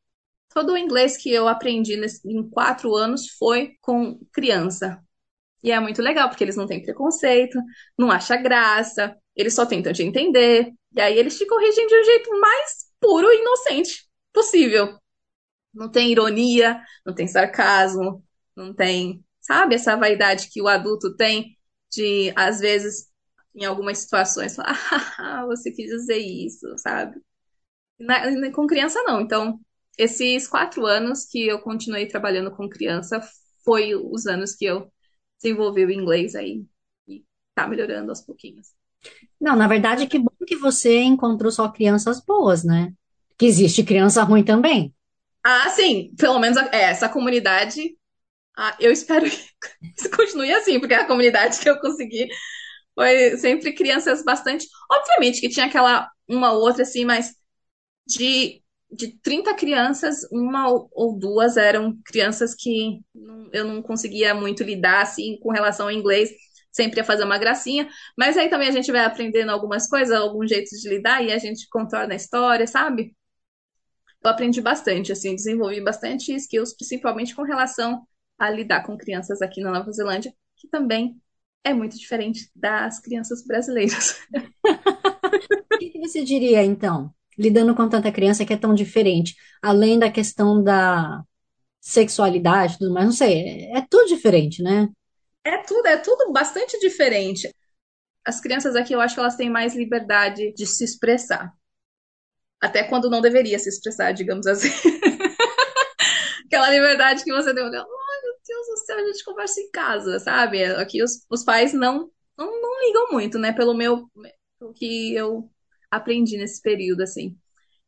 Todo 0.54 0.74
o 0.74 0.78
inglês 0.78 1.18
que 1.18 1.32
eu 1.32 1.48
aprendi 1.48 2.00
em 2.26 2.50
quatro 2.50 2.96
anos 2.96 3.30
foi 3.38 3.74
com 3.82 4.20
criança. 4.34 5.02
E 5.64 5.72
é 5.72 5.80
muito 5.80 6.02
legal, 6.02 6.30
porque 6.30 6.44
eles 6.44 6.56
não 6.56 6.68
têm 6.68 6.82
preconceito, 6.82 7.60
não 7.98 8.12
acham 8.12 8.42
graça, 8.44 9.18
eles 9.36 9.56
só 9.56 9.66
tentam 9.66 9.94
te 9.94 10.04
entender. 10.04 10.72
E 10.96 11.02
aí 11.02 11.18
eles 11.18 11.38
te 11.38 11.46
corrigem 11.48 11.88
de 11.88 12.00
um 12.00 12.04
jeito 12.04 12.40
mais 12.40 12.86
puro 13.00 13.28
e 13.32 13.42
inocente 13.42 14.06
possível. 14.36 15.00
não 15.74 15.92
tem 15.92 16.12
ironia, 16.12 16.82
não 17.06 17.16
tem 17.16 17.28
sarcasmo, 17.28 18.24
não 18.56 18.74
tem, 18.74 19.26
sabe, 19.42 19.76
essa 19.76 19.98
vaidade 19.98 20.50
que 20.52 20.62
o 20.62 20.68
adulto 20.68 21.16
tem 21.18 21.58
de, 21.92 22.34
às 22.36 22.60
vezes, 22.60 23.10
em 23.56 23.66
algumas 23.66 24.00
situações, 24.00 24.56
falar, 24.56 24.78
ah, 25.20 25.46
você 25.48 25.72
quis 25.72 25.90
dizer 25.90 26.18
isso, 26.20 26.68
sabe? 26.78 27.22
Na, 28.00 28.52
com 28.52 28.68
criança, 28.68 29.02
não. 29.04 29.22
Então, 29.22 29.60
esses 29.98 30.48
quatro 30.48 30.86
anos 30.86 31.26
que 31.26 31.48
eu 31.48 31.60
continuei 31.60 32.08
trabalhando 32.08 32.52
com 32.52 32.70
criança 32.70 33.22
foi 33.64 33.96
os 33.96 34.26
anos 34.28 34.56
que 34.56 34.66
eu 34.66 34.92
desenvolvi 35.42 35.86
o 35.86 35.92
inglês 35.92 36.36
aí 36.36 36.66
e 37.08 37.24
tá 37.54 37.68
melhorando 37.68 38.12
aos 38.12 38.22
pouquinhos. 38.22 38.68
Não, 39.40 39.56
na 39.56 39.68
verdade, 39.68 40.08
que 40.08 40.20
bom 40.20 40.32
que 40.46 40.56
você 40.56 41.02
encontrou 41.02 41.52
só 41.52 41.70
crianças 41.70 42.24
boas, 42.24 42.64
né? 42.64 42.94
Que 43.38 43.46
existe 43.46 43.84
criança 43.84 44.24
ruim 44.24 44.44
também. 44.44 44.94
Ah, 45.44 45.70
sim, 45.70 46.12
pelo 46.18 46.40
menos 46.40 46.58
é, 46.58 46.84
essa 46.84 47.08
comunidade, 47.08 47.96
ah, 48.58 48.76
eu 48.80 48.92
espero 48.92 49.26
que 49.30 50.10
continue 50.16 50.54
assim, 50.54 50.80
porque 50.80 50.94
a 50.94 51.08
comunidade 51.08 51.60
que 51.60 51.70
eu 51.70 51.80
consegui 51.80 52.28
foi 52.96 53.38
sempre 53.38 53.74
crianças 53.74 54.24
bastante. 54.24 54.68
Obviamente 54.92 55.42
que 55.42 55.50
tinha 55.50 55.68
aquela 55.68 56.10
uma 56.28 56.52
outra 56.54 56.84
assim, 56.84 57.06
mas 57.06 57.34
de, 58.08 58.64
de 58.92 59.20
30 59.22 59.54
crianças, 59.56 60.28
uma 60.32 60.68
ou 60.92 61.18
duas 61.20 61.58
eram 61.58 61.98
crianças 62.06 62.56
que 62.56 63.02
eu 63.54 63.66
não 63.66 63.82
conseguia 63.82 64.34
muito 64.34 64.64
lidar 64.64 65.02
assim 65.04 65.38
com 65.42 65.52
relação 65.52 65.88
ao 65.88 65.92
inglês 65.92 66.32
sempre 66.72 67.00
ia 67.00 67.06
fazer 67.06 67.24
uma 67.24 67.38
gracinha, 67.38 67.88
mas 68.18 68.38
aí 68.38 68.50
também 68.50 68.68
a 68.68 68.72
gente 68.72 68.92
vai 68.92 69.06
aprendendo 69.06 69.50
algumas 69.50 69.88
coisas, 69.88 70.14
alguns 70.14 70.50
jeitos 70.50 70.82
de 70.82 70.90
lidar 70.90 71.24
e 71.24 71.32
a 71.32 71.38
gente 71.38 71.68
contorna 71.70 72.14
a 72.14 72.18
história, 72.18 72.68
sabe? 72.68 73.16
Eu 74.26 74.32
aprendi 74.32 74.60
bastante, 74.60 75.12
assim, 75.12 75.36
desenvolvi 75.36 75.80
bastante 75.80 76.34
skills, 76.34 76.74
principalmente 76.74 77.36
com 77.36 77.44
relação 77.44 78.08
a 78.40 78.50
lidar 78.50 78.84
com 78.84 78.98
crianças 78.98 79.40
aqui 79.40 79.62
na 79.62 79.70
Nova 79.70 79.92
Zelândia, 79.92 80.34
que 80.56 80.68
também 80.68 81.22
é 81.64 81.72
muito 81.72 81.96
diferente 81.96 82.50
das 82.56 83.00
crianças 83.00 83.46
brasileiras. 83.46 84.20
o 85.74 85.78
que 85.78 86.00
você 86.00 86.24
diria, 86.24 86.64
então, 86.64 87.14
lidando 87.38 87.76
com 87.76 87.88
tanta 87.88 88.12
criança 88.12 88.44
que 88.44 88.52
é 88.52 88.58
tão 88.58 88.74
diferente, 88.74 89.36
além 89.62 90.00
da 90.00 90.10
questão 90.10 90.64
da 90.64 91.24
sexualidade, 91.80 92.80
tudo 92.80 92.92
mais, 92.92 93.06
não 93.06 93.14
sei, 93.14 93.70
é 93.76 93.86
tudo 93.88 94.08
diferente, 94.08 94.64
né? 94.64 94.90
É 95.44 95.60
tudo, 95.60 95.86
é 95.86 95.98
tudo 95.98 96.32
bastante 96.32 96.80
diferente. 96.80 97.48
As 98.26 98.42
crianças 98.42 98.76
aqui, 98.76 98.92
eu 98.92 99.02
acho 99.02 99.14
que 99.14 99.20
elas 99.20 99.36
têm 99.36 99.52
mais 99.52 99.76
liberdade 99.76 100.52
de 100.54 100.66
se 100.66 100.84
expressar. 100.84 101.54
Até 102.66 102.84
quando 102.84 103.12
não 103.12 103.22
deveria 103.22 103.60
se 103.60 103.70
expressar, 103.70 104.12
digamos 104.12 104.48
assim. 104.48 104.70
Aquela 106.48 106.72
liberdade 106.72 107.24
que 107.24 107.32
você 107.32 107.54
deu. 107.54 107.66
Ai, 107.66 107.72
meu 107.72 107.82
Deus 108.48 108.68
do 108.68 108.78
céu, 108.86 108.98
a 108.98 109.06
gente 109.06 109.24
conversa 109.24 109.62
em 109.62 109.70
casa, 109.70 110.20
sabe? 110.20 110.64
Aqui 110.64 111.04
os, 111.04 111.24
os 111.30 111.44
pais 111.44 111.74
não, 111.74 112.10
não, 112.36 112.62
não 112.62 112.82
ligam 112.88 113.12
muito, 113.12 113.38
né? 113.38 113.54
Pelo 113.54 113.76
meu. 113.76 114.10
Pelo 114.60 114.74
que 114.74 115.14
eu 115.14 115.48
aprendi 115.92 116.38
nesse 116.38 116.60
período, 116.60 117.02
assim. 117.02 117.38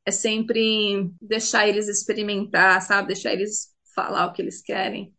É 0.05 0.11
sempre 0.11 1.09
deixar 1.19 1.67
eles 1.67 1.88
experimentar, 1.88 2.80
sabe? 2.84 3.07
Deixar 3.07 3.34
eles 3.34 3.69
falar 3.95 4.28
o 4.28 4.34
que 4.34 4.43
eles 4.43 4.61
querem. 4.61 5.11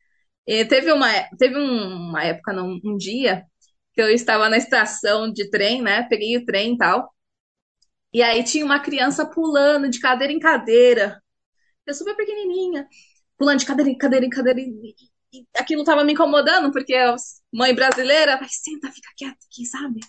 E 0.47 0.65
teve 0.67 0.93
uma, 0.93 1.09
teve 1.37 1.57
uma 1.57 2.25
época, 2.25 2.53
não, 2.53 2.79
um 2.85 2.97
dia, 2.97 3.45
que 3.93 4.01
eu 4.01 4.09
estava 4.09 4.49
na 4.49 4.57
estação 4.57 5.33
de 5.33 5.51
trem, 5.51 5.83
né? 5.83 6.05
Peguei 6.05 6.37
o 6.37 6.45
trem 6.45 6.75
e 6.75 6.79
tal. 6.79 7.13
E 8.13 8.23
aí 8.23 8.43
tinha 8.45 8.65
uma 8.65 8.81
criança 8.81 9.27
pulando 9.27 9.89
de 9.89 10.01
cadeira 10.01 10.33
em 10.33 10.39
cadeira. 10.39 11.23
Eu 11.87 11.95
super 11.95 12.17
pequenininha, 12.17 12.89
pulando 13.37 13.61
de 13.61 13.67
cadeira 13.67 13.91
em 13.91 13.99
cadeira 13.99 14.27
em 14.27 14.31
cadeira. 14.31 14.61
E, 14.61 15.47
aquilo 15.57 15.85
tava 15.85 16.05
me 16.05 16.13
incomodando, 16.13 16.73
porque 16.73 16.95
a 16.95 17.15
mãe 17.53 17.75
brasileira, 17.75 18.39
vai, 18.39 18.49
senta, 18.49 18.91
fica 18.91 19.11
quieta 19.17 19.39
aqui, 19.47 19.67
sabe? 19.67 20.01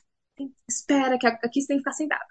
espera, 0.68 1.18
que 1.18 1.28
aqui 1.28 1.62
você 1.62 1.68
tem 1.68 1.78
que 1.78 1.84
ficar 1.84 1.92
sentada. 1.94 2.26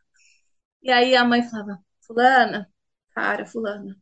E 0.82 0.90
aí 0.90 1.14
a 1.16 1.24
mãe 1.24 1.42
falava, 1.42 1.78
fulana, 2.06 2.70
para, 3.14 3.46
fulana. 3.46 3.96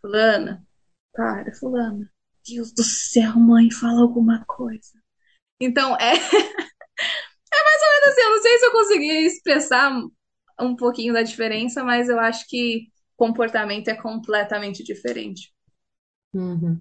Fulana, 0.00 0.66
para, 1.12 1.54
fulana. 1.54 2.10
Deus 2.46 2.72
do 2.72 2.82
céu, 2.82 3.36
mãe, 3.36 3.70
fala 3.70 4.02
alguma 4.02 4.44
coisa. 4.46 4.92
Então, 5.60 5.96
é. 5.96 6.12
é 6.14 7.64
mais 7.64 7.82
ou 7.82 7.90
menos 7.90 8.08
assim. 8.08 8.20
Eu 8.20 8.30
não 8.30 8.42
sei 8.42 8.58
se 8.58 8.66
eu 8.66 8.72
consegui 8.72 9.26
expressar 9.26 9.90
um 10.60 10.76
pouquinho 10.76 11.12
da 11.12 11.22
diferença, 11.22 11.82
mas 11.82 12.08
eu 12.08 12.18
acho 12.18 12.46
que 12.48 12.88
comportamento 13.16 13.88
é 13.88 13.94
completamente 13.94 14.82
diferente. 14.82 15.52
Uhum. 16.32 16.80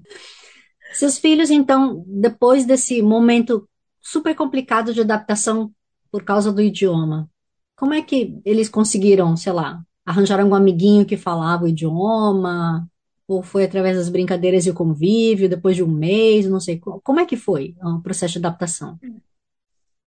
Seus 0.93 1.17
filhos, 1.17 1.49
então, 1.49 2.03
depois 2.07 2.65
desse 2.65 3.01
momento 3.01 3.67
super 4.01 4.35
complicado 4.35 4.93
de 4.93 5.01
adaptação 5.01 5.71
por 6.11 6.23
causa 6.23 6.51
do 6.51 6.61
idioma, 6.61 7.29
como 7.75 7.93
é 7.93 8.01
que 8.01 8.39
eles 8.45 8.69
conseguiram, 8.69 9.35
sei 9.35 9.53
lá, 9.53 9.83
arranjar 10.05 10.43
um 10.43 10.53
amiguinho 10.53 11.05
que 11.05 11.17
falava 11.17 11.63
o 11.63 11.67
idioma? 11.67 12.87
Ou 13.27 13.41
foi 13.41 13.63
através 13.63 13.97
das 13.97 14.09
brincadeiras 14.09 14.65
e 14.65 14.69
o 14.69 14.73
convívio, 14.73 15.49
depois 15.49 15.75
de 15.75 15.83
um 15.83 15.87
mês, 15.87 16.45
não 16.45 16.59
sei. 16.59 16.79
Como 16.79 17.19
é 17.19 17.25
que 17.25 17.37
foi 17.37 17.75
o 17.81 18.01
processo 18.01 18.33
de 18.33 18.39
adaptação? 18.39 18.99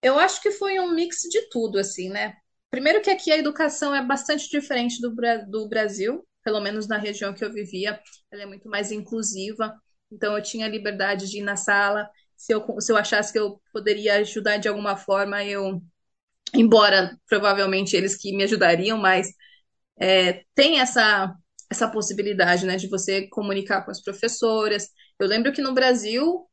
Eu 0.03 0.19
acho 0.19 0.41
que 0.43 0.51
foi 0.51 0.79
um 0.79 0.95
mix 0.95 1.23
de 1.23 1.49
tudo, 1.49 1.79
assim, 1.79 2.11
né? 2.11 2.37
Primeiro 2.71 3.01
que 3.01 3.11
aqui 3.11 3.33
a 3.33 3.39
educação 3.39 3.95
é 3.95 4.05
bastante 4.05 4.49
diferente 4.51 5.01
do, 5.01 5.15
do 5.49 5.69
Brasil, 5.69 6.27
pelo 6.45 6.61
menos 6.61 6.87
na 6.87 6.99
região 6.99 7.33
que 7.33 7.45
eu 7.45 7.53
vivia, 7.53 8.01
ela 8.31 8.43
é 8.43 8.47
muito 8.47 8.69
mais 8.69 8.93
inclusiva. 8.93 9.75
Então 10.11 10.37
eu 10.37 10.43
tinha 10.43 10.69
liberdade 10.69 11.29
de 11.29 11.39
ir 11.39 11.43
na 11.43 11.57
sala. 11.57 12.09
Se 12.37 12.53
eu, 12.53 12.65
se 12.81 12.93
eu 12.93 12.97
achasse 12.97 13.33
que 13.33 13.39
eu 13.39 13.61
poderia 13.73 14.17
ajudar 14.17 14.59
de 14.59 14.69
alguma 14.69 14.97
forma, 14.97 15.43
eu, 15.45 15.83
embora 16.55 17.19
provavelmente 17.29 17.97
eles 17.97 18.17
que 18.17 18.37
me 18.37 18.45
ajudariam, 18.45 18.99
mas 18.99 19.29
é, 19.99 20.45
tem 20.55 20.81
essa 20.81 21.35
essa 21.71 21.91
possibilidade, 21.91 22.65
né, 22.67 22.77
de 22.77 22.89
você 22.89 23.29
comunicar 23.29 23.83
com 23.85 23.91
as 23.91 24.01
professoras. 24.03 24.89
Eu 25.19 25.27
lembro 25.27 25.53
que 25.53 25.61
no 25.61 25.75
Brasil, 25.75 26.47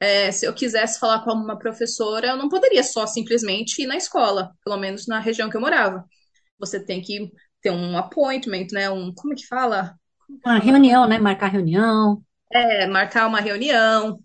é, 0.00 0.30
se 0.30 0.46
eu 0.46 0.54
quisesse 0.54 0.98
falar 0.98 1.24
com 1.24 1.32
uma 1.32 1.58
professora, 1.58 2.28
eu 2.28 2.36
não 2.36 2.48
poderia 2.48 2.82
só 2.82 3.06
simplesmente 3.06 3.82
ir 3.82 3.86
na 3.86 3.96
escola, 3.96 4.52
pelo 4.64 4.76
menos 4.76 5.06
na 5.06 5.18
região 5.18 5.50
que 5.50 5.56
eu 5.56 5.60
morava. 5.60 6.04
Você 6.58 6.84
tem 6.84 7.00
que 7.00 7.30
ter 7.60 7.70
um 7.70 7.96
appointment, 7.96 8.68
né, 8.72 8.88
um, 8.90 9.12
como 9.14 9.32
é 9.32 9.36
que 9.36 9.46
fala? 9.46 9.94
Uma 10.44 10.58
reunião, 10.58 11.08
né, 11.08 11.18
marcar 11.18 11.48
reunião. 11.48 12.22
É, 12.52 12.86
marcar 12.86 13.26
uma 13.26 13.40
reunião, 13.40 14.20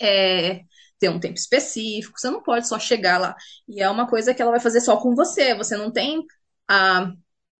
é, 0.00 0.60
ter 0.98 1.08
um 1.08 1.20
tempo 1.20 1.34
específico, 1.34 2.18
você 2.18 2.30
não 2.30 2.42
pode 2.42 2.66
só 2.66 2.78
chegar 2.78 3.18
lá. 3.18 3.34
E 3.68 3.82
é 3.82 3.90
uma 3.90 4.08
coisa 4.08 4.32
que 4.34 4.40
ela 4.40 4.50
vai 4.50 4.60
fazer 4.60 4.80
só 4.80 4.96
com 4.96 5.14
você, 5.14 5.54
você 5.54 5.76
não 5.76 5.92
tem 5.92 6.24
a 6.68 7.12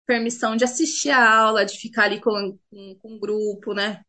permissão 0.06 0.56
de 0.56 0.64
assistir 0.64 1.10
a 1.10 1.30
aula, 1.38 1.64
de 1.64 1.76
ficar 1.76 2.04
ali 2.04 2.20
com, 2.20 2.58
com, 2.70 2.98
com 3.00 3.12
um 3.14 3.18
grupo, 3.18 3.74
né? 3.74 4.02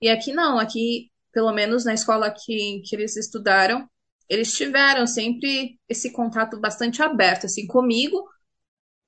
E 0.00 0.08
aqui 0.08 0.32
não, 0.32 0.58
aqui, 0.58 1.11
pelo 1.32 1.52
menos 1.52 1.84
na 1.84 1.94
escola 1.94 2.30
que, 2.30 2.82
que 2.84 2.94
eles 2.94 3.16
estudaram, 3.16 3.88
eles 4.28 4.52
tiveram 4.52 5.06
sempre 5.06 5.78
esse 5.88 6.12
contato 6.12 6.58
bastante 6.60 7.02
aberto, 7.02 7.46
assim, 7.46 7.66
comigo, 7.66 8.28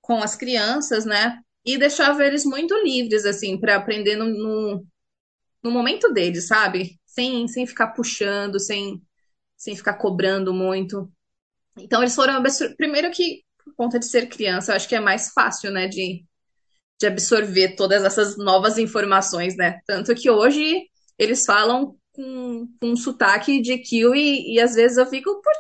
com 0.01 0.23
as 0.23 0.37
crianças, 0.37 1.05
né? 1.05 1.41
E 1.65 1.79
deixava 1.79 2.25
eles 2.25 2.45
muito 2.45 2.75
livres, 2.83 3.25
assim, 3.25 3.59
para 3.59 3.77
aprender 3.77 4.17
no, 4.17 4.27
no, 4.27 4.87
no, 5.63 5.71
momento 5.71 6.13
deles, 6.13 6.47
sabe? 6.47 6.99
Sem, 7.07 7.49
sem 7.49 7.67
ficar 7.67 7.89
puxando, 7.89 8.61
sem, 8.61 9.03
sem 9.57 9.75
ficar 9.75 9.95
cobrando 9.95 10.53
muito. 10.53 11.11
Então, 11.79 12.03
eles 12.03 12.15
foram. 12.15 12.43
Primeiro 12.77 13.11
que, 13.11 13.43
por 13.65 13.75
conta 13.77 13.99
de 13.99 14.07
ser 14.07 14.29
criança, 14.29 14.73
eu 14.73 14.77
acho 14.77 14.89
que 14.89 14.95
é 14.95 15.01
mais 15.01 15.31
fácil, 15.31 15.71
né, 15.71 15.89
de, 15.89 16.23
de 17.01 17.07
absorver 17.07 17.77
todas 17.77 18.05
essas 18.05 18.37
novas 18.37 18.77
informações, 18.77 19.57
né? 19.57 19.81
Tanto 19.87 20.15
que 20.15 20.31
hoje 20.31 20.83
eles 21.19 21.47
falam 21.47 21.97
com, 22.15 22.69
com 22.81 22.91
um 22.91 22.97
sotaque 22.97 23.61
de 23.61 23.79
kiwi 23.79 24.53
e 24.53 24.61
às 24.61 24.75
vezes 24.75 24.97
eu 24.97 25.07
fico, 25.07 25.31
por 25.43 25.53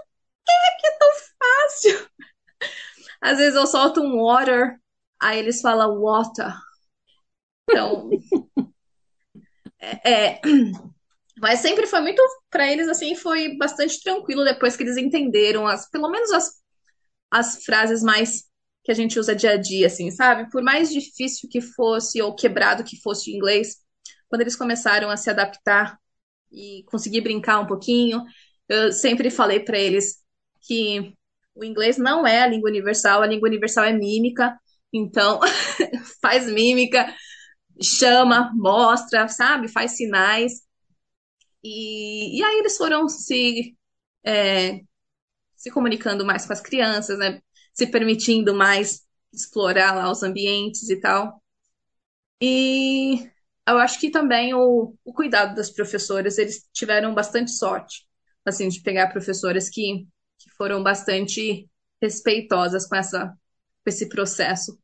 que, 0.46 0.80
que 0.80 0.86
é 0.86 0.98
tão 0.98 1.10
fácil? 1.38 2.10
Às 3.20 3.38
vezes 3.38 3.54
eu 3.54 3.66
solto 3.66 4.02
um 4.02 4.22
water, 4.22 4.78
aí 5.18 5.38
eles 5.38 5.62
falam 5.62 5.98
water. 5.98 6.52
Então, 7.68 8.10
é, 9.80 10.12
é, 10.34 10.40
mas 11.40 11.60
sempre 11.60 11.86
foi 11.86 12.00
muito 12.02 12.22
para 12.50 12.70
eles 12.70 12.86
assim, 12.88 13.14
foi 13.14 13.56
bastante 13.56 14.02
tranquilo 14.02 14.44
depois 14.44 14.76
que 14.76 14.82
eles 14.82 14.98
entenderam 14.98 15.66
as, 15.66 15.88
pelo 15.90 16.10
menos 16.10 16.30
as, 16.32 16.62
as 17.30 17.64
frases 17.64 18.02
mais 18.02 18.44
que 18.84 18.92
a 18.92 18.94
gente 18.94 19.18
usa 19.18 19.34
dia 19.34 19.52
a 19.52 19.56
dia, 19.56 19.86
assim, 19.86 20.10
sabe? 20.10 20.50
Por 20.50 20.62
mais 20.62 20.92
difícil 20.92 21.48
que 21.48 21.62
fosse 21.62 22.20
ou 22.20 22.34
quebrado 22.34 22.84
que 22.84 23.00
fosse 23.00 23.30
o 23.30 23.34
inglês, 23.34 23.78
quando 24.28 24.42
eles 24.42 24.54
começaram 24.54 25.08
a 25.08 25.16
se 25.16 25.30
adaptar 25.30 25.98
e 26.54 26.84
conseguir 26.84 27.20
brincar 27.20 27.60
um 27.60 27.66
pouquinho, 27.66 28.22
eu 28.68 28.92
sempre 28.92 29.30
falei 29.30 29.60
para 29.60 29.78
eles 29.78 30.22
que 30.62 31.14
o 31.54 31.64
inglês 31.64 31.98
não 31.98 32.26
é 32.26 32.42
a 32.42 32.46
língua 32.46 32.70
universal, 32.70 33.22
a 33.22 33.26
língua 33.26 33.48
universal 33.48 33.84
é 33.84 33.92
mímica, 33.92 34.58
então 34.92 35.40
faz 36.22 36.46
mímica, 36.46 37.14
chama, 37.82 38.52
mostra, 38.54 39.28
sabe? 39.28 39.68
Faz 39.68 39.96
sinais. 39.96 40.62
E, 41.62 42.38
e 42.38 42.42
aí 42.44 42.58
eles 42.58 42.76
foram 42.76 43.08
se, 43.08 43.76
é, 44.24 44.80
se 45.56 45.70
comunicando 45.70 46.24
mais 46.24 46.46
com 46.46 46.52
as 46.52 46.60
crianças, 46.60 47.18
né? 47.18 47.40
Se 47.72 47.86
permitindo 47.86 48.54
mais 48.54 49.02
explorar 49.32 49.94
lá 49.94 50.10
os 50.10 50.22
ambientes 50.22 50.88
e 50.90 51.00
tal. 51.00 51.42
E 52.40 53.30
eu 53.68 53.78
acho 53.78 53.98
que 54.00 54.10
também 54.10 54.54
o, 54.54 54.94
o 55.04 55.12
cuidado 55.12 55.54
das 55.54 55.70
professoras, 55.70 56.38
eles 56.38 56.68
tiveram 56.72 57.14
bastante 57.14 57.50
sorte, 57.52 58.06
assim, 58.44 58.68
de 58.68 58.82
pegar 58.82 59.08
professoras 59.10 59.68
que, 59.70 60.06
que 60.38 60.50
foram 60.56 60.82
bastante 60.82 61.68
respeitosas 62.02 62.86
com 62.86 62.96
essa, 62.96 63.28
com 63.28 63.88
esse 63.88 64.08
processo. 64.08 64.78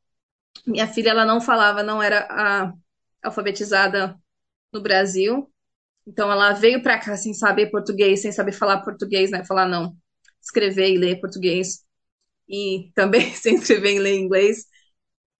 Minha 0.67 0.89
filha, 0.89 1.11
ela 1.11 1.27
não 1.27 1.41
falava, 1.41 1.83
não 1.83 2.03
era 2.03 2.27
a, 2.31 2.73
alfabetizada 3.23 4.17
no 4.73 4.83
Brasil, 4.83 5.53
então 6.07 6.31
ela 6.33 6.53
veio 6.53 6.83
para 6.83 6.99
cá 6.99 7.17
sem 7.17 7.35
saber 7.35 7.71
português, 7.71 8.23
sem 8.23 8.33
saber 8.33 8.53
falar 8.53 8.83
português, 8.83 9.31
né? 9.31 9.45
Falar 9.45 9.67
não, 9.69 9.97
escrever 10.43 10.91
e 10.93 10.99
ler 10.99 11.21
português 11.21 11.85
e 12.49 12.91
também 12.95 13.33
sem 13.37 13.57
escrever 13.57 13.97
e 13.97 13.99
ler 14.01 14.17
inglês. 14.19 14.67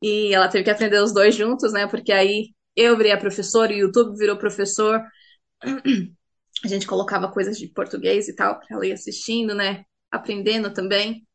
E 0.03 0.35
ela 0.35 0.49
teve 0.49 0.65
que 0.65 0.71
aprender 0.71 1.01
os 1.03 1.13
dois 1.15 1.35
juntos, 1.35 1.73
né? 1.73 1.87
Porque 1.87 2.13
aí 2.13 2.55
eu 2.77 2.97
virei 2.97 3.13
a 3.13 3.19
professora, 3.19 3.73
o 3.73 3.77
YouTube 3.77 4.17
virou 4.17 4.37
professor. 4.39 5.03
A 6.65 6.69
gente 6.69 6.87
colocava 6.87 7.31
coisas 7.31 7.59
de 7.59 7.69
português 7.69 8.29
e 8.29 8.35
tal 8.35 8.59
para 8.59 8.77
ela 8.77 8.87
ir 8.87 8.93
assistindo, 8.93 9.55
né? 9.55 9.85
Aprendendo 10.11 10.73
também. 10.73 11.27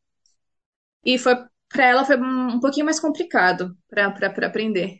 E 1.04 1.18
foi 1.18 1.36
para 1.70 1.86
ela 1.86 2.06
foi 2.06 2.18
um 2.18 2.60
pouquinho 2.60 2.86
mais 2.86 3.00
complicado 3.00 3.76
para 3.90 4.08
aprender. 4.48 5.00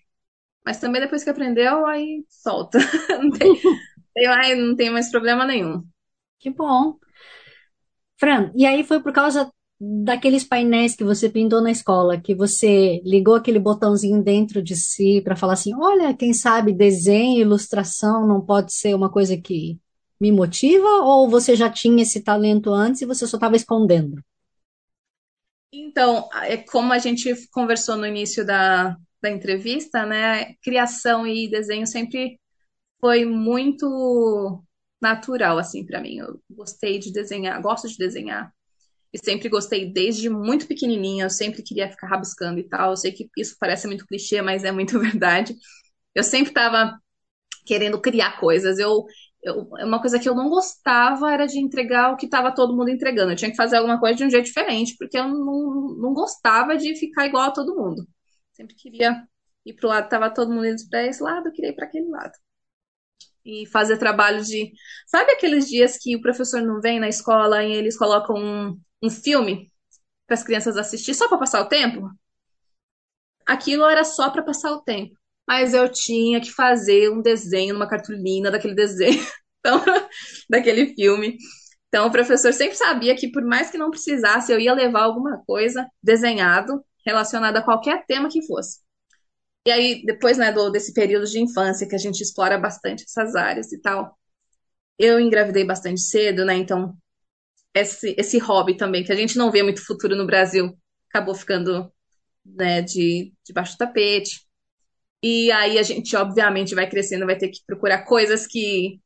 Mas 0.66 0.80
também 0.80 1.02
depois 1.02 1.24
que 1.24 1.30
aprendeu, 1.30 1.86
aí 1.86 2.26
solta. 2.28 2.80
Não 3.22 3.30
tem, 3.32 3.54
tem, 4.14 4.56
não 4.56 4.76
tem 4.76 4.90
mais 4.90 5.12
problema 5.12 5.46
nenhum. 5.46 5.84
Que 6.40 6.50
bom. 6.50 6.98
Fran, 8.18 8.52
e 8.56 8.66
aí 8.66 8.84
foi 8.84 9.02
por 9.02 9.14
causa 9.14 9.52
daqueles 9.80 10.44
painéis 10.44 10.96
que 10.96 11.04
você 11.04 11.30
pintou 11.30 11.62
na 11.62 11.72
escola, 11.72 12.20
que 12.20 12.34
você 12.34 13.02
ligou 13.04 13.36
aquele 13.36 13.60
botãozinho 13.60 14.24
dentro 14.24 14.62
de 14.62 14.76
si 14.76 15.22
para 15.24 15.36
falar 15.36 15.54
assim: 15.54 15.74
olha, 15.76 16.16
quem 16.16 16.34
sabe 16.34 16.74
desenho, 16.74 17.42
ilustração 17.42 18.28
não 18.28 18.42
pode 18.42 18.74
ser 18.74 18.96
uma 18.96 19.10
coisa 19.10 19.38
que 19.38 19.80
me 20.20 20.32
motiva? 20.32 20.88
Ou 21.04 21.30
você 21.30 21.56
já 21.56 21.70
tinha 21.70 22.04
esse 22.04 22.22
talento 22.24 22.72
antes 22.72 23.02
e 23.02 23.06
você 23.06 23.28
só 23.28 23.38
estava 23.38 23.56
escondendo? 23.56 24.22
Então, 25.72 26.30
é 26.44 26.58
como 26.58 26.94
a 26.94 26.98
gente 27.00 27.34
conversou 27.52 27.98
no 27.98 28.08
início 28.08 28.46
da, 28.46 28.96
da 29.22 29.30
entrevista, 29.30 30.06
né? 30.06 30.54
Criação 30.62 31.28
e 31.28 31.50
desenho 31.50 31.86
sempre 31.86 32.40
foi 33.02 33.26
muito 33.26 34.64
natural, 35.02 35.58
assim, 35.58 35.86
para 35.86 36.00
mim. 36.00 36.18
Eu 36.18 36.40
gostei 36.50 36.98
de 36.98 37.12
desenhar, 37.12 37.62
gosto 37.62 37.90
de 37.90 37.98
desenhar. 37.98 38.54
E 39.16 39.18
sempre 39.18 39.48
gostei 39.48 39.90
desde 39.94 40.30
muito 40.30 40.68
pequenininha, 40.68 41.24
eu 41.24 41.30
sempre 41.30 41.64
queria 41.64 41.90
ficar 41.90 42.08
rabiscando 42.08 42.60
e 42.60 42.68
tal. 42.68 42.90
Eu 42.90 42.98
sei 42.98 43.14
que 43.14 43.30
isso 43.38 43.56
parece 43.58 43.88
muito 43.88 44.06
clichê, 44.06 44.42
mas 44.42 44.66
é 44.66 44.74
muito 44.74 45.00
verdade. 45.00 45.56
Eu 46.14 46.22
sempre 46.22 46.50
estava 46.50 47.00
querendo 47.66 48.02
criar 48.02 48.38
coisas. 48.42 48.78
Eu, 48.78 49.06
eu, 49.42 49.70
uma 49.86 50.02
coisa 50.02 50.20
que 50.20 50.28
eu 50.28 50.36
não 50.36 50.50
gostava 50.50 51.32
era 51.32 51.46
de 51.48 51.60
entregar 51.60 52.12
o 52.12 52.18
que 52.18 52.26
estava 52.26 52.54
todo 52.54 52.76
mundo 52.76 52.90
entregando. 52.90 53.32
Eu 53.32 53.38
tinha 53.38 53.50
que 53.50 53.56
fazer 53.56 53.78
alguma 53.78 54.02
coisa 54.02 54.18
de 54.18 54.26
um 54.26 54.30
jeito 54.30 54.48
diferente, 54.48 54.96
porque 55.00 55.18
eu 55.18 55.30
não, 55.30 55.96
não 55.98 56.14
gostava 56.14 56.76
de 56.76 56.94
ficar 56.96 57.26
igual 57.26 57.46
a 57.46 57.52
todo 57.54 57.76
mundo. 57.76 58.06
Sempre 58.52 58.76
queria 58.76 59.24
ir 59.66 59.74
para 59.76 59.88
o 59.88 59.90
lado, 59.92 60.06
estava 60.06 60.30
todo 60.34 60.52
mundo 60.52 60.68
indo 60.68 60.82
para 60.90 61.06
esse 61.06 61.24
lado, 61.24 61.48
eu 61.48 61.54
queria 61.54 61.72
ir 61.72 61.76
para 61.76 61.86
aquele 61.86 62.10
lado 62.10 62.34
e 63.46 63.66
fazer 63.68 63.98
trabalho 63.98 64.44
de. 64.44 64.72
Sabe 65.08 65.32
aqueles 65.32 65.68
dias 65.68 65.98
que 65.98 66.16
o 66.16 66.22
professor 66.22 66.62
não 66.62 66.82
vem 66.82 67.00
na 67.00 67.08
escola 67.08 67.64
e 67.64 67.72
eles 67.74 67.98
colocam 67.98 68.36
um, 68.36 68.80
um 69.06 69.10
filme 69.10 69.72
para 70.28 70.36
as 70.36 70.44
crianças 70.44 70.78
assistir 70.78 71.14
só 71.14 71.28
para 71.28 71.38
passar 71.38 71.62
o 71.62 71.70
tempo? 71.70 72.10
Aquilo 73.46 73.86
era 73.86 74.04
só 74.04 74.30
para 74.30 74.44
passar 74.44 74.72
o 74.72 74.82
tempo. 74.82 75.16
Mas 75.48 75.74
eu 75.74 75.88
tinha 75.92 76.42
que 76.42 76.52
fazer 76.52 77.12
um 77.12 77.22
desenho, 77.22 77.76
uma 77.76 77.88
cartolina 77.88 78.50
daquele 78.50 78.74
desenho, 78.74 79.24
então, 79.60 79.84
daquele 80.50 80.96
filme. 80.96 81.38
Então, 81.88 82.08
o 82.08 82.12
professor 82.12 82.52
sempre 82.52 82.76
sabia 82.76 83.16
que, 83.16 83.32
por 83.32 83.44
mais 83.46 83.70
que 83.70 83.78
não 83.78 83.92
precisasse, 83.92 84.52
eu 84.52 84.60
ia 84.60 84.74
levar 84.74 85.04
alguma 85.04 85.44
coisa 85.46 85.88
desenhado 86.02 86.84
relacionada 87.06 87.60
a 87.60 87.64
qualquer 87.64 88.06
tema 88.08 88.28
que 88.28 88.46
fosse. 88.46 88.80
E 89.68 89.72
aí, 89.72 90.04
depois, 90.06 90.38
né, 90.38 90.52
do, 90.52 90.70
desse 90.72 90.94
período 90.94 91.26
de 91.26 91.40
infância 91.40 91.88
que 91.88 91.96
a 91.96 92.00
gente 92.00 92.22
explora 92.22 92.58
bastante 92.58 93.04
essas 93.04 93.36
áreas 93.36 93.72
e 93.72 93.82
tal, 93.82 94.18
eu 94.98 95.20
engravidei 95.20 95.66
bastante 95.66 96.02
cedo, 96.02 96.46
né? 96.46 96.56
Então, 96.56 96.96
esse, 97.76 98.16
esse 98.18 98.38
hobby 98.40 98.78
também, 98.78 99.04
que 99.04 99.12
a 99.12 99.16
gente 99.16 99.38
não 99.38 99.52
vê 99.52 99.64
muito 99.64 99.86
futuro 99.86 100.16
no 100.16 100.26
Brasil, 100.26 100.78
acabou 101.10 101.36
ficando, 101.36 101.92
né, 102.46 102.82
de 102.82 103.34
debaixo 103.46 103.74
do 103.76 103.80
tapete. 103.80 104.42
E 105.24 105.52
aí 105.52 105.80
a 105.80 105.84
gente, 105.84 106.16
obviamente, 106.16 106.76
vai 106.76 106.90
crescendo, 106.90 107.26
vai 107.26 107.38
ter 107.38 107.50
que 107.50 107.60
procurar 107.68 108.06
coisas 108.06 108.48
que, 108.48 109.00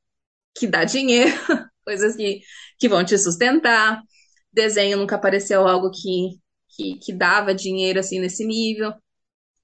que 0.58 0.68
dá 0.68 0.84
dinheiro, 0.86 1.32
coisas 1.86 2.16
que, 2.16 2.42
que 2.80 2.90
vão 2.90 3.06
te 3.06 3.18
sustentar. 3.18 4.02
Desenho 4.54 4.98
nunca 4.98 5.16
apareceu 5.16 5.68
algo 5.68 5.92
que, 5.92 6.40
que, 6.70 7.00
que 7.00 7.14
dava 7.14 7.54
dinheiro, 7.56 8.00
assim, 8.00 8.20
nesse 8.20 8.46
nível. 8.46 8.94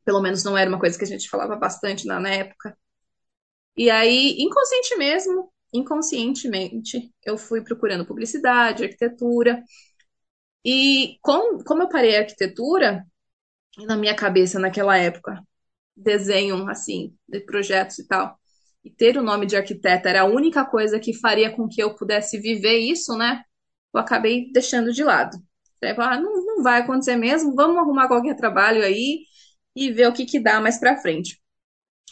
Pelo 0.05 0.21
menos 0.21 0.43
não 0.43 0.57
era 0.57 0.69
uma 0.69 0.79
coisa 0.79 0.97
que 0.97 1.05
a 1.05 1.07
gente 1.07 1.29
falava 1.29 1.55
bastante 1.57 2.05
na, 2.07 2.19
na 2.19 2.29
época. 2.31 2.77
E 3.77 3.89
aí, 3.89 4.35
inconsciente 4.39 4.95
mesmo, 4.97 5.51
inconscientemente, 5.77 7.11
eu 7.23 7.37
fui 7.37 7.63
procurando 7.63 8.05
publicidade, 8.05 8.83
arquitetura. 8.83 9.63
E 10.63 11.17
com, 11.21 11.63
como 11.63 11.83
eu 11.83 11.89
parei 11.89 12.15
a 12.17 12.19
arquitetura, 12.21 13.05
na 13.85 13.97
minha 13.97 14.15
cabeça 14.15 14.59
naquela 14.59 14.97
época, 14.97 15.41
desenho 15.95 16.69
assim, 16.69 17.15
de 17.27 17.39
projetos 17.41 17.99
e 17.99 18.07
tal, 18.07 18.37
e 18.83 18.89
ter 18.91 19.17
o 19.17 19.23
nome 19.23 19.45
de 19.45 19.55
arquiteta 19.57 20.09
era 20.09 20.21
a 20.21 20.25
única 20.25 20.65
coisa 20.65 20.99
que 20.99 21.13
faria 21.13 21.51
com 21.55 21.67
que 21.67 21.81
eu 21.81 21.95
pudesse 21.95 22.39
viver 22.39 22.77
isso, 22.79 23.17
né? 23.17 23.43
Eu 23.93 23.99
acabei 23.99 24.51
deixando 24.51 24.91
de 24.93 25.03
lado. 25.03 25.37
ah, 25.99 26.19
não, 26.19 26.45
não 26.45 26.63
vai 26.63 26.81
acontecer 26.81 27.15
mesmo, 27.15 27.55
vamos 27.55 27.77
arrumar 27.77 28.07
qualquer 28.07 28.35
trabalho 28.35 28.83
aí 28.83 29.25
e 29.75 29.91
ver 29.91 30.07
o 30.07 30.13
que, 30.13 30.25
que 30.25 30.39
dá 30.39 30.61
mais 30.61 30.79
para 30.79 30.97
frente. 30.97 31.41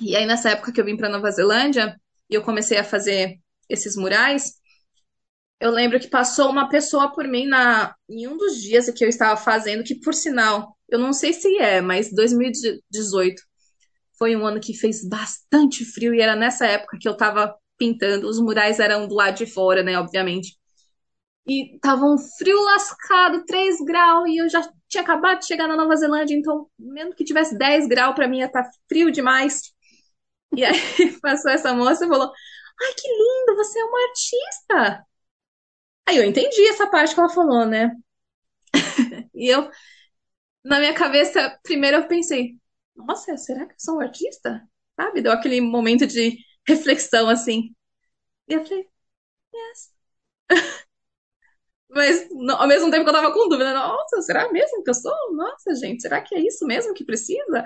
E 0.01 0.15
aí, 0.15 0.25
nessa 0.25 0.51
época 0.51 0.71
que 0.71 0.81
eu 0.81 0.85
vim 0.85 0.97
para 0.97 1.09
Nova 1.09 1.29
Zelândia 1.31 1.99
e 2.29 2.35
eu 2.35 2.41
comecei 2.43 2.77
a 2.77 2.83
fazer 2.83 3.39
esses 3.69 3.95
murais, 3.95 4.53
eu 5.59 5.71
lembro 5.71 5.99
que 5.99 6.09
passou 6.09 6.49
uma 6.49 6.67
pessoa 6.67 7.11
por 7.13 7.25
mim 7.27 7.47
na, 7.47 7.95
em 8.09 8.27
um 8.27 8.35
dos 8.37 8.61
dias 8.61 8.89
que 8.89 9.03
eu 9.03 9.09
estava 9.09 9.37
fazendo, 9.37 9.83
que 9.83 9.95
por 9.95 10.13
sinal, 10.13 10.77
eu 10.89 10.99
não 10.99 11.13
sei 11.13 11.31
se 11.31 11.57
é, 11.57 11.79
mas 11.79 12.11
2018 12.13 13.41
foi 14.17 14.35
um 14.35 14.45
ano 14.45 14.59
que 14.59 14.73
fez 14.73 15.07
bastante 15.07 15.85
frio 15.85 16.13
e 16.13 16.21
era 16.21 16.35
nessa 16.35 16.65
época 16.65 16.97
que 16.99 17.07
eu 17.07 17.13
estava 17.13 17.55
pintando. 17.77 18.27
Os 18.27 18.39
murais 18.39 18.79
eram 18.79 19.07
do 19.07 19.15
lado 19.15 19.37
de 19.37 19.45
fora, 19.45 19.81
né, 19.83 19.97
obviamente. 19.97 20.57
E 21.47 21.77
tava 21.79 22.05
um 22.05 22.17
frio 22.17 22.61
lascado, 22.63 23.45
3 23.45 23.77
graus, 23.85 24.29
e 24.29 24.37
eu 24.37 24.49
já 24.49 24.61
tinha 24.87 25.03
acabado 25.03 25.39
de 25.39 25.47
chegar 25.47 25.67
na 25.67 25.75
Nova 25.75 25.95
Zelândia, 25.95 26.35
então, 26.35 26.67
mesmo 26.79 27.13
que 27.15 27.23
tivesse 27.23 27.57
10 27.57 27.87
graus, 27.87 28.15
para 28.15 28.27
mim 28.27 28.39
ia 28.39 28.45
estar 28.45 28.63
tá 28.63 28.69
frio 28.87 29.11
demais. 29.11 29.73
E 30.55 30.63
aí 30.63 30.73
passou 31.21 31.51
essa 31.51 31.73
moça 31.73 32.05
e 32.05 32.07
falou: 32.07 32.31
Ai, 32.83 32.93
que 32.93 33.07
lindo, 33.09 33.55
você 33.55 33.79
é 33.79 33.83
uma 33.85 34.01
artista. 34.07 35.07
Aí 36.07 36.17
eu 36.17 36.23
entendi 36.23 36.65
essa 36.69 36.87
parte 36.89 37.13
que 37.13 37.19
ela 37.19 37.29
falou, 37.29 37.65
né? 37.65 37.91
e 39.33 39.47
eu, 39.49 39.69
na 40.63 40.79
minha 40.79 40.93
cabeça, 40.93 41.59
primeiro 41.63 41.97
eu 41.97 42.07
pensei: 42.07 42.57
Nossa, 42.95 43.37
será 43.37 43.65
que 43.67 43.73
eu 43.73 43.79
sou 43.79 43.97
um 43.97 44.01
artista? 44.01 44.67
Sabe? 44.99 45.21
Deu 45.21 45.31
aquele 45.31 45.61
momento 45.61 46.07
de 46.07 46.37
reflexão 46.67 47.29
assim. 47.29 47.75
E 48.49 48.55
eu 48.55 48.65
falei: 48.65 48.87
Yes. 49.55 49.93
Mas 51.89 52.27
ao 52.57 52.67
mesmo 52.67 52.89
tempo 52.89 53.03
que 53.03 53.09
eu 53.09 53.13
tava 53.13 53.33
com 53.33 53.47
dúvida, 53.49 53.73
nossa, 53.73 54.21
será 54.21 54.51
mesmo 54.51 54.83
que 54.83 54.89
eu 54.89 54.93
sou? 54.93 55.13
Nossa, 55.35 55.75
gente, 55.75 56.01
será 56.01 56.21
que 56.21 56.33
é 56.35 56.39
isso 56.39 56.65
mesmo 56.65 56.93
que 56.93 57.05
precisa? 57.05 57.63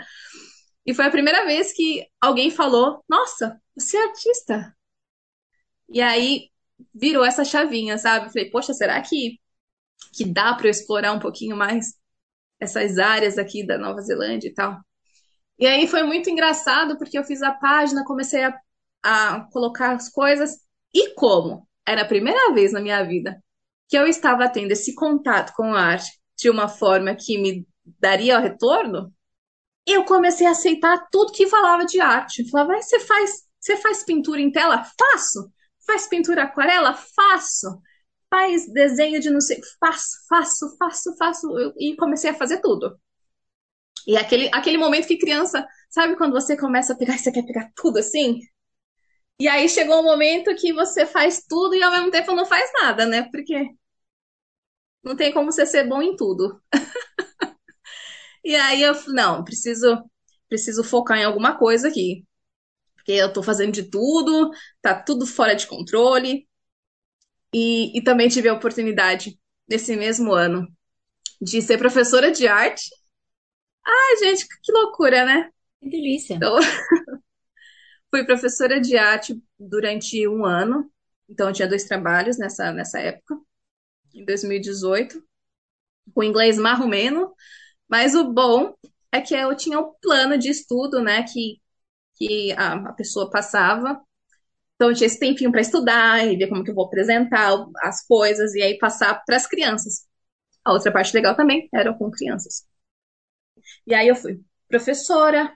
E 0.86 0.94
foi 0.96 1.06
a 1.08 1.12
primeira 1.12 1.46
vez 1.46 1.74
que 1.74 2.06
alguém 2.22 2.52
falou: 2.52 3.04
Nossa, 3.10 3.62
você 3.78 3.98
é 3.98 4.06
artista. 4.06 4.77
E 5.90 6.02
aí 6.02 6.50
virou 6.94 7.26
essa 7.26 7.46
chavinha, 7.46 7.98
sabe? 7.98 8.32
falei: 8.32 8.50
Poxa, 8.50 8.74
será 8.74 9.02
que, 9.02 9.40
que 10.14 10.26
dá 10.26 10.54
para 10.56 10.68
eu 10.68 10.72
explorar 10.72 11.14
um 11.14 11.20
pouquinho 11.20 11.56
mais 11.58 11.94
essas 12.60 12.98
áreas 12.98 13.38
aqui 13.38 13.66
da 13.66 13.78
Nova 13.78 14.02
Zelândia 14.02 14.50
e 14.50 14.54
tal? 14.54 14.80
E 15.60 15.68
aí 15.68 15.88
foi 15.88 16.04
muito 16.04 16.30
engraçado 16.30 16.98
porque 16.98 17.18
eu 17.18 17.24
fiz 17.24 17.42
a 17.42 17.52
página, 17.52 18.06
comecei 18.06 18.44
a, 18.44 18.60
a 19.04 19.42
colocar 19.52 19.94
as 19.96 20.10
coisas. 20.10 20.52
E 20.94 21.14
como? 21.16 21.68
Era 21.86 22.04
a 22.04 22.08
primeira 22.08 22.54
vez 22.54 22.74
na 22.74 22.82
minha 22.82 23.04
vida 23.04 23.42
que 23.88 23.98
eu 23.98 24.06
estava 24.06 24.50
tendo 24.50 24.72
esse 24.72 24.94
contato 24.94 25.54
com 25.56 25.74
a 25.74 25.82
arte 25.82 26.12
de 26.38 26.50
uma 26.50 26.68
forma 26.68 27.16
que 27.16 27.38
me 27.38 27.68
daria 28.00 28.38
o 28.38 28.42
retorno, 28.42 29.14
eu 29.86 30.04
comecei 30.04 30.46
a 30.46 30.52
aceitar 30.52 31.08
tudo 31.10 31.32
que 31.32 31.48
falava 31.48 31.86
de 31.86 32.00
arte. 32.02 32.42
Eu 32.42 32.50
falava, 32.50 32.82
você 32.82 33.00
faz, 33.00 33.44
você 33.60 33.78
faz 33.78 34.04
pintura 34.04 34.42
em 34.42 34.52
tela? 34.52 34.84
Faço. 35.00 35.52
Faz 35.88 36.08
pintura 36.08 36.44
aquarela? 36.44 36.94
Faço. 36.94 37.82
Faz 38.30 38.72
desenho 38.72 39.20
de 39.20 39.30
não 39.30 39.42
sei, 39.42 39.60
faço, 39.80 40.18
faço, 40.30 40.78
faço, 40.78 41.18
faço. 41.18 41.48
e 41.80 41.96
comecei 41.96 42.30
a 42.30 42.34
fazer 42.36 42.60
tudo. 42.62 43.00
E 44.06 44.16
aquele, 44.18 44.50
aquele 44.54 44.78
momento 44.78 45.08
que 45.08 45.18
criança, 45.18 45.66
sabe 45.90 46.16
quando 46.18 46.34
você 46.34 46.58
começa 46.58 46.94
a 46.94 46.98
pegar 46.98 47.18
você 47.18 47.32
quer 47.32 47.46
pegar 47.46 47.72
tudo 47.76 48.00
assim? 48.00 48.40
E 49.40 49.48
aí 49.48 49.70
chegou 49.70 50.00
um 50.00 50.04
momento 50.04 50.56
que 50.56 50.74
você 50.74 51.06
faz 51.06 51.44
tudo 51.48 51.76
e 51.76 51.84
ao 51.84 51.92
mesmo 51.92 52.12
tempo 52.12 52.36
não 52.36 52.46
faz 52.46 52.72
nada, 52.82 53.06
né? 53.06 53.24
Porque 53.32 53.70
não 55.04 55.16
tem 55.16 55.32
como 55.34 55.52
você 55.52 55.66
ser 55.66 55.88
bom 55.88 56.02
em 56.02 56.16
tudo. 56.16 56.62
E 58.44 58.56
aí 58.56 58.82
eu, 58.82 58.94
não, 59.08 59.44
preciso, 59.44 60.04
preciso 60.48 60.84
focar 60.84 61.18
em 61.18 61.26
alguma 61.26 61.58
coisa 61.58 61.88
aqui. 61.90 62.26
Porque 63.08 63.22
eu 63.22 63.32
tô 63.32 63.42
fazendo 63.42 63.72
de 63.72 63.84
tudo, 63.90 64.52
tá 64.82 64.94
tudo 64.94 65.26
fora 65.26 65.56
de 65.56 65.66
controle. 65.66 66.46
E, 67.54 67.98
e 67.98 68.04
também 68.04 68.28
tive 68.28 68.50
a 68.50 68.54
oportunidade, 68.54 69.40
nesse 69.68 69.96
mesmo 69.96 70.34
ano, 70.34 70.68
de 71.42 71.62
ser 71.62 71.78
professora 71.78 72.32
de 72.32 72.48
arte. 72.48 72.90
Ai, 73.86 74.18
gente, 74.18 74.46
que 74.62 74.72
loucura, 74.74 75.26
né? 75.26 75.50
Que 75.82 75.90
delícia. 75.90 76.34
Então, 76.34 76.58
fui 78.12 78.26
professora 78.26 78.80
de 78.82 78.98
arte 78.98 79.42
durante 79.58 80.28
um 80.28 80.46
ano. 80.46 80.92
Então, 81.30 81.48
eu 81.48 81.54
tinha 81.54 81.68
dois 81.68 81.86
trabalhos 81.86 82.38
nessa, 82.38 82.72
nessa 82.74 83.00
época, 83.00 83.38
em 84.14 84.26
2018, 84.26 85.24
com 86.14 86.24
inglês 86.24 86.58
marromeno, 86.58 87.34
mas 87.88 88.16
o 88.16 88.32
bom 88.34 88.76
é 89.12 89.22
que 89.22 89.36
eu 89.36 89.56
tinha 89.56 89.80
um 89.80 89.94
plano 90.02 90.38
de 90.38 90.50
estudo, 90.50 91.02
né, 91.02 91.24
que, 91.24 91.62
que 92.18 92.54
a, 92.54 92.74
a 92.90 92.94
pessoa 92.94 93.30
passava. 93.30 94.02
Então, 94.76 94.90
eu 94.90 94.96
tinha 94.96 95.08
esse 95.08 95.20
tempinho 95.20 95.52
para 95.52 95.62
estudar 95.62 96.26
e 96.28 96.38
ver 96.38 96.48
como 96.50 96.64
que 96.64 96.72
eu 96.72 96.76
vou 96.76 96.86
apresentar 96.86 97.54
as 97.82 98.06
coisas 98.06 98.54
e 98.56 98.62
aí 98.62 98.78
passar 98.78 99.24
para 99.26 99.38
as 99.38 99.48
crianças. 99.48 100.06
A 100.66 100.74
outra 100.74 100.92
parte 100.92 101.14
legal 101.16 101.36
também 101.36 101.70
era 101.74 101.94
com 101.94 102.12
crianças. 102.12 102.66
E 103.86 103.94
aí 103.94 104.08
eu 104.08 104.16
fui 104.16 104.40
professora, 104.68 105.56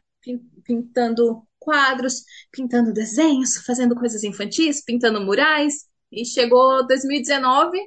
pintando 0.64 1.46
quadros, 1.60 2.24
pintando 2.52 2.94
desenhos, 2.94 3.58
fazendo 3.66 3.96
coisas 3.96 4.24
infantis, 4.24 4.84
pintando 4.84 5.22
murais. 5.22 5.88
E 6.12 6.26
chegou 6.26 6.86
2019, 6.88 7.78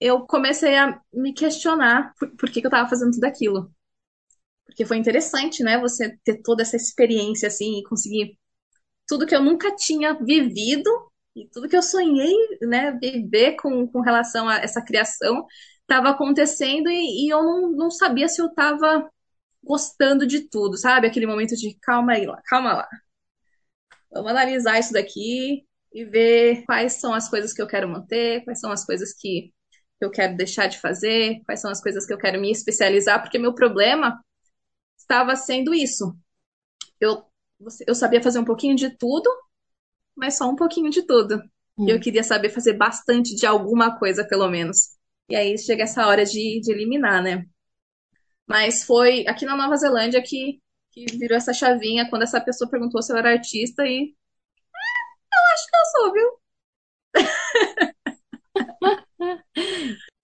eu 0.00 0.20
comecei 0.26 0.76
a 0.76 1.00
me 1.12 1.32
questionar 1.34 2.12
por, 2.18 2.30
por 2.36 2.50
que, 2.50 2.60
que 2.60 2.66
eu 2.66 2.70
estava 2.70 2.88
fazendo 2.88 3.12
tudo 3.12 3.24
aquilo 3.24 3.70
porque 4.66 4.84
foi 4.84 4.98
interessante, 4.98 5.62
né? 5.62 5.78
Você 5.80 6.18
ter 6.24 6.42
toda 6.42 6.62
essa 6.62 6.76
experiência 6.76 7.48
assim 7.48 7.78
e 7.78 7.84
conseguir 7.84 8.38
tudo 9.06 9.26
que 9.26 9.34
eu 9.34 9.42
nunca 9.42 9.74
tinha 9.74 10.14
vivido 10.14 10.90
e 11.34 11.48
tudo 11.48 11.68
que 11.68 11.76
eu 11.76 11.82
sonhei, 11.82 12.34
né, 12.62 12.92
viver 13.00 13.56
com, 13.56 13.86
com 13.86 14.00
relação 14.00 14.48
a 14.48 14.56
essa 14.56 14.82
criação 14.82 15.46
estava 15.82 16.10
acontecendo 16.10 16.88
e, 16.90 17.26
e, 17.26 17.28
eu 17.32 17.42
não, 17.42 17.70
não 17.72 17.90
sabia 17.90 18.28
se 18.28 18.40
eu 18.40 18.46
estava 18.46 19.08
gostando 19.62 20.26
de 20.26 20.48
tudo, 20.48 20.76
sabe? 20.76 21.06
Aquele 21.06 21.26
momento 21.26 21.54
de 21.56 21.76
calma 21.80 22.14
aí, 22.14 22.26
lá, 22.26 22.40
calma 22.46 22.74
lá. 22.74 22.88
Vamos 24.10 24.30
analisar 24.30 24.78
isso 24.78 24.92
daqui 24.92 25.64
e 25.92 26.04
ver 26.04 26.64
quais 26.66 26.94
são 26.94 27.14
as 27.14 27.28
coisas 27.28 27.52
que 27.52 27.62
eu 27.62 27.66
quero 27.66 27.88
manter, 27.88 28.44
quais 28.44 28.60
são 28.60 28.72
as 28.72 28.84
coisas 28.84 29.12
que 29.14 29.52
eu 30.00 30.10
quero 30.10 30.36
deixar 30.36 30.66
de 30.66 30.80
fazer, 30.80 31.40
quais 31.44 31.60
são 31.60 31.70
as 31.70 31.80
coisas 31.80 32.06
que 32.06 32.12
eu 32.12 32.18
quero 32.18 32.40
me 32.40 32.50
especializar, 32.50 33.20
porque 33.22 33.38
meu 33.38 33.54
problema 33.54 34.20
estava 35.06 35.36
sendo 35.36 35.72
isso. 35.72 36.14
Eu, 37.00 37.24
eu 37.86 37.94
sabia 37.94 38.22
fazer 38.22 38.38
um 38.38 38.44
pouquinho 38.44 38.74
de 38.74 38.90
tudo, 38.90 39.30
mas 40.16 40.36
só 40.36 40.48
um 40.48 40.56
pouquinho 40.56 40.90
de 40.90 41.06
tudo. 41.06 41.40
Hum. 41.78 41.88
Eu 41.88 42.00
queria 42.00 42.22
saber 42.22 42.50
fazer 42.50 42.74
bastante 42.74 43.34
de 43.36 43.46
alguma 43.46 43.98
coisa, 43.98 44.26
pelo 44.26 44.48
menos. 44.48 44.96
E 45.28 45.36
aí 45.36 45.56
chega 45.58 45.84
essa 45.84 46.06
hora 46.06 46.24
de, 46.24 46.60
de 46.60 46.72
eliminar, 46.72 47.22
né? 47.22 47.44
Mas 48.46 48.84
foi 48.84 49.26
aqui 49.26 49.44
na 49.44 49.56
Nova 49.56 49.76
Zelândia 49.76 50.22
que, 50.22 50.60
que 50.92 51.04
virou 51.18 51.36
essa 51.36 51.52
chavinha 51.52 52.08
quando 52.08 52.22
essa 52.22 52.40
pessoa 52.40 52.70
perguntou 52.70 53.02
se 53.02 53.12
eu 53.12 53.16
era 53.16 53.32
artista 53.32 53.84
e. 53.84 54.14
Ah, 55.32 55.38
eu 55.38 55.54
acho 55.54 55.66
que 55.68 55.76
eu 55.76 55.84
sou, 55.92 56.12
viu? 56.12 56.28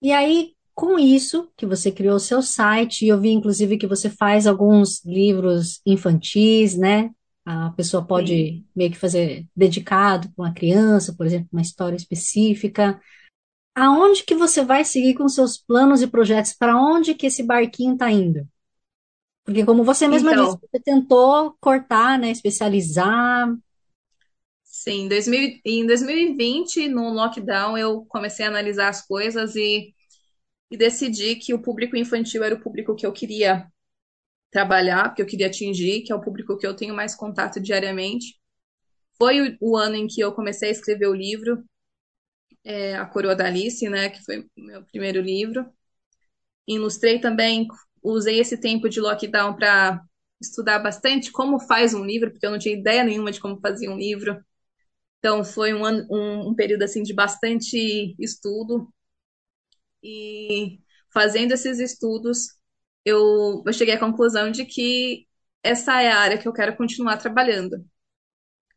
e 0.01 0.11
aí, 0.11 0.53
com 0.75 0.97
isso, 0.97 1.51
que 1.55 1.65
você 1.65 1.91
criou 1.91 2.15
o 2.15 2.19
seu 2.19 2.41
site, 2.41 3.05
e 3.05 3.09
eu 3.09 3.19
vi 3.19 3.31
inclusive 3.31 3.77
que 3.77 3.87
você 3.87 4.09
faz 4.09 4.47
alguns 4.47 5.03
livros 5.05 5.81
infantis, 5.85 6.75
né? 6.75 7.11
A 7.45 7.71
pessoa 7.71 8.05
pode 8.05 8.33
Sim. 8.33 8.65
meio 8.75 8.89
que 8.89 8.97
fazer 8.97 9.45
dedicado 9.55 10.29
para 10.29 10.45
uma 10.45 10.53
criança, 10.53 11.13
por 11.13 11.25
exemplo, 11.25 11.49
uma 11.51 11.61
história 11.61 11.95
específica. 11.95 12.99
Aonde 13.75 14.23
que 14.23 14.35
você 14.35 14.63
vai 14.63 14.85
seguir 14.85 15.15
com 15.15 15.27
seus 15.27 15.57
planos 15.57 16.01
e 16.01 16.07
projetos? 16.07 16.53
Para 16.53 16.77
onde 16.77 17.13
que 17.13 17.25
esse 17.25 17.43
barquinho 17.43 17.93
está 17.93 18.09
indo? 18.09 18.47
Porque 19.43 19.65
como 19.65 19.83
você 19.83 20.07
mesma 20.07 20.31
então, 20.31 20.45
disse, 20.45 20.57
você 20.61 20.79
tentou 20.79 21.55
cortar, 21.59 22.17
né, 22.17 22.31
especializar. 22.31 23.53
Sim, 24.63 25.07
2000, 25.07 25.59
em 25.65 25.85
2020, 25.85 26.87
no 26.87 27.13
lockdown, 27.13 27.77
eu 27.77 28.05
comecei 28.05 28.45
a 28.45 28.49
analisar 28.49 28.87
as 28.87 29.05
coisas 29.05 29.55
e 29.55 29.93
e 30.71 30.77
decidi 30.77 31.35
que 31.35 31.53
o 31.53 31.61
público 31.61 31.95
infantil 31.95 32.43
era 32.43 32.55
o 32.55 32.59
público 32.59 32.95
que 32.95 33.05
eu 33.05 33.13
queria 33.13 33.67
trabalhar, 34.51 35.13
que 35.13 35.21
eu 35.21 35.25
queria 35.25 35.47
atingir, 35.47 36.01
que 36.01 36.11
é 36.11 36.15
o 36.15 36.21
público 36.21 36.57
que 36.57 36.65
eu 36.65 36.75
tenho 36.75 36.95
mais 36.95 37.15
contato 37.15 37.59
diariamente. 37.59 38.39
Foi 39.17 39.57
o, 39.61 39.77
ano 39.77 39.95
em 39.95 40.07
que 40.07 40.21
eu 40.21 40.33
comecei 40.33 40.69
a 40.69 40.71
escrever 40.71 41.07
o 41.07 41.13
livro, 41.13 41.63
é, 42.63 42.95
A 42.95 43.05
Coroa 43.05 43.35
da 43.35 43.45
Alice, 43.45 43.87
né, 43.89 44.09
que 44.09 44.23
foi 44.23 44.45
meu 44.55 44.83
primeiro 44.85 45.21
livro. 45.21 45.65
Ilustrei 46.67 47.19
também, 47.19 47.67
usei 48.01 48.39
esse 48.39 48.57
tempo 48.57 48.89
de 48.89 49.01
lockdown 49.01 49.55
para 49.55 50.01
estudar 50.41 50.79
bastante 50.79 51.31
como 51.31 51.59
faz 51.59 51.93
um 51.93 52.05
livro, 52.05 52.31
porque 52.31 52.45
eu 52.45 52.51
não 52.51 52.59
tinha 52.59 52.75
ideia 52.75 53.03
nenhuma 53.03 53.31
de 53.31 53.39
como 53.39 53.59
fazia 53.59 53.91
um 53.91 53.97
livro. 53.97 54.43
Então 55.19 55.43
foi 55.43 55.73
um, 55.73 55.85
um, 56.11 56.49
um 56.49 56.55
período 56.55 56.83
assim 56.83 57.01
de 57.01 57.13
bastante 57.13 58.15
estudo, 58.19 58.93
e 60.03 60.79
fazendo 61.13 61.53
esses 61.53 61.79
estudos, 61.79 62.47
eu, 63.05 63.63
eu 63.65 63.73
cheguei 63.73 63.95
à 63.95 63.99
conclusão 63.99 64.51
de 64.51 64.65
que 64.65 65.27
essa 65.63 66.01
é 66.01 66.11
a 66.11 66.19
área 66.19 66.37
que 66.37 66.47
eu 66.47 66.53
quero 66.53 66.75
continuar 66.77 67.17
trabalhando. 67.17 67.85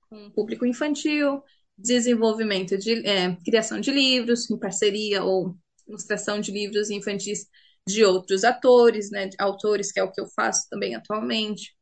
Com 0.08 0.30
público 0.30 0.64
infantil, 0.64 1.42
desenvolvimento 1.76 2.78
de 2.78 3.06
é, 3.06 3.36
criação 3.44 3.80
de 3.80 3.90
livros 3.90 4.50
em 4.50 4.58
parceria 4.58 5.22
ou 5.24 5.56
ilustração 5.86 6.40
de 6.40 6.52
livros 6.52 6.90
infantis 6.90 7.46
de 7.86 8.04
outros 8.04 8.44
atores, 8.44 9.10
né, 9.10 9.30
autores, 9.38 9.92
que 9.92 10.00
é 10.00 10.02
o 10.02 10.10
que 10.10 10.20
eu 10.20 10.26
faço 10.34 10.68
também 10.68 10.94
atualmente. 10.94 11.74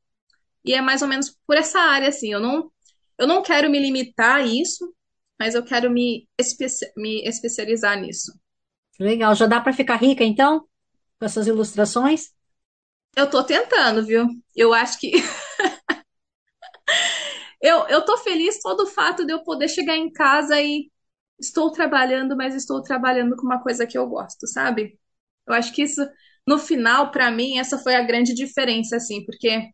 E 0.64 0.74
é 0.74 0.80
mais 0.82 1.02
ou 1.02 1.08
menos 1.08 1.36
por 1.46 1.56
essa 1.56 1.80
área, 1.80 2.08
assim, 2.08 2.32
eu 2.32 2.40
não, 2.40 2.70
eu 3.18 3.26
não 3.26 3.42
quero 3.42 3.70
me 3.70 3.78
limitar 3.80 4.36
a 4.36 4.42
isso, 4.46 4.94
mas 5.38 5.54
eu 5.54 5.64
quero 5.64 5.90
me, 5.90 6.28
me 6.96 7.22
especializar 7.28 8.00
nisso. 8.00 8.32
Legal, 8.98 9.34
já 9.36 9.46
dá 9.46 9.60
para 9.60 9.72
ficar 9.72 9.96
rica 9.96 10.24
então 10.24 10.60
com 11.18 11.26
essas 11.26 11.46
ilustrações? 11.48 12.32
Eu 13.16 13.28
tô 13.30 13.44
tentando, 13.44 14.04
viu? 14.04 14.26
Eu 14.56 14.72
acho 14.74 14.98
que 14.98 15.12
eu, 17.60 17.86
eu 17.88 18.04
tô 18.04 18.16
feliz 18.18 18.60
todo 18.60 18.82
o 18.82 18.86
fato 18.86 19.24
de 19.24 19.32
eu 19.32 19.42
poder 19.42 19.68
chegar 19.68 19.96
em 19.96 20.10
casa 20.12 20.60
e 20.60 20.90
estou 21.38 21.70
trabalhando, 21.72 22.36
mas 22.36 22.54
estou 22.54 22.82
trabalhando 22.82 23.36
com 23.36 23.46
uma 23.46 23.62
coisa 23.62 23.86
que 23.86 23.98
eu 23.98 24.06
gosto, 24.08 24.46
sabe? 24.46 24.98
Eu 25.46 25.54
acho 25.54 25.72
que 25.72 25.82
isso, 25.82 26.02
no 26.46 26.58
final, 26.58 27.10
para 27.10 27.30
mim, 27.30 27.58
essa 27.58 27.78
foi 27.78 27.94
a 27.96 28.02
grande 28.02 28.34
diferença, 28.34 28.96
assim, 28.96 29.24
porque 29.24 29.68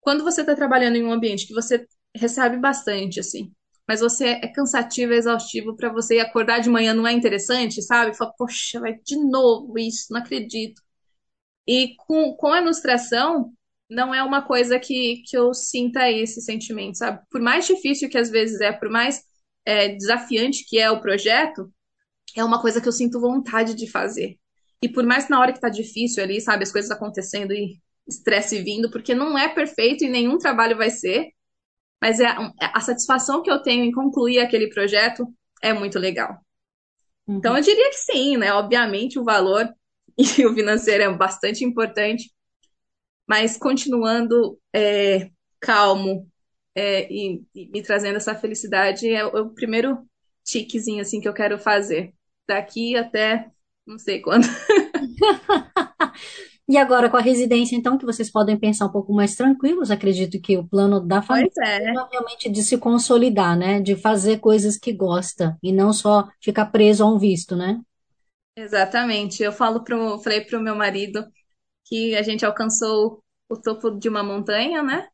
quando 0.00 0.24
você 0.24 0.42
está 0.42 0.54
trabalhando 0.56 0.96
em 0.96 1.04
um 1.04 1.12
ambiente 1.12 1.46
que 1.46 1.54
você 1.54 1.86
recebe 2.16 2.58
bastante, 2.58 3.20
assim, 3.20 3.52
mas 3.88 4.00
você 4.00 4.28
é 4.28 4.48
cansativo, 4.48 5.12
é 5.12 5.16
exaustivo 5.16 5.76
para 5.76 5.92
você 5.92 6.18
acordar 6.18 6.60
de 6.60 6.70
manhã 6.70 6.94
não 6.94 7.06
é 7.06 7.12
interessante, 7.12 7.82
sabe? 7.82 8.16
Fala, 8.16 8.32
poxa, 8.36 8.80
vai 8.80 8.94
de 9.04 9.16
novo 9.16 9.78
isso, 9.78 10.06
não 10.10 10.20
acredito. 10.20 10.82
E 11.66 11.94
com, 11.96 12.34
com 12.34 12.48
a 12.48 12.60
ilustração, 12.60 13.52
não 13.88 14.14
é 14.14 14.22
uma 14.22 14.42
coisa 14.42 14.78
que, 14.78 15.22
que 15.26 15.36
eu 15.36 15.52
sinta 15.54 16.10
esse 16.10 16.40
sentimento, 16.40 16.98
sabe? 16.98 17.22
Por 17.30 17.40
mais 17.40 17.66
difícil 17.66 18.08
que 18.08 18.18
às 18.18 18.30
vezes 18.30 18.60
é, 18.60 18.72
por 18.72 18.90
mais 18.90 19.22
é, 19.64 19.88
desafiante 19.88 20.64
que 20.66 20.78
é 20.78 20.90
o 20.90 21.00
projeto, 21.00 21.72
é 22.36 22.44
uma 22.44 22.60
coisa 22.60 22.80
que 22.80 22.88
eu 22.88 22.92
sinto 22.92 23.20
vontade 23.20 23.74
de 23.74 23.90
fazer. 23.90 24.38
E 24.82 24.88
por 24.88 25.04
mais 25.04 25.28
na 25.28 25.40
hora 25.40 25.52
que 25.52 25.60
tá 25.60 25.68
difícil 25.68 26.22
ali, 26.22 26.40
sabe, 26.40 26.64
as 26.64 26.72
coisas 26.72 26.90
acontecendo 26.90 27.52
e 27.52 27.78
estresse 28.06 28.62
vindo, 28.62 28.90
porque 28.90 29.14
não 29.14 29.38
é 29.38 29.48
perfeito 29.48 30.04
e 30.04 30.08
nenhum 30.08 30.38
trabalho 30.38 30.76
vai 30.76 30.90
ser, 30.90 31.30
mas 32.00 32.20
é, 32.20 32.26
a 32.60 32.80
satisfação 32.80 33.42
que 33.42 33.50
eu 33.50 33.62
tenho 33.62 33.84
em 33.84 33.92
concluir 33.92 34.40
aquele 34.40 34.68
projeto 34.68 35.26
é 35.62 35.72
muito 35.72 35.98
legal. 35.98 36.38
Uhum. 37.26 37.38
Então 37.38 37.56
eu 37.56 37.62
diria 37.62 37.90
que 37.90 37.96
sim, 37.96 38.36
né? 38.36 38.52
Obviamente 38.52 39.18
o 39.18 39.24
valor 39.24 39.68
e 40.18 40.46
o 40.46 40.54
financeiro 40.54 41.04
é 41.04 41.12
bastante 41.12 41.64
importante, 41.64 42.30
mas 43.26 43.56
continuando 43.56 44.58
é, 44.72 45.30
calmo 45.60 46.28
é, 46.74 47.10
e, 47.10 47.42
e, 47.54 47.68
me 47.68 47.82
trazendo 47.82 48.16
essa 48.16 48.34
felicidade 48.34 49.08
é 49.08 49.24
o, 49.24 49.38
é 49.38 49.40
o 49.40 49.50
primeiro 49.50 50.06
tiquezinho 50.44 51.00
assim 51.00 51.20
que 51.20 51.28
eu 51.28 51.34
quero 51.34 51.58
fazer. 51.58 52.12
Daqui 52.46 52.96
até 52.96 53.50
não 53.86 53.98
sei 53.98 54.20
quando. 54.20 54.44
E 56.66 56.78
agora 56.78 57.10
com 57.10 57.16
a 57.18 57.20
residência, 57.20 57.76
então, 57.76 57.98
que 57.98 58.06
vocês 58.06 58.30
podem 58.30 58.58
pensar 58.58 58.86
um 58.86 58.92
pouco 58.92 59.12
mais 59.12 59.34
tranquilos, 59.36 59.90
acredito 59.90 60.40
que 60.40 60.56
o 60.56 60.66
plano 60.66 60.98
da 60.98 61.20
família 61.20 61.50
é. 61.62 61.90
é 61.90 61.92
realmente 61.92 62.48
de 62.48 62.62
se 62.62 62.78
consolidar, 62.78 63.56
né? 63.56 63.80
De 63.80 63.94
fazer 63.94 64.38
coisas 64.38 64.78
que 64.78 64.92
gosta 64.92 65.58
e 65.62 65.72
não 65.72 65.92
só 65.92 66.26
ficar 66.40 66.66
preso 66.66 67.04
a 67.04 67.06
um 67.06 67.18
visto, 67.18 67.54
né? 67.54 67.80
Exatamente. 68.56 69.42
Eu 69.42 69.52
falo 69.52 69.84
pro, 69.84 70.18
falei 70.20 70.40
pro 70.40 70.60
meu 70.60 70.74
marido 70.74 71.26
que 71.84 72.16
a 72.16 72.22
gente 72.22 72.46
alcançou 72.46 73.22
o 73.48 73.56
topo 73.60 73.90
de 73.90 74.08
uma 74.08 74.22
montanha, 74.22 74.82
né? 74.82 75.06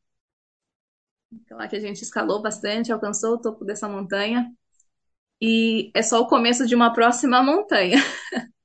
Lá 1.50 1.66
que 1.66 1.76
a 1.76 1.80
gente 1.80 2.02
escalou 2.02 2.40
bastante, 2.40 2.92
alcançou 2.92 3.34
o 3.34 3.40
topo 3.40 3.64
dessa 3.64 3.88
montanha. 3.88 4.52
E 5.40 5.90
é 5.94 6.02
só 6.02 6.20
o 6.20 6.28
começo 6.28 6.66
de 6.66 6.74
uma 6.74 6.92
próxima 6.92 7.42
montanha. 7.42 7.98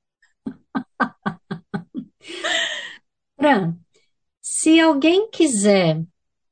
Fran, 3.36 3.76
se 4.40 4.80
alguém 4.80 5.30
quiser 5.30 6.02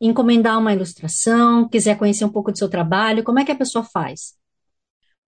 encomendar 0.00 0.58
uma 0.58 0.72
ilustração, 0.72 1.68
quiser 1.68 1.98
conhecer 1.98 2.24
um 2.24 2.32
pouco 2.32 2.52
do 2.52 2.58
seu 2.58 2.68
trabalho, 2.68 3.24
como 3.24 3.38
é 3.38 3.44
que 3.44 3.52
a 3.52 3.56
pessoa 3.56 3.84
faz? 3.84 4.36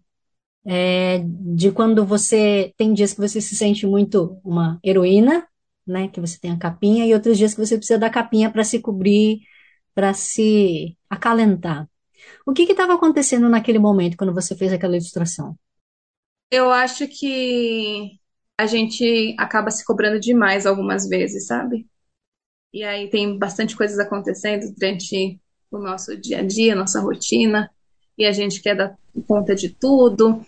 É, 0.64 1.24
de 1.26 1.72
quando 1.72 2.06
você 2.06 2.72
tem 2.78 2.94
dias 2.94 3.14
que 3.14 3.20
você 3.20 3.42
se 3.42 3.56
sente 3.56 3.88
muito 3.88 4.40
uma 4.44 4.80
heroína, 4.84 5.48
né? 5.88 6.08
Que 6.08 6.22
você 6.22 6.38
tem 6.40 6.52
a 6.52 6.58
capinha, 6.58 7.04
e 7.06 7.14
outros 7.14 7.38
dias 7.38 7.54
que 7.56 7.66
você 7.66 7.78
precisa 7.78 7.98
da 7.98 8.12
capinha 8.12 8.52
para 8.52 8.64
se 8.64 8.80
cobrir, 8.80 9.40
para 9.96 10.14
se 10.14 10.96
acalentar. 11.10 11.90
O 12.46 12.54
que 12.54 12.62
estava 12.64 12.94
acontecendo 12.94 13.50
naquele 13.50 13.80
momento 13.80 14.16
quando 14.16 14.34
você 14.34 14.56
fez 14.56 14.72
aquela 14.72 14.96
ilustração? 14.96 15.58
Eu 16.52 16.70
acho 16.70 17.08
que 17.08 18.21
a 18.62 18.68
gente 18.68 19.36
acaba 19.40 19.72
se 19.72 19.84
cobrando 19.84 20.20
demais 20.20 20.68
algumas 20.68 21.08
vezes, 21.08 21.48
sabe? 21.48 21.88
E 22.72 22.84
aí 22.84 23.10
tem 23.10 23.38
bastante 23.38 23.76
coisas 23.76 23.98
acontecendo 23.98 24.72
durante 24.74 25.42
o 25.72 25.80
nosso 25.80 26.16
dia 26.16 26.40
a 26.40 26.44
dia, 26.44 26.76
nossa 26.76 27.02
rotina, 27.02 27.72
e 28.16 28.24
a 28.24 28.32
gente 28.32 28.62
quer 28.62 28.76
dar 28.76 28.96
conta 29.28 29.56
de 29.56 29.70
tudo, 29.70 30.46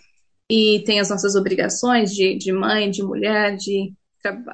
e 0.48 0.84
tem 0.86 1.00
as 1.00 1.10
nossas 1.10 1.34
obrigações 1.34 2.14
de, 2.14 2.36
de 2.36 2.52
mãe, 2.52 2.88
de 2.88 3.02
mulher, 3.02 3.56
de, 3.56 3.92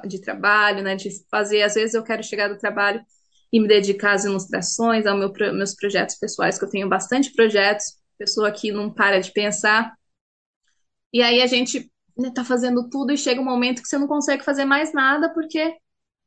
de 0.07 0.19
trabalho, 0.19 0.81
né? 0.81 0.95
De 0.95 1.09
fazer. 1.29 1.61
Às 1.61 1.75
vezes 1.75 1.93
eu 1.93 2.03
quero 2.03 2.23
chegar 2.23 2.47
do 2.47 2.57
trabalho 2.57 3.05
e 3.53 3.59
me 3.59 3.67
dedicar 3.67 4.13
às 4.13 4.25
ilustrações, 4.25 5.05
aos 5.05 5.19
meu, 5.19 5.31
meus 5.53 5.75
projetos 5.75 6.15
pessoais, 6.15 6.57
que 6.57 6.65
eu 6.65 6.69
tenho 6.69 6.89
bastante 6.89 7.31
projetos, 7.33 7.97
pessoa 8.17 8.51
que 8.51 8.71
não 8.71 8.91
para 8.91 9.19
de 9.19 9.31
pensar. 9.31 9.93
E 11.13 11.21
aí 11.21 11.41
a 11.43 11.47
gente 11.47 11.90
né, 12.17 12.31
tá 12.33 12.43
fazendo 12.43 12.89
tudo 12.89 13.11
e 13.11 13.17
chega 13.17 13.41
um 13.41 13.45
momento 13.45 13.81
que 13.81 13.87
você 13.87 13.97
não 13.97 14.07
consegue 14.07 14.43
fazer 14.43 14.65
mais 14.65 14.93
nada 14.93 15.33
porque 15.33 15.75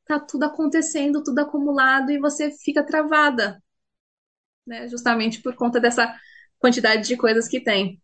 tá 0.07 0.21
tudo 0.21 0.45
acontecendo, 0.45 1.23
tudo 1.23 1.39
acumulado 1.41 2.11
e 2.11 2.19
você 2.19 2.51
fica 2.51 2.85
travada, 2.85 3.63
né? 4.67 4.89
Justamente 4.89 5.43
por 5.43 5.55
conta 5.57 5.81
dessa 5.81 6.15
quantidade 6.59 7.07
de 7.07 7.17
coisas 7.17 7.49
que 7.49 7.61
tem. 7.61 8.01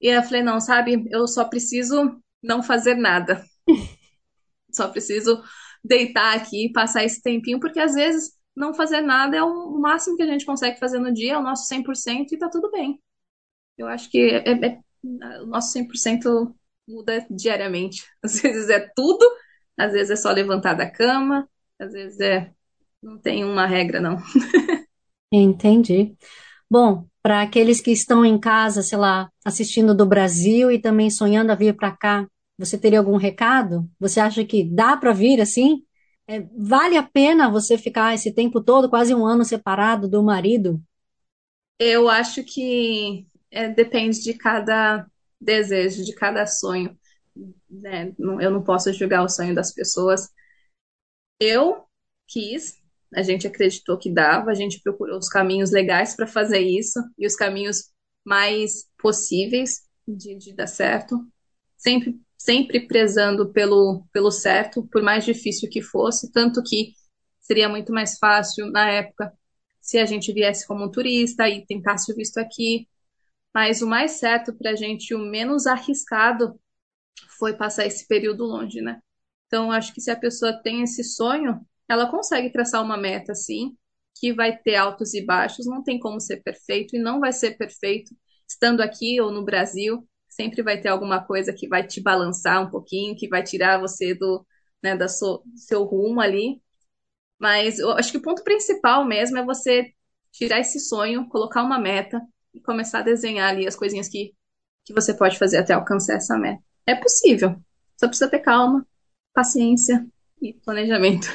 E 0.00 0.08
eu 0.08 0.22
falei, 0.22 0.42
não, 0.42 0.60
sabe, 0.60 1.06
eu 1.10 1.26
só 1.28 1.44
preciso 1.44 2.20
não 2.42 2.62
fazer 2.62 2.96
nada. 2.96 3.44
só 4.72 4.88
preciso 4.88 5.42
deitar 5.84 6.36
aqui 6.36 6.66
e 6.66 6.72
passar 6.72 7.04
esse 7.04 7.22
tempinho, 7.22 7.60
porque 7.60 7.80
às 7.80 7.94
vezes 7.94 8.32
não 8.54 8.74
fazer 8.74 9.00
nada 9.00 9.36
é 9.36 9.42
o 9.42 9.78
máximo 9.78 10.16
que 10.16 10.22
a 10.22 10.26
gente 10.26 10.44
consegue 10.44 10.78
fazer 10.78 10.98
no 10.98 11.12
dia, 11.12 11.34
é 11.34 11.38
o 11.38 11.42
nosso 11.42 11.66
100% 11.66 12.32
e 12.32 12.38
tá 12.38 12.48
tudo 12.48 12.70
bem. 12.70 13.00
Eu 13.76 13.88
acho 13.88 14.10
que 14.10 14.18
é, 14.18 14.66
é, 14.66 14.80
o 15.40 15.46
nosso 15.46 15.72
100% 15.72 16.54
muda 16.88 17.26
diariamente. 17.30 18.04
Às 18.22 18.40
vezes 18.40 18.68
é 18.70 18.80
tudo, 18.94 19.24
às 19.78 19.92
vezes 19.92 20.10
é 20.10 20.16
só 20.16 20.30
levantar 20.32 20.74
da 20.74 20.90
cama, 20.90 21.48
às 21.78 21.92
vezes 21.92 22.20
é. 22.20 22.52
Não 23.02 23.18
tem 23.18 23.44
uma 23.44 23.66
regra, 23.66 24.00
não. 24.00 24.16
Entendi. 25.32 26.14
Bom, 26.70 27.06
para 27.22 27.42
aqueles 27.42 27.80
que 27.80 27.90
estão 27.92 28.24
em 28.24 28.38
casa, 28.38 28.82
sei 28.82 28.98
lá, 28.98 29.30
assistindo 29.44 29.94
do 29.94 30.06
Brasil 30.06 30.70
e 30.70 30.80
também 30.80 31.10
sonhando 31.10 31.52
a 31.52 31.54
vir 31.54 31.74
para 31.76 31.92
cá, 31.96 32.26
você 32.58 32.78
teria 32.78 32.98
algum 32.98 33.16
recado? 33.16 33.88
Você 34.00 34.20
acha 34.20 34.44
que 34.44 34.64
dá 34.64 34.96
para 34.96 35.12
vir 35.12 35.40
assim? 35.40 35.84
É, 36.26 36.40
vale 36.56 36.96
a 36.96 37.02
pena 37.02 37.50
você 37.50 37.78
ficar 37.78 38.14
esse 38.14 38.32
tempo 38.32 38.62
todo, 38.62 38.88
quase 38.90 39.14
um 39.14 39.26
ano 39.26 39.44
separado 39.44 40.08
do 40.08 40.22
marido? 40.22 40.80
Eu 41.78 42.08
acho 42.08 42.44
que 42.44 43.26
é, 43.50 43.68
depende 43.68 44.22
de 44.22 44.34
cada 44.34 45.06
desejo, 45.42 46.04
de 46.04 46.14
cada 46.14 46.46
sonho. 46.46 46.96
Né? 47.68 48.12
Eu 48.18 48.50
não 48.50 48.62
posso 48.62 48.92
julgar 48.92 49.24
o 49.24 49.28
sonho 49.28 49.54
das 49.54 49.72
pessoas. 49.72 50.28
Eu 51.40 51.84
quis, 52.26 52.74
a 53.14 53.22
gente 53.22 53.46
acreditou 53.46 53.98
que 53.98 54.12
dava, 54.12 54.50
a 54.50 54.54
gente 54.54 54.80
procurou 54.80 55.18
os 55.18 55.28
caminhos 55.28 55.70
legais 55.70 56.14
para 56.14 56.26
fazer 56.26 56.60
isso 56.60 57.00
e 57.18 57.26
os 57.26 57.34
caminhos 57.34 57.90
mais 58.24 58.88
possíveis 58.98 59.82
de, 60.06 60.36
de 60.36 60.54
dar 60.54 60.66
certo. 60.66 61.26
Sempre, 61.76 62.20
sempre 62.38 62.86
prezando 62.86 63.52
pelo, 63.52 64.06
pelo 64.12 64.30
certo, 64.30 64.86
por 64.90 65.02
mais 65.02 65.24
difícil 65.24 65.68
que 65.68 65.82
fosse, 65.82 66.30
tanto 66.30 66.62
que 66.62 66.92
seria 67.40 67.68
muito 67.68 67.92
mais 67.92 68.18
fácil 68.18 68.70
na 68.70 68.88
época 68.88 69.32
se 69.80 69.98
a 69.98 70.06
gente 70.06 70.32
viesse 70.32 70.66
como 70.66 70.84
um 70.84 70.90
turista 70.90 71.48
e 71.48 71.66
tentasse 71.66 72.12
o 72.12 72.14
visto 72.14 72.38
aqui, 72.38 72.88
mas 73.54 73.82
o 73.82 73.86
mais 73.86 74.12
certo 74.12 74.54
para 74.56 74.70
a 74.72 74.76
gente, 74.76 75.14
o 75.14 75.18
menos 75.18 75.66
arriscado, 75.66 76.58
foi 77.38 77.54
passar 77.54 77.86
esse 77.86 78.06
período 78.06 78.44
longe, 78.44 78.80
né? 78.80 79.00
Então, 79.46 79.70
acho 79.70 79.92
que 79.92 80.00
se 80.00 80.10
a 80.10 80.16
pessoa 80.16 80.62
tem 80.62 80.82
esse 80.82 81.04
sonho, 81.04 81.60
ela 81.88 82.10
consegue 82.10 82.50
traçar 82.50 82.82
uma 82.82 82.96
meta, 82.96 83.34
sim, 83.34 83.76
que 84.16 84.32
vai 84.32 84.56
ter 84.56 84.76
altos 84.76 85.14
e 85.14 85.24
baixos, 85.24 85.66
não 85.66 85.82
tem 85.82 85.98
como 85.98 86.20
ser 86.20 86.42
perfeito 86.42 86.96
e 86.96 86.98
não 86.98 87.20
vai 87.20 87.32
ser 87.32 87.56
perfeito 87.56 88.14
estando 88.48 88.80
aqui 88.80 89.20
ou 89.20 89.30
no 89.30 89.44
Brasil. 89.44 90.06
Sempre 90.28 90.62
vai 90.62 90.80
ter 90.80 90.88
alguma 90.88 91.22
coisa 91.24 91.52
que 91.52 91.68
vai 91.68 91.86
te 91.86 92.00
balançar 92.00 92.62
um 92.66 92.70
pouquinho, 92.70 93.16
que 93.16 93.28
vai 93.28 93.42
tirar 93.42 93.80
você 93.80 94.14
do, 94.14 94.46
né, 94.82 94.96
da 94.96 95.08
so, 95.08 95.42
do 95.44 95.58
seu 95.58 95.84
rumo 95.84 96.20
ali. 96.20 96.62
Mas 97.38 97.78
eu 97.78 97.90
acho 97.92 98.12
que 98.12 98.18
o 98.18 98.22
ponto 98.22 98.44
principal 98.44 99.04
mesmo 99.04 99.38
é 99.38 99.44
você 99.44 99.92
tirar 100.32 100.60
esse 100.60 100.80
sonho, 100.80 101.28
colocar 101.28 101.62
uma 101.62 101.78
meta 101.78 102.20
e 102.54 102.60
começar 102.60 103.00
a 103.00 103.02
desenhar 103.02 103.50
ali 103.50 103.66
as 103.66 103.76
coisinhas 103.76 104.08
que, 104.08 104.32
que 104.84 104.92
você 104.92 105.14
pode 105.14 105.38
fazer 105.38 105.58
até 105.58 105.72
alcançar 105.72 106.16
essa 106.16 106.36
meta. 106.38 106.62
É 106.86 106.94
possível, 106.94 107.56
só 107.96 108.06
precisa 108.08 108.30
ter 108.30 108.40
calma, 108.40 108.86
paciência 109.32 110.06
e 110.40 110.52
planejamento. 110.52 111.28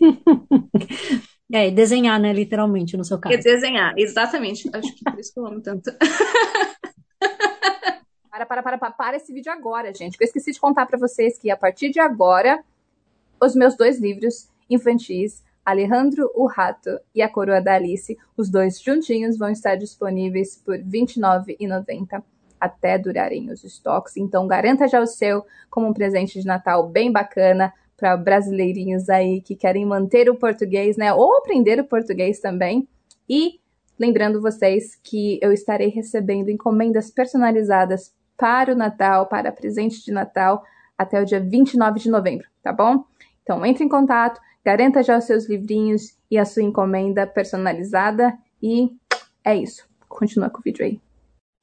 É, 1.52 1.70
desenhar, 1.70 2.20
né, 2.20 2.32
literalmente, 2.32 2.96
no 2.96 3.04
seu 3.04 3.20
caso. 3.20 3.32
E 3.32 3.38
desenhar, 3.38 3.94
exatamente. 3.96 4.68
Acho 4.72 4.92
que 4.96 5.04
por 5.04 5.18
isso 5.18 5.32
que 5.32 5.38
eu 5.38 5.46
amo 5.46 5.60
tanto. 5.60 5.92
Para, 8.28 8.44
para, 8.44 8.62
para, 8.62 8.78
para, 8.78 8.90
para 8.90 9.16
esse 9.16 9.32
vídeo 9.32 9.50
agora, 9.50 9.94
gente. 9.94 10.18
Eu 10.20 10.24
esqueci 10.26 10.52
de 10.52 10.60
contar 10.60 10.84
para 10.84 10.98
vocês 10.98 11.38
que 11.38 11.50
a 11.50 11.56
partir 11.56 11.88
de 11.88 11.98
agora, 11.98 12.62
os 13.40 13.54
meus 13.54 13.74
dois 13.74 13.98
livros 13.98 14.50
infantis 14.68 15.42
Alejandro 15.66 16.30
o 16.32 16.46
Rato 16.46 17.00
e 17.12 17.20
A 17.20 17.28
Coroa 17.28 17.60
da 17.60 17.74
Alice, 17.74 18.16
os 18.36 18.48
dois 18.48 18.80
juntinhos 18.80 19.36
vão 19.36 19.50
estar 19.50 19.74
disponíveis 19.74 20.56
por 20.64 20.76
R$ 20.76 20.84
29,90 20.84 22.22
até 22.60 22.96
durarem 22.96 23.50
os 23.50 23.64
estoques. 23.64 24.16
Então 24.16 24.46
garanta 24.46 24.86
já 24.86 25.00
o 25.00 25.06
seu 25.08 25.44
como 25.68 25.88
um 25.88 25.92
presente 25.92 26.40
de 26.40 26.46
Natal 26.46 26.88
bem 26.88 27.10
bacana 27.10 27.74
para 27.96 28.16
brasileirinhos 28.16 29.08
aí 29.08 29.40
que 29.40 29.56
querem 29.56 29.84
manter 29.84 30.30
o 30.30 30.36
português, 30.36 30.96
né? 30.96 31.12
Ou 31.12 31.36
aprender 31.38 31.80
o 31.80 31.84
português 31.84 32.38
também. 32.38 32.86
E 33.28 33.58
lembrando 33.98 34.40
vocês 34.40 34.94
que 35.02 35.40
eu 35.42 35.52
estarei 35.52 35.88
recebendo 35.88 36.48
encomendas 36.48 37.10
personalizadas 37.10 38.14
para 38.36 38.72
o 38.72 38.76
Natal, 38.76 39.26
para 39.26 39.50
presente 39.50 40.04
de 40.04 40.12
Natal, 40.12 40.62
até 40.96 41.20
o 41.20 41.24
dia 41.24 41.40
29 41.40 41.98
de 41.98 42.08
novembro, 42.08 42.46
tá 42.62 42.72
bom? 42.72 43.04
Então 43.42 43.66
entre 43.66 43.82
em 43.82 43.88
contato, 43.88 44.40
garanta 44.66 45.00
já 45.00 45.16
os 45.16 45.24
seus 45.24 45.48
livrinhos 45.48 46.16
e 46.28 46.36
a 46.36 46.44
sua 46.44 46.64
encomenda 46.64 47.24
personalizada 47.24 48.36
e 48.60 48.90
é 49.44 49.54
isso. 49.54 49.88
Continua 50.08 50.50
com 50.50 50.58
o 50.58 50.62
vídeo 50.62 50.84
aí. 50.84 51.00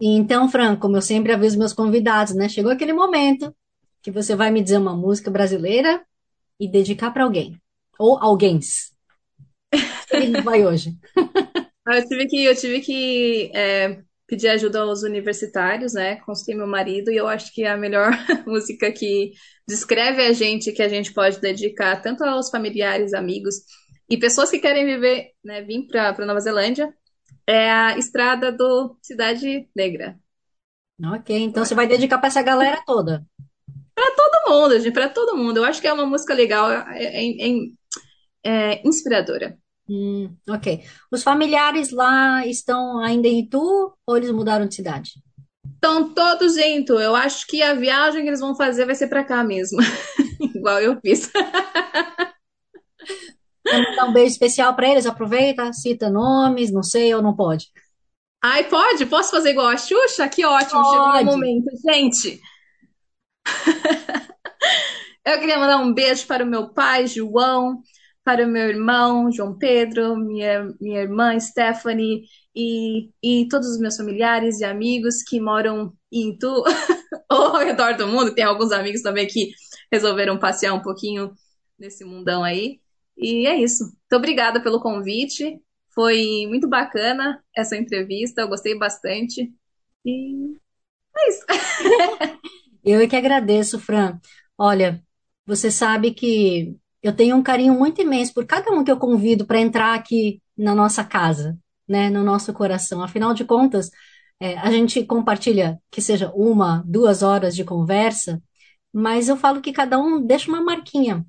Então, 0.02 0.48
Fran, 0.48 0.78
como 0.78 0.96
eu 0.96 1.02
sempre 1.02 1.34
aviso 1.34 1.60
meus 1.60 1.74
convidados, 1.74 2.34
né? 2.34 2.48
Chegou 2.48 2.72
aquele 2.72 2.94
momento 2.94 3.54
que 4.02 4.10
você 4.10 4.38
vai 4.38 4.52
me 4.52 4.62
dizer 4.62 4.78
uma 4.78 4.96
música 4.96 5.30
brasileira 5.30 6.02
e 6.58 6.66
dedicar 6.66 7.12
para 7.12 7.26
alguém. 7.26 7.60
Ou 8.00 8.18
alguém. 8.18 8.62
Ele 10.14 10.42
vai 10.42 10.66
hoje. 10.66 10.98
Ah, 11.86 11.98
eu 11.98 12.08
tive 12.08 12.28
que, 12.28 12.46
eu 12.46 12.56
tive 12.56 12.80
que 12.80 13.52
é, 13.54 14.02
pedir 14.34 14.48
ajuda 14.48 14.82
aos 14.82 15.04
universitários, 15.04 15.94
né? 15.94 16.16
Consultei 16.22 16.56
meu 16.56 16.66
marido 16.66 17.12
e 17.12 17.16
eu 17.16 17.28
acho 17.28 17.54
que 17.54 17.64
é 17.64 17.70
a 17.70 17.78
melhor 17.78 18.10
música 18.48 18.92
que 18.92 19.32
descreve 19.68 20.24
a 20.26 20.34
gente, 20.34 20.72
que 20.72 20.82
a 20.82 20.90
gente 20.90 21.14
pode 21.14 21.40
dedicar 21.40 22.02
tanto 22.02 22.24
aos 22.24 22.50
familiares, 22.50 23.14
amigos 23.14 23.58
e 24.10 24.18
pessoas 24.18 24.50
que 24.50 24.58
querem 24.58 24.88
viver, 24.88 25.34
né, 25.46 25.62
vir 25.62 25.86
para 25.86 26.26
Nova 26.26 26.40
Zelândia, 26.40 26.92
é 27.46 27.70
a 27.70 27.98
estrada 27.98 28.52
do 28.52 28.98
Cidade 29.04 29.70
Negra. 29.76 30.18
Ok, 31.16 31.38
então 31.38 31.64
você 31.64 31.76
vai 31.76 31.86
dedicar 31.86 32.18
para 32.18 32.28
essa 32.28 32.42
galera 32.42 32.82
toda. 32.88 33.24
Para 33.94 34.16
todo 34.16 34.50
mundo, 34.52 34.80
gente, 34.80 34.94
para 34.94 35.10
todo 35.10 35.38
mundo. 35.38 35.58
Eu 35.58 35.66
acho 35.66 35.80
que 35.80 35.88
é 35.88 35.94
uma 35.94 36.08
música 36.08 36.34
legal, 36.34 36.72
é, 36.72 37.04
é, 37.04 37.28
é, 37.28 38.72
é 38.72 38.88
inspiradora. 38.88 39.58
Hum, 39.94 40.36
ok. 40.50 40.84
Os 41.12 41.22
familiares 41.22 41.92
lá 41.92 42.48
estão 42.48 42.98
ainda 43.00 43.28
em 43.28 43.42
Itu 43.42 43.94
ou 44.08 44.18
eles 44.18 44.32
mudaram 44.32 44.66
de 44.66 44.74
cidade? 44.74 45.12
Estão 45.76 46.12
todos 46.16 46.58
em 46.58 46.80
Itu. 46.80 46.94
Eu 46.94 47.16
acho 47.16 47.46
que 47.46 47.62
a 47.62 47.76
viagem 47.76 48.24
que 48.24 48.30
eles 48.30 48.40
vão 48.40 48.56
fazer 48.56 48.86
vai 48.86 48.96
ser 48.96 49.08
para 49.08 49.24
cá 49.24 49.44
mesmo. 49.44 49.78
Igual 50.56 50.80
eu 50.80 51.00
fiz. 51.00 51.30
Quer 53.64 53.90
mandar 53.90 54.06
um 54.06 54.14
beijo 54.14 54.32
especial 54.32 54.76
para 54.76 54.90
eles? 54.90 55.06
Aproveita, 55.06 55.72
cita 55.74 56.10
nomes, 56.10 56.72
não 56.72 56.82
sei 56.82 57.14
ou 57.14 57.22
não 57.22 57.36
pode. 57.36 57.68
Ai, 58.44 58.64
pode? 58.64 59.06
Posso 59.06 59.30
fazer 59.30 59.52
igual 59.52 59.68
a 59.68 59.78
Xuxa? 59.78 60.28
Que 60.28 60.44
ótimo, 60.44 60.82
pode. 60.82 61.20
chegou 61.20 61.22
o 61.22 61.26
momento. 61.38 61.70
Gente, 61.88 62.42
eu 65.24 65.40
queria 65.40 65.60
mandar 65.60 65.78
um 65.78 65.94
beijo 65.94 66.26
para 66.26 66.44
o 66.44 66.48
meu 66.48 66.70
pai, 66.70 67.06
João, 67.06 67.82
para 68.24 68.48
meu 68.48 68.70
irmão, 68.70 69.32
João 69.32 69.58
Pedro, 69.58 70.16
minha, 70.16 70.74
minha 70.80 71.02
irmã, 71.02 71.38
Stephanie, 71.40 72.24
e, 72.56 73.10
e 73.22 73.48
todos 73.50 73.68
os 73.68 73.80
meus 73.80 73.98
familiares 73.98 74.60
e 74.60 74.66
amigos 74.66 75.24
que 75.24 75.42
moram 75.42 75.94
em 76.12 76.30
Itu, 76.32 76.64
ou 77.30 77.38
ao 77.56 77.60
redor 77.60 77.98
do 77.98 78.08
mundo. 78.08 78.34
Tem 78.34 78.44
alguns 78.44 78.72
amigos 78.72 79.02
também 79.02 79.28
que 79.28 79.52
resolveram 79.92 80.40
passear 80.40 80.74
um 80.74 80.82
pouquinho 80.82 81.34
nesse 81.78 82.06
mundão 82.06 82.44
aí. 82.44 82.80
E 83.18 83.46
é 83.48 83.58
isso. 83.58 83.84
Muito 83.84 84.16
obrigada 84.16 84.62
pelo 84.62 84.82
convite. 84.82 85.60
Foi 85.94 86.48
muito 86.48 86.68
bacana 86.68 87.44
essa 87.56 87.76
entrevista, 87.78 88.42
eu 88.42 88.48
gostei 88.48 88.78
bastante. 88.78 89.52
E 90.06 90.56
é 91.16 91.30
isso. 91.30 91.46
eu 92.84 93.00
é 93.00 93.08
que 93.08 93.16
agradeço, 93.16 93.80
Fran. 93.80 94.20
Olha, 94.58 95.04
você 95.46 95.70
sabe 95.70 96.14
que 96.14 96.76
eu 97.04 97.14
tenho 97.14 97.36
um 97.36 97.44
carinho 97.44 97.74
muito 97.74 98.02
imenso 98.02 98.34
por 98.34 98.46
cada 98.46 98.72
um 98.72 98.84
que 98.84 98.90
eu 98.92 98.98
convido 98.98 99.46
para 99.46 99.60
entrar 99.60 99.94
aqui 99.94 100.42
na 100.58 100.74
nossa 100.74 101.04
casa, 101.04 101.58
né, 101.88 102.10
no 102.10 102.24
nosso 102.24 102.54
coração. 102.54 103.04
Afinal 103.04 103.34
de 103.34 103.44
contas, 103.44 103.92
é, 104.40 104.58
a 104.58 104.72
gente 104.72 105.06
compartilha 105.06 105.80
que 105.92 106.02
seja 106.02 106.32
uma, 106.34 106.82
duas 106.88 107.22
horas 107.22 107.56
de 107.56 107.66
conversa, 107.66 108.42
mas 108.92 109.28
eu 109.28 109.36
falo 109.36 109.62
que 109.62 109.74
cada 109.74 110.00
um 110.00 110.26
deixa 110.26 110.50
uma 110.50 110.62
marquinha, 110.62 111.26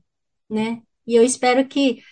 né? 0.48 0.80
E 1.06 1.16
eu 1.16 1.24
espero 1.24 1.66
que 1.66 2.02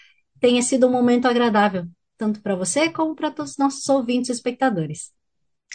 tenha 0.40 0.62
sido 0.62 0.88
um 0.88 0.90
momento 0.90 1.26
agradável, 1.28 1.86
tanto 2.18 2.42
para 2.42 2.56
você 2.56 2.90
como 2.90 3.14
para 3.14 3.30
todos 3.30 3.52
os 3.52 3.58
nossos 3.58 3.88
ouvintes 3.88 4.30
e 4.30 4.32
espectadores. 4.32 5.12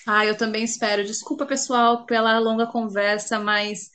Ah, 0.06 0.26
eu 0.26 0.38
também 0.38 0.64
espero. 0.64 1.06
Desculpa, 1.06 1.46
pessoal, 1.46 2.06
pela 2.06 2.38
longa 2.40 2.68
conversa, 2.68 3.40
mas 3.40 3.90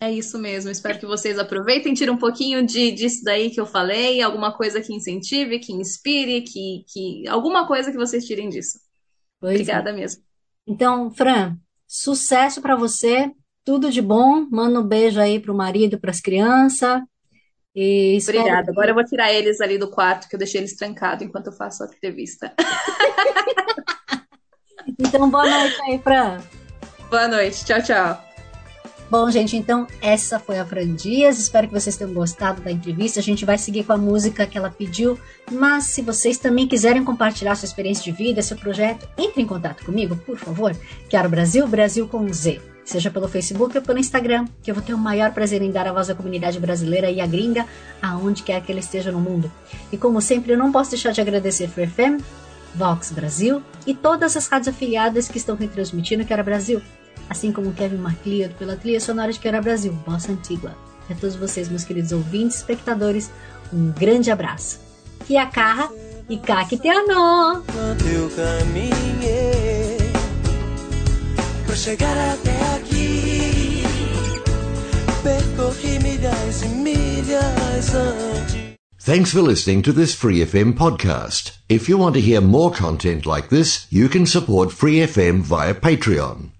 é 0.00 0.10
isso 0.10 0.38
mesmo. 0.38 0.70
Espero 0.70 0.98
que 0.98 1.06
vocês 1.06 1.38
aproveitem, 1.38 1.92
tirem 1.92 2.14
um 2.14 2.18
pouquinho 2.18 2.64
de, 2.64 2.90
disso 2.90 3.22
daí 3.22 3.50
que 3.50 3.60
eu 3.60 3.66
falei, 3.66 4.22
alguma 4.22 4.56
coisa 4.56 4.80
que 4.80 4.94
incentive, 4.94 5.58
que 5.58 5.74
inspire, 5.74 6.40
que, 6.40 6.84
que 6.88 7.28
alguma 7.28 7.66
coisa 7.66 7.92
que 7.92 7.98
vocês 7.98 8.24
tirem 8.24 8.48
disso. 8.48 8.78
Pois 9.38 9.52
Obrigada 9.52 9.90
é. 9.90 9.92
mesmo. 9.92 10.22
Então, 10.66 11.10
Fran, 11.10 11.58
sucesso 11.86 12.62
para 12.62 12.76
você, 12.76 13.30
tudo 13.64 13.90
de 13.90 14.00
bom. 14.00 14.46
Manda 14.50 14.80
um 14.80 14.86
beijo 14.86 15.20
aí 15.20 15.38
pro 15.38 15.54
marido, 15.54 16.00
para 16.00 16.10
as 16.10 16.20
crianças. 16.20 17.02
E 17.74 18.18
Obrigada. 18.22 18.70
Agora 18.70 18.90
eu 18.90 18.94
vou 18.94 19.04
tirar 19.04 19.32
eles 19.32 19.60
ali 19.60 19.76
do 19.76 19.90
quarto, 19.90 20.28
que 20.28 20.34
eu 20.34 20.38
deixei 20.38 20.60
eles 20.60 20.76
trancados 20.76 21.24
enquanto 21.24 21.48
eu 21.48 21.52
faço 21.52 21.84
a 21.84 21.86
entrevista. 21.86 22.54
então, 24.98 25.30
boa 25.30 25.48
noite 25.48 25.80
aí, 25.82 25.98
Fran. 25.98 26.40
Boa 27.10 27.28
noite. 27.28 27.64
Tchau, 27.64 27.82
tchau. 27.82 28.29
Bom, 29.10 29.28
gente, 29.28 29.56
então 29.56 29.88
essa 30.00 30.38
foi 30.38 30.60
a 30.60 30.64
Fran 30.64 30.94
Dias. 30.94 31.40
Espero 31.40 31.66
que 31.66 31.74
vocês 31.74 31.96
tenham 31.96 32.14
gostado 32.14 32.62
da 32.62 32.70
entrevista. 32.70 33.18
A 33.18 33.22
gente 33.22 33.44
vai 33.44 33.58
seguir 33.58 33.82
com 33.82 33.92
a 33.92 33.98
música 33.98 34.46
que 34.46 34.56
ela 34.56 34.70
pediu. 34.70 35.18
Mas 35.50 35.84
se 35.86 36.00
vocês 36.00 36.38
também 36.38 36.68
quiserem 36.68 37.04
compartilhar 37.04 37.56
sua 37.56 37.66
experiência 37.66 38.04
de 38.04 38.12
vida, 38.12 38.40
seu 38.40 38.56
projeto, 38.56 39.08
entre 39.18 39.42
em 39.42 39.46
contato 39.46 39.84
comigo, 39.84 40.14
por 40.14 40.38
favor. 40.38 40.76
Quero 41.08 41.28
Brasil, 41.28 41.66
Brasil 41.66 42.06
com 42.06 42.32
Z 42.32 42.60
seja 42.82 43.10
pelo 43.10 43.28
Facebook 43.28 43.76
ou 43.76 43.84
pelo 43.84 44.00
Instagram, 44.00 44.46
que 44.64 44.70
eu 44.70 44.74
vou 44.74 44.82
ter 44.82 44.92
o 44.92 44.98
maior 44.98 45.32
prazer 45.32 45.62
em 45.62 45.70
dar 45.70 45.86
a 45.86 45.92
voz 45.92 46.10
à 46.10 46.14
comunidade 46.14 46.58
brasileira 46.58 47.08
e 47.08 47.20
à 47.20 47.26
gringa, 47.26 47.64
aonde 48.02 48.42
quer 48.42 48.60
que 48.62 48.72
ela 48.72 48.80
esteja 48.80 49.12
no 49.12 49.20
mundo. 49.20 49.50
E 49.92 49.96
como 49.96 50.20
sempre, 50.20 50.52
eu 50.52 50.58
não 50.58 50.72
posso 50.72 50.90
deixar 50.90 51.12
de 51.12 51.20
agradecer 51.20 51.68
Free 51.68 51.86
FM, 51.86 52.20
Vox 52.74 53.12
Brasil 53.12 53.62
e 53.86 53.94
todas 53.94 54.36
as 54.36 54.48
rádios 54.48 54.74
afiliadas 54.74 55.28
que 55.28 55.38
estão 55.38 55.54
retransmitindo 55.54 56.24
Quero 56.24 56.42
Brasil, 56.42 56.82
assim 57.30 57.52
como 57.52 57.72
Kevin 57.72 57.98
MacLeod 57.98 58.54
pela 58.54 58.76
trilha 58.76 59.00
sonora 59.00 59.32
de 59.32 59.38
Quero 59.38 59.62
Brasil, 59.62 59.92
Bossa 60.06 60.32
Antigua. 60.32 60.76
E 61.08 61.12
a 61.12 61.16
todos 61.16 61.36
vocês, 61.36 61.68
meus 61.68 61.84
queridos 61.84 62.12
ouvintes 62.12 62.56
e 62.56 62.58
espectadores, 62.58 63.30
um 63.72 63.92
grande 63.92 64.30
abraço. 64.30 64.80
Kia 65.26 65.46
carra 65.46 65.90
e 66.28 66.36
Kakiteano! 66.36 67.62
Eu 68.12 68.30
caminhei 68.30 69.96
pra 71.64 71.76
chegar 71.76 72.16
até 72.32 72.74
aqui. 72.76 73.82
Percorri 75.22 75.98
milhas 76.00 76.62
e 76.62 76.68
milhas 76.68 77.94
antes. 77.94 78.70
Thanks 79.02 79.32
for 79.32 79.42
listening 79.42 79.82
to 79.82 79.92
this 79.92 80.14
Free 80.14 80.44
FM 80.44 80.72
podcast. 80.74 81.52
If 81.68 81.88
you 81.88 81.98
want 81.98 82.14
to 82.14 82.20
hear 82.20 82.40
more 82.40 82.70
content 82.70 83.24
like 83.24 83.48
this, 83.48 83.86
you 83.90 84.08
can 84.08 84.26
support 84.26 84.72
Free 84.72 85.00
FM 85.06 85.42
via 85.42 85.74
Patreon. 85.74 86.59